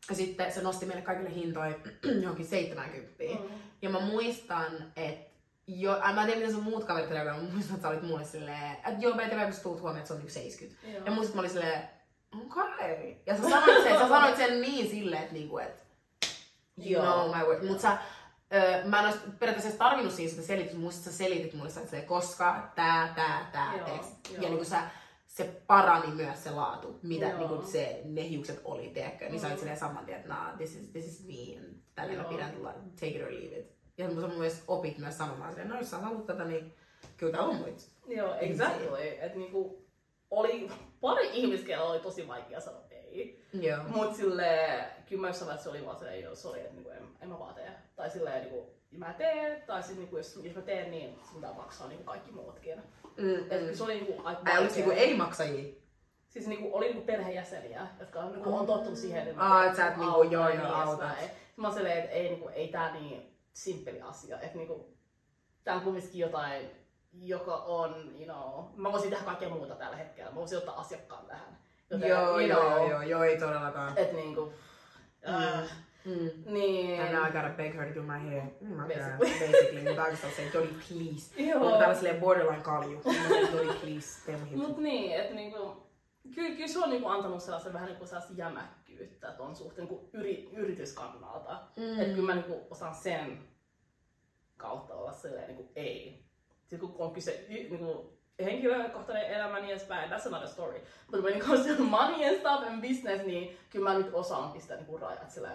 [0.10, 1.76] Ja sitten se nosti meille kaikille hintoja
[2.22, 3.24] johonkin 70.
[3.24, 3.50] Mm.
[3.82, 4.66] Ja mä muistan,
[4.96, 5.28] että
[5.68, 7.94] jo, äh, mä en tiedä miten sun muut kaverit oli, mutta mä muistan, että sä
[7.94, 10.88] olit mulle silleen, että joo, BTV, kun sä tuut huomioon, että se on niinku 70.
[10.88, 11.06] Joo.
[11.06, 11.90] Ja muistan, että mä olin silleen,
[12.36, 12.94] okei.
[12.94, 13.16] Okay.
[13.26, 15.84] Ja sä sanoit sen, sä sanoit sen niin silleen, että niinku, et,
[16.78, 17.04] you Joo.
[17.04, 17.68] know my word.
[17.68, 17.98] Mut sä,
[18.54, 22.72] ö, mä en olisi periaatteessa tarvinnut siinä sitä selitystä, muistat, sä selitit mulle silleen, koska
[22.76, 24.08] tää, tää, tää, Joo, teeks.
[24.30, 24.44] joo.
[24.44, 24.82] Ja niinku sä,
[25.28, 27.38] se parani myös se laatu, mitä Joo.
[27.40, 29.30] niinku se, ne hiukset oli, tiedätkö?
[29.30, 29.60] Niin sä olit Mm.
[29.60, 32.52] silleen saman tien, että nah, this is, this is me, and tälleen mä pidän,
[32.96, 33.78] take it or leave it.
[33.98, 36.74] Ja sä myös opit myös sanomaan silleen, no jos sä haluat tätä, niin
[37.18, 37.84] kyllä täällä on muita.
[38.08, 38.88] Joo, exactly.
[39.20, 39.87] Että niinku,
[40.32, 40.72] oli
[41.02, 43.44] pari ihmistä, joilla oli tosi vaikea sanoa ei.
[43.54, 43.84] Joo.
[43.88, 47.30] Mut sille kyllä mä jossain vaiheessa oli vaan silleen, joo, sori, että niinku, en, en
[47.30, 47.72] mä vaan tee.
[47.96, 51.54] Tai silleen, niinku, mä teen, tai siis niinku, jos, jos mä teen, niin sun pitää
[51.54, 52.82] maksaa niinku kaikki muutkin.
[53.18, 53.74] Mm, Et mm.
[53.74, 55.06] se oli niinku aika Ai oliko niinku vaikea.
[55.06, 55.74] ei-maksajia?
[56.30, 59.88] Siis niinku, oli niinku perheenjäseniä, jotka on, niinku, on tottunut siihen, että Aa, et sä
[59.88, 61.10] et niinku, joo, joo, niin autat.
[61.56, 64.40] Mä silleen, että ei, niinku, ei tää niin simppeli asia.
[64.40, 64.94] Että niinku,
[65.64, 66.72] tää on kumminkin jotain,
[67.22, 70.32] joka on, you know, mä voisin tehdä kaikkea muuta tällä hetkellä.
[70.32, 71.58] Mä voisin ottaa asiakkaan tähän.
[71.90, 73.98] Joten, Joo, you joo, know, joo, joo, joo, ei todellakaan.
[73.98, 74.54] Et niinku,
[75.30, 75.72] äh,
[76.06, 76.54] Mm.
[76.54, 77.02] niin.
[77.02, 78.44] And now I gotta beg her to do my hair.
[78.62, 79.18] Mm, my Basically.
[79.18, 79.20] God.
[79.30, 79.84] Basically.
[79.84, 81.44] Mutta oikeastaan se, Jolly please.
[81.44, 81.60] Joo.
[81.60, 83.02] Mutta täällä silleen borderline kalju.
[83.54, 84.68] Jolly please, tee mun hiukset.
[84.70, 85.88] Mut niin, että niinku,
[86.36, 90.50] kyllä, kyllä se on niinku antanut sellaisen vähän niinku sellaista jämäkkyyttä ton suhteen niinku yri,
[90.54, 91.60] yrityskannalta.
[91.76, 92.00] Mm.
[92.00, 93.40] Että kyllä mä niinku osaan sen
[94.58, 96.27] kautta olla silleen niinku ei.
[96.68, 100.82] Sitten kun on kyse y, niinku, henkilökohtainen elämä niin edespäin, that's another story.
[101.12, 104.52] But when it comes to money and stuff and business, niin kyllä mä nyt osaan
[104.52, 105.52] pistää niinku rajat sillä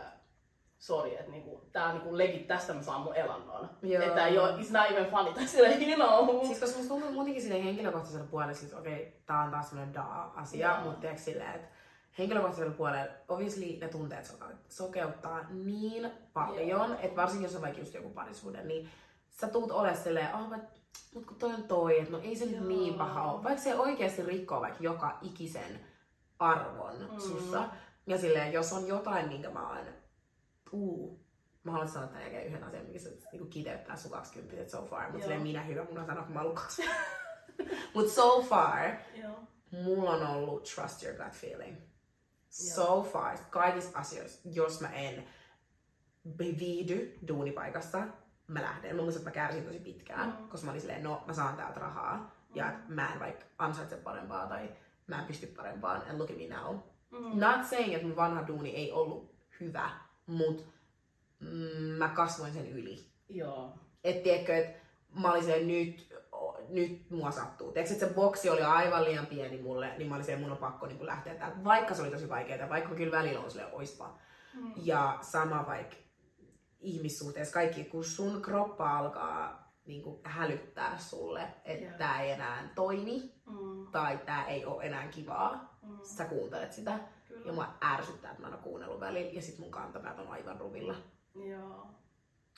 [0.83, 3.71] sorry, että niinku, tää on niinku legit, tästä mä saan mun elannon.
[3.83, 4.03] Joo.
[4.03, 6.47] Että ei oo, it's not even funny, tai silleen, you know.
[6.47, 9.95] Siis koska musta tuntuu muutenkin silleen henkilökohtaisella puolella, siis okei, okay, tää on taas semmonen
[9.95, 10.81] da-asia, Joo.
[10.85, 11.69] mutta tiedätkö silleen, että
[12.19, 14.37] henkilökohtaisella puolella, obviously ne tunteet
[14.69, 16.87] sokeuttaa niin paljon, Joo.
[17.01, 18.91] että varsinkin jos on vaikka just joku parisuhde, niin
[19.41, 20.82] sä tuut ole silleen, oh, but,
[21.15, 22.65] mut kun toi on toi, että no ei se nyt Joo.
[22.65, 23.45] niin paha ole.
[23.45, 25.81] Vaikka se oikeasti rikkoo vaikka joka ikisen
[26.39, 27.21] arvon Mm.
[27.21, 27.69] sussa.
[28.07, 29.87] Ja silleen, jos on jotain, minkä mä oon,
[30.73, 31.21] uu,
[31.65, 35.11] mä haluan sanoa tämän jälkeen yhden asian, mikä se niin kiteyttää sun 20 so far.
[35.11, 35.21] Joo.
[35.21, 37.03] silleen minä hyvä, mun on sanoa, kun mä oon ollut 20.
[37.95, 39.35] Mut so far, Joo.
[39.71, 41.77] mulla on ollut trust your gut feeling.
[42.51, 45.25] So far, kaikissa asioissa, jos mä en
[46.59, 47.99] viihdy duunipaikassa,
[48.49, 48.97] mä lähden.
[48.97, 50.49] Mä muistan, että mä kärsin tosi pitkään, mm.
[50.49, 52.35] koska mä olin silleen, no mä saan täältä rahaa.
[52.55, 54.71] Ja että mä en vaikka ansaitse parempaa tai
[55.07, 56.03] mä en pysty parempaan.
[56.11, 56.77] And look at me now.
[57.11, 57.41] Mm.
[57.41, 59.91] Not saying, että mun vanha duuni ei ollut hyvä,
[60.27, 60.67] mut
[61.41, 61.49] mm,
[61.99, 63.07] mä kasvoin sen yli.
[63.29, 63.75] Joo.
[64.05, 64.83] Et tiedätkö, että
[65.21, 66.15] mä olin se nyt,
[66.69, 67.73] nyt mua sattuu.
[67.73, 70.59] Tiedätkö, että se boksi oli aivan liian pieni mulle, niin mä olin se, mun on
[70.59, 71.65] pakko niin lähteä täältä.
[71.65, 74.19] Vaikka se oli tosi vaikeaa, vaikka kyllä välillä on silleen, oispa.
[74.55, 74.73] Mm.
[74.77, 75.97] Ja sama vaikka
[76.83, 81.99] ihmissuhteessa, kaikki, kun sun kroppa alkaa niin kuin hälyttää sulle, että yeah.
[81.99, 83.87] tämä ei enää toimi mm.
[83.93, 85.99] tai tämä ei ole enää kivaa, mm.
[86.03, 86.99] sä kuuntelet sitä.
[87.29, 87.47] Kyllä.
[87.47, 90.61] Ja mua ärsyttää, että mä en ole kuunnellut välillä ja sit mun kantapäät on aivan
[90.61, 90.95] ruvilla.
[91.35, 91.87] Joo.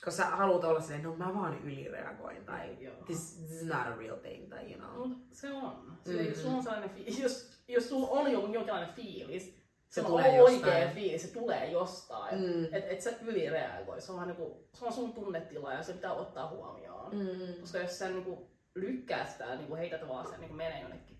[0.05, 3.95] Koska sä haluat olla silleen, no mä vaan ylireagoin tai this, this is not a
[3.95, 5.09] real thing tai you know.
[5.09, 5.97] No, se on.
[6.05, 6.29] Se, mm.
[6.29, 9.64] jos, on sellainen fi- jos, jos sulla on jonkinlainen fiilis,
[9.95, 10.73] se, se tulee on jostain.
[10.73, 12.39] oikea fiilis, se tulee jostain.
[12.39, 12.63] Mm.
[12.63, 14.01] Että et sä ylireagoi.
[14.01, 17.15] Se on, vaan niinku, se on sun tunnetila ja se pitää ottaa huomioon.
[17.15, 17.61] Mm.
[17.61, 21.17] Koska jos sä niinku lykkää sitä, niinku heität vaan sen niinku menee jonnekin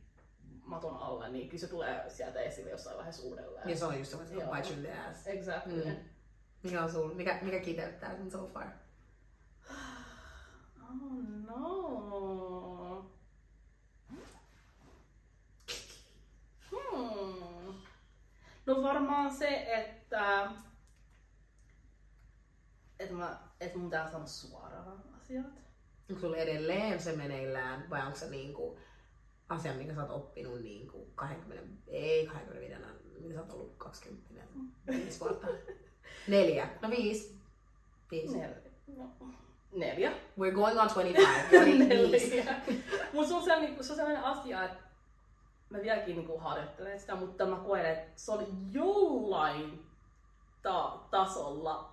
[0.63, 3.69] maton alle, niin kyllä se tulee sieltä esille jossain vaiheessa uudelleen.
[3.69, 5.27] Ja se on just semmoinen, että bite you in the ass.
[5.27, 5.85] Exactly.
[5.85, 5.95] Mm.
[6.63, 7.13] Mikä on sul?
[7.13, 8.67] Mikä, mikä kiteyttää sen so far?
[10.81, 11.11] Oh
[11.47, 12.44] no.
[18.65, 20.51] No varmaan se, että,
[22.99, 25.45] että, mä, että mun pitää sanoa suoraan asiat.
[26.09, 28.79] Onko sulla edelleen se meneillään vai onko se niinku
[29.49, 32.75] asia, minkä sä oot oppinut niinku 20, ei 25,
[33.19, 34.43] mitä sä oot ollut 20,
[34.87, 35.47] 5 vuotta?
[36.27, 36.69] Neljä.
[36.81, 37.35] No viisi.
[38.11, 38.37] Viisi.
[38.37, 38.55] Neljä.
[38.97, 39.09] No,
[39.71, 40.11] neljä.
[40.11, 41.77] We're going on 25.
[41.87, 42.61] neljä.
[43.13, 44.84] Mutta se on sellainen, se on sellainen asia, että
[45.75, 49.85] mä vieläkin niinku harjoittelen sitä, mutta mä koen, että se oli jollain
[50.61, 51.89] ta- tasolla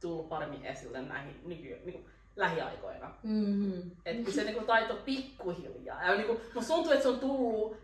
[0.00, 3.10] tullut paremmin esille näihin nyky- niinku, lähiaikoina.
[3.22, 3.90] Mm-hmm.
[4.04, 6.02] Että se niinku taito pikkuhiljaa.
[6.04, 7.76] Ja niinku, musta tuntuu, että se on tullut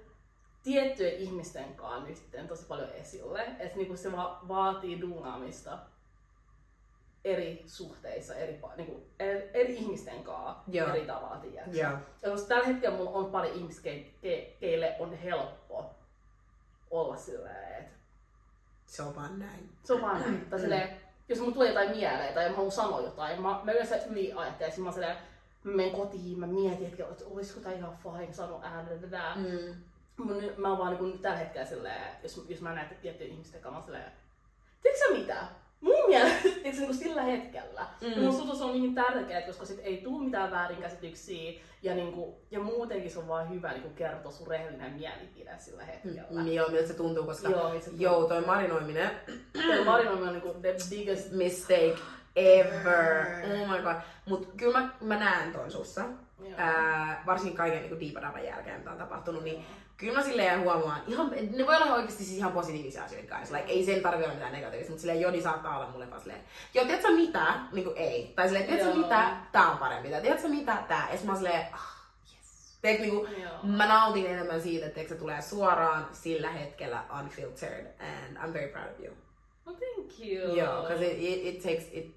[0.62, 2.00] tiettyjen ihmisten kanssa
[2.36, 3.42] nyt tosi paljon esille.
[3.58, 5.78] Että niinku se va- vaatii duunaamista
[7.24, 10.88] eri suhteissa, eri, niinku, eri, eri ihmisten kanssa Joo.
[10.88, 11.70] eri tavalla, tiedätkö?
[12.30, 15.90] Koska tällä hetkellä mulla on paljon ihmisiä, ke- ke- keille on helppo
[16.90, 17.94] olla silleen, että
[18.86, 19.70] Se on vaan näin.
[19.84, 20.46] se on vaan näin.
[20.50, 23.96] Tai silleen, jos mun tulee jotain mieleen tai mä haluan sanoa jotain, mä, mä yleensä
[23.96, 25.16] yli ajattelen, mä silleen,
[25.64, 29.32] mä menen kotiin, mä mietin, että, olisiko tää ihan fine sanoa ääneen tätä.
[29.36, 29.74] Mm.
[30.16, 33.60] Mun, nyt- mä oon vaan niin tällä hetkellä silleen, jos, jos mä näen tiettyjen ihmisten
[33.60, 34.12] kanssa, mä silleen,
[34.82, 35.46] tiedätkö sä mitä?
[35.84, 37.86] Mun mielestä niin sillä hetkellä.
[38.00, 38.08] Mm.
[38.08, 38.22] Mm.
[38.22, 42.60] Mun suhtus on niin tärkeää, koska sit ei tule mitään väärinkäsityksiä ja, niin kuin, ja
[42.60, 46.22] muutenkin se on vaan hyvä niin kuin kertoa sun rehellinen mielipide sillä hetkellä.
[46.30, 48.02] Mm, joo, miltä se tuntuu, koska Joo, se tuntuu.
[48.04, 49.10] joo, toi marinoiminen
[49.66, 51.96] Toi marinoiminen on niin kuin the biggest mistake
[52.36, 53.26] ever.
[53.44, 53.96] Oh my god.
[54.26, 56.04] Mut kyllä mä, mä näen ton sussa.
[56.40, 56.52] Joo.
[56.56, 59.66] Ää, varsinkin kaiken niin diipadavan jälkeen, mitä on tapahtunut, niin
[59.96, 63.56] kyllä mä silleen huomaan, ihan, ne voi olla oikeasti siis ihan positiivisia asioita kanssa.
[63.56, 66.40] Like, ei sen tarvitse olla mitään negatiivista, mutta silleen Jodi saattaa olla mulle vaan silleen,
[66.74, 67.54] joo, tiedätkö mitä?
[67.72, 68.32] Niin kuin ei.
[68.36, 69.36] Tai silleen, tiedätkö mitä?
[69.52, 70.10] Tää on parempi.
[70.10, 70.84] Tai tiedätkö mitä?
[70.88, 71.08] Tää.
[71.12, 72.98] Ja mä oon silleen, ah, yes.
[73.00, 73.52] Niin kuin, Joo.
[73.62, 77.86] mä nautin enemmän siitä, että se tulee suoraan sillä hetkellä unfiltered.
[78.00, 79.14] And I'm very proud of you.
[79.66, 80.56] Oh, thank you.
[80.56, 82.14] Joo, because it, it, it, takes, it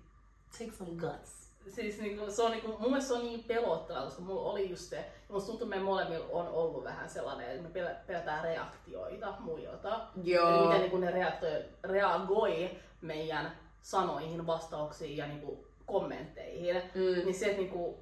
[0.59, 1.36] takes some guts.
[1.69, 4.89] Siis niinku, se on niinku, mun mielestä se on niin pelottavaa, koska mulla oli just
[4.89, 9.33] se, musta tuntuu, että me molemmilla on ollut vähän sellainen, että me pel- pelätään reaktioita
[9.39, 10.07] muilta.
[10.23, 10.49] Joo.
[10.49, 12.69] Eli miten niinku ne reaktoi, reagoi
[13.01, 13.51] meidän
[13.81, 16.75] sanoihin, vastauksiin ja niinku kommentteihin.
[16.75, 17.25] Mm.
[17.25, 17.97] Niin se, että niinku,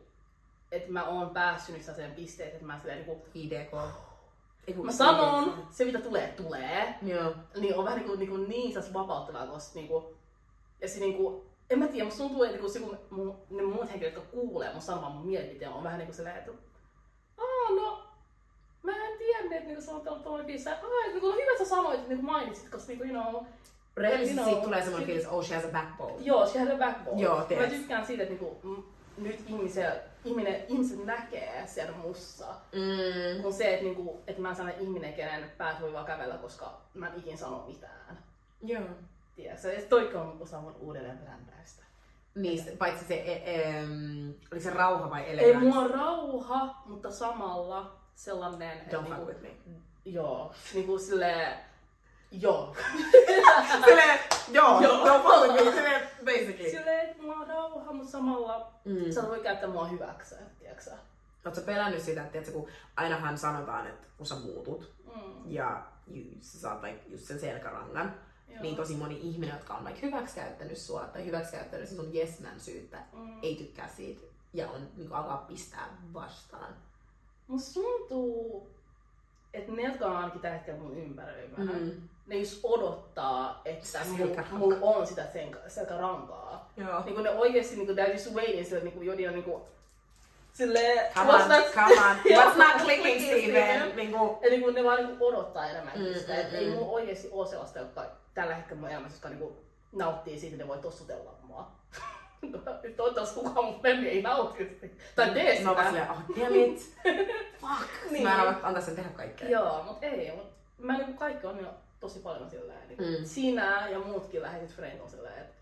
[0.71, 3.71] että mä oon päässyt nyt sen pisteeseen, että mä silleen niinku, IDK.
[4.83, 6.95] Mä sanon, se mitä tulee, tulee.
[7.01, 7.33] Joo.
[7.59, 10.15] niin on vähän niinku, niinku niin sas vapauttavaa, koska niinku,
[10.81, 14.13] ja se niinku, en mä tiedä, musta tuntuu, että niinku, kun mun, ne muut henkilöt,
[14.13, 16.51] jotka kuulee mun sanomaan mun mielipiteen, on vähän niinku sellainen, että
[17.37, 18.03] Aa, no,
[18.83, 20.71] mä en tiennyt, että niinku, se on tuolla tuolla biisissä.
[20.71, 23.45] Aa, että niinku, hyvä, että sä sanoit, että niinku mainitsit, koska niinku, you know,
[23.97, 26.13] Rehellisesti You know, siitä tulee semmoinen fiilis, oh she has a backbone.
[26.19, 27.21] joo, she had a backbone.
[27.21, 27.69] Joo, Mä tiedät.
[27.69, 28.85] tykkään siitä, että niinku,
[29.17, 29.95] nyt ihmisiä,
[30.25, 32.45] ihminen, ihmiset näkee siellä mussa.
[32.45, 33.41] Mm.
[33.43, 36.81] Kun se, että, niinku, että mä en sellainen ihminen, kenen päät voi vaan kävellä, koska
[36.93, 38.17] mä en ikin sano mitään.
[38.61, 38.81] Joo.
[39.35, 39.73] Tiedätkö?
[39.73, 41.83] Ja toikko on osa mun uudelleen brändäystä.
[42.35, 45.59] Niistä, paitsi se, e, em, oli se rauha vai Ei elegance?
[45.69, 48.77] mua rauha, mutta samalla sellainen...
[48.79, 49.49] Don't fuck niinku- with me.
[50.05, 51.57] Joo, niinku silleen...
[52.31, 52.75] Joo.
[53.85, 54.19] Silleen,
[54.51, 55.05] joo, Joo.
[55.05, 56.69] don't fuck with me, silleen, basically.
[56.71, 59.11] silleen, että mulla on rauha, mutta samalla Mm.
[59.11, 60.91] sä voi käyttää mua hyväksi, tiedätkö sä?
[61.45, 65.51] Oletko pelännyt sitä, että tiedätkö, kun ainahan sanotaan, että kun sä muutut, Mm.
[65.51, 68.15] Ja ju, sä saat vaikka just sen selkärangan,
[68.49, 68.61] Joo.
[68.61, 72.97] niin tosi moni ihminen, jotka on vaikka hyväksikäyttänyt sua tai hyväksikäyttänyt sun yes man syyttä,
[73.13, 73.39] Mm.
[73.43, 74.21] ei tykkää siitä
[74.53, 76.75] ja on niin alkaa pistää vastaan.
[77.47, 78.67] Musta tuntuu,
[79.53, 81.91] että ne, jotka on ainakin tällä hetkellä mun ympäröimänä, Mm.
[82.27, 86.71] ne just odottaa, että mulla mul on sitä selkä- selkärankaa.
[86.77, 87.03] Joo.
[87.05, 89.63] Niin ne oikeesti niin they're just waiting sille niin jodi on niin kuin,
[90.53, 91.41] silleen, Come on,
[91.73, 92.15] come on.
[92.17, 93.95] What's not clicking, Steven?
[93.95, 96.73] Niin kuin, Eli kun ne vaan niin odottaa enemmänkin Mm, sitä, mm, että ei mm.
[96.73, 98.05] mulla oikeesti ole sellaista, jotka
[98.35, 99.57] tällä hetkellä mun elämässä, jotka niin
[99.91, 101.71] nauttii siitä, että ne voi tossutella mua.
[102.97, 104.87] Toivottavasti kukaan mun lemmi ei nauti sitä.
[105.15, 106.07] Tai tee Mä oon vaan sitä.
[106.07, 106.95] silleen, oh damn it.
[107.61, 108.11] Fuck.
[108.11, 108.23] Niin.
[108.23, 109.49] Mä en voi antaa sen tehdä kaikkea.
[109.49, 110.31] Joo, mut ei.
[110.35, 110.45] Mut
[110.77, 111.67] mä niinku kaikki on jo
[111.99, 112.87] tosi paljon silleen.
[112.87, 113.25] Niin Mm.
[113.25, 115.55] Sinä ja muutkin läheiset frendit on silleen, että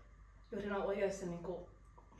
[0.52, 1.68] Jyrina on oikeesti niinku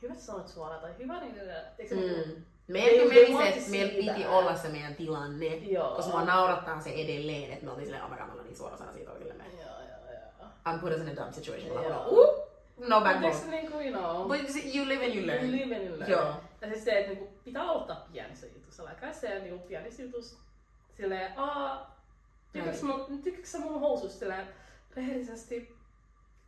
[0.01, 1.35] hyvä sä olet suoraan tai hyvä niin
[1.79, 2.43] eikö se niinku- Mm.
[2.67, 5.95] Meillä meni se, että meillä piti olla se meidän tilanne, Joo.
[5.95, 8.57] koska mua naurattaa se edelleen, että me oltiin silleen, oh my god, me ollaan niin
[8.57, 9.43] suorasanaisia toisillemme.
[9.43, 9.74] Joo, joo, joo.
[10.69, 11.67] I'm put us in a dumb situation.
[11.73, 11.83] Joo.
[11.83, 12.07] Joo.
[12.09, 12.45] Uh,
[12.87, 13.27] no backbone.
[13.27, 14.39] eikö se niinku, you know, But
[14.75, 15.43] you live and you learn.
[15.43, 16.11] you live and you learn.
[16.11, 16.33] Joo.
[16.61, 18.83] Ja siis se, että niinku pitää aloittaa pienissä jutuissa.
[18.85, 20.35] Like I said, niinku pienissä jutuissa
[20.97, 21.95] silleen, aa,
[23.23, 24.47] tykkääks sä mun housuista silleen
[24.95, 25.75] rehellisesti?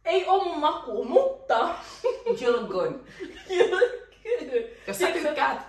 [0.05, 1.75] Ei oo mun maku, mutta...
[2.41, 2.93] You look good.
[4.87, 5.59] Jos sä tykkäät.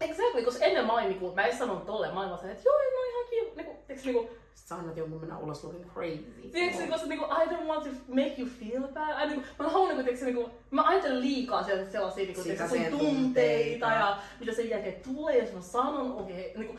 [0.00, 2.78] Exactly, koska ennen mä olin niinku, mä en sanonut tolleen, mä olin vaan että joo,
[2.78, 3.56] ei, no ihan kiva.
[3.56, 6.18] Niinku, niinku, Sä annat jonkun mennä ulos looking crazy.
[6.52, 9.24] tiiäks, koska niinku, I don't want to make you feel bad.
[9.24, 12.78] I, niinku, mä haluan niinku, tiiäks, niinku, mä ajattelen liikaa sellaisia, sellaisia niinku, tiiäks, sun
[12.78, 13.86] tunteita tunteita.
[13.86, 16.78] ja mitä sen jälkeen tulee, jos mä sanon, okei, okay, niinku,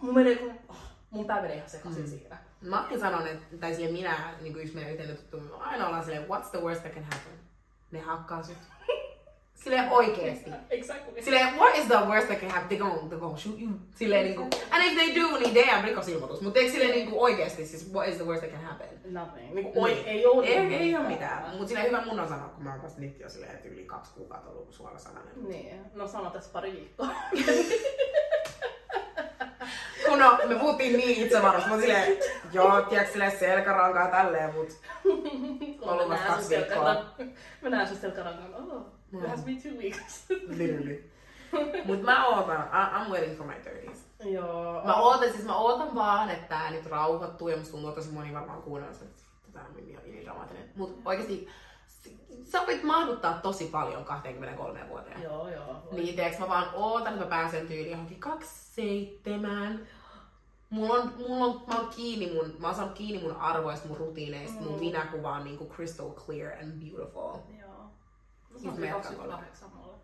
[0.00, 0.76] mun menee, kun, oh,
[1.10, 2.08] mun pää menee ihan sekaisin Mm.
[2.08, 2.38] siinä.
[2.60, 6.04] Mä oon sanonut, että, tai sille minä, niin kuin yksi meidän yhteinen tuttu, aina ollaan
[6.04, 7.32] silleen, what's the worst that can happen?
[7.90, 8.56] Ne hakkaa sut.
[9.64, 10.50] Silleen oikeesti.
[10.70, 11.22] Exactly.
[11.22, 12.68] Silleen, what is the worst that can happen?
[12.68, 13.70] They gon, they gon shoot you.
[13.94, 16.40] Silleen niinku, and if they do, niin damn, rikosilmoitus.
[16.40, 18.88] Mut eikö silleen niinku oikeesti, siis what is the worst that can happen?
[19.04, 19.54] Nothing.
[19.54, 21.56] Niinku, oi, ei oo Ei, ei oo mitään.
[21.56, 24.12] Mut silleen hyvä mun on sanoa, kun mä oon vasta nyt jo silleen, yli kaksi
[24.14, 25.48] kuukautta ollut suorasanainen.
[25.48, 27.08] Niin, no sano tässä pari viikkoa.
[30.08, 32.18] Kun no, me puhuttiin niin itsevarmasti, mä silleen,
[32.52, 34.68] joo, tiedätkö silleen selkärankaa tälleen, mut
[35.88, 37.04] Ollut vasta kaksi viikkoa.
[37.62, 38.54] Mä näen sun selkärangan.
[38.54, 38.97] Oh.
[39.12, 40.26] It has been two weeks.
[40.48, 41.10] literally.
[41.84, 44.28] Mut mä ootan, I, I'm waiting for my 30s.
[44.28, 44.82] Joo.
[44.84, 48.34] Mä ootan, siis mä ootan vaan, että tää nyt rauhoittuu ja musta tuntuu, tosi moni
[48.34, 50.70] varmaan kuunnella sen, että tää on niin niin dramaattinen.
[50.76, 51.48] Mut oikeesti
[52.44, 55.22] sä voit mahduttaa tosi paljon 23 vuoteen.
[55.22, 55.66] Joo, joo.
[55.92, 56.00] voi.
[56.00, 59.80] Niin teeks mä vaan ootan, että mä pääsen tyyliin johonkin 27.
[60.70, 63.96] Mulla on, mulla on, mä oon kiinni mun, mä oon saanut kiinni mun arvoista, mun
[63.96, 64.80] rutiineista, mun Mm.
[64.80, 67.34] minäkuva on niinku crystal clear and beautiful.
[67.57, 67.57] Joo.
[68.58, 69.98] Se me on jatkan 28 mulle.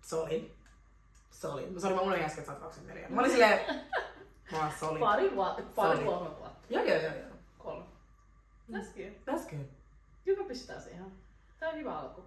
[0.00, 0.50] Solid.
[1.30, 1.70] Solid.
[1.70, 3.08] Mä sori, mä unohdin äsken, että sä oot 24.
[3.08, 3.84] Mä olin silleen,
[4.52, 5.00] mä oon solid.
[5.00, 6.66] Pari vuotta, pari kolme vuotta.
[6.70, 7.36] Joo, joo, joo, joo.
[7.58, 7.84] Kolme.
[8.72, 9.12] That's good.
[9.26, 9.66] That's good.
[10.26, 11.12] Hyvä pistää siihen.
[11.58, 12.24] Tää on hyvä alku.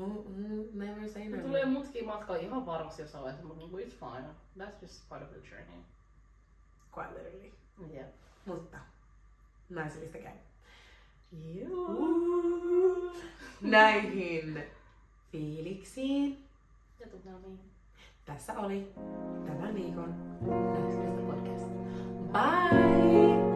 [0.00, 1.42] Oh, mm, never say never.
[1.42, 4.28] tulee mutkin matkaa ihan varmasti jossain vaiheessa, mutta niinku it's fine.
[4.58, 5.84] That's just part of the journey.
[6.94, 7.52] Quite literally.
[7.94, 8.06] Yeah.
[8.46, 8.78] Mutta
[9.68, 10.32] naisellista käy.
[11.32, 13.12] Juu.
[13.60, 14.62] näihin
[15.32, 16.44] fiiliksiin
[17.00, 17.70] ja tuota tunnelmiin.
[18.24, 18.92] Tässä oli
[19.46, 21.66] tämän viikon Näytöstä podcast.
[22.32, 23.49] Bye!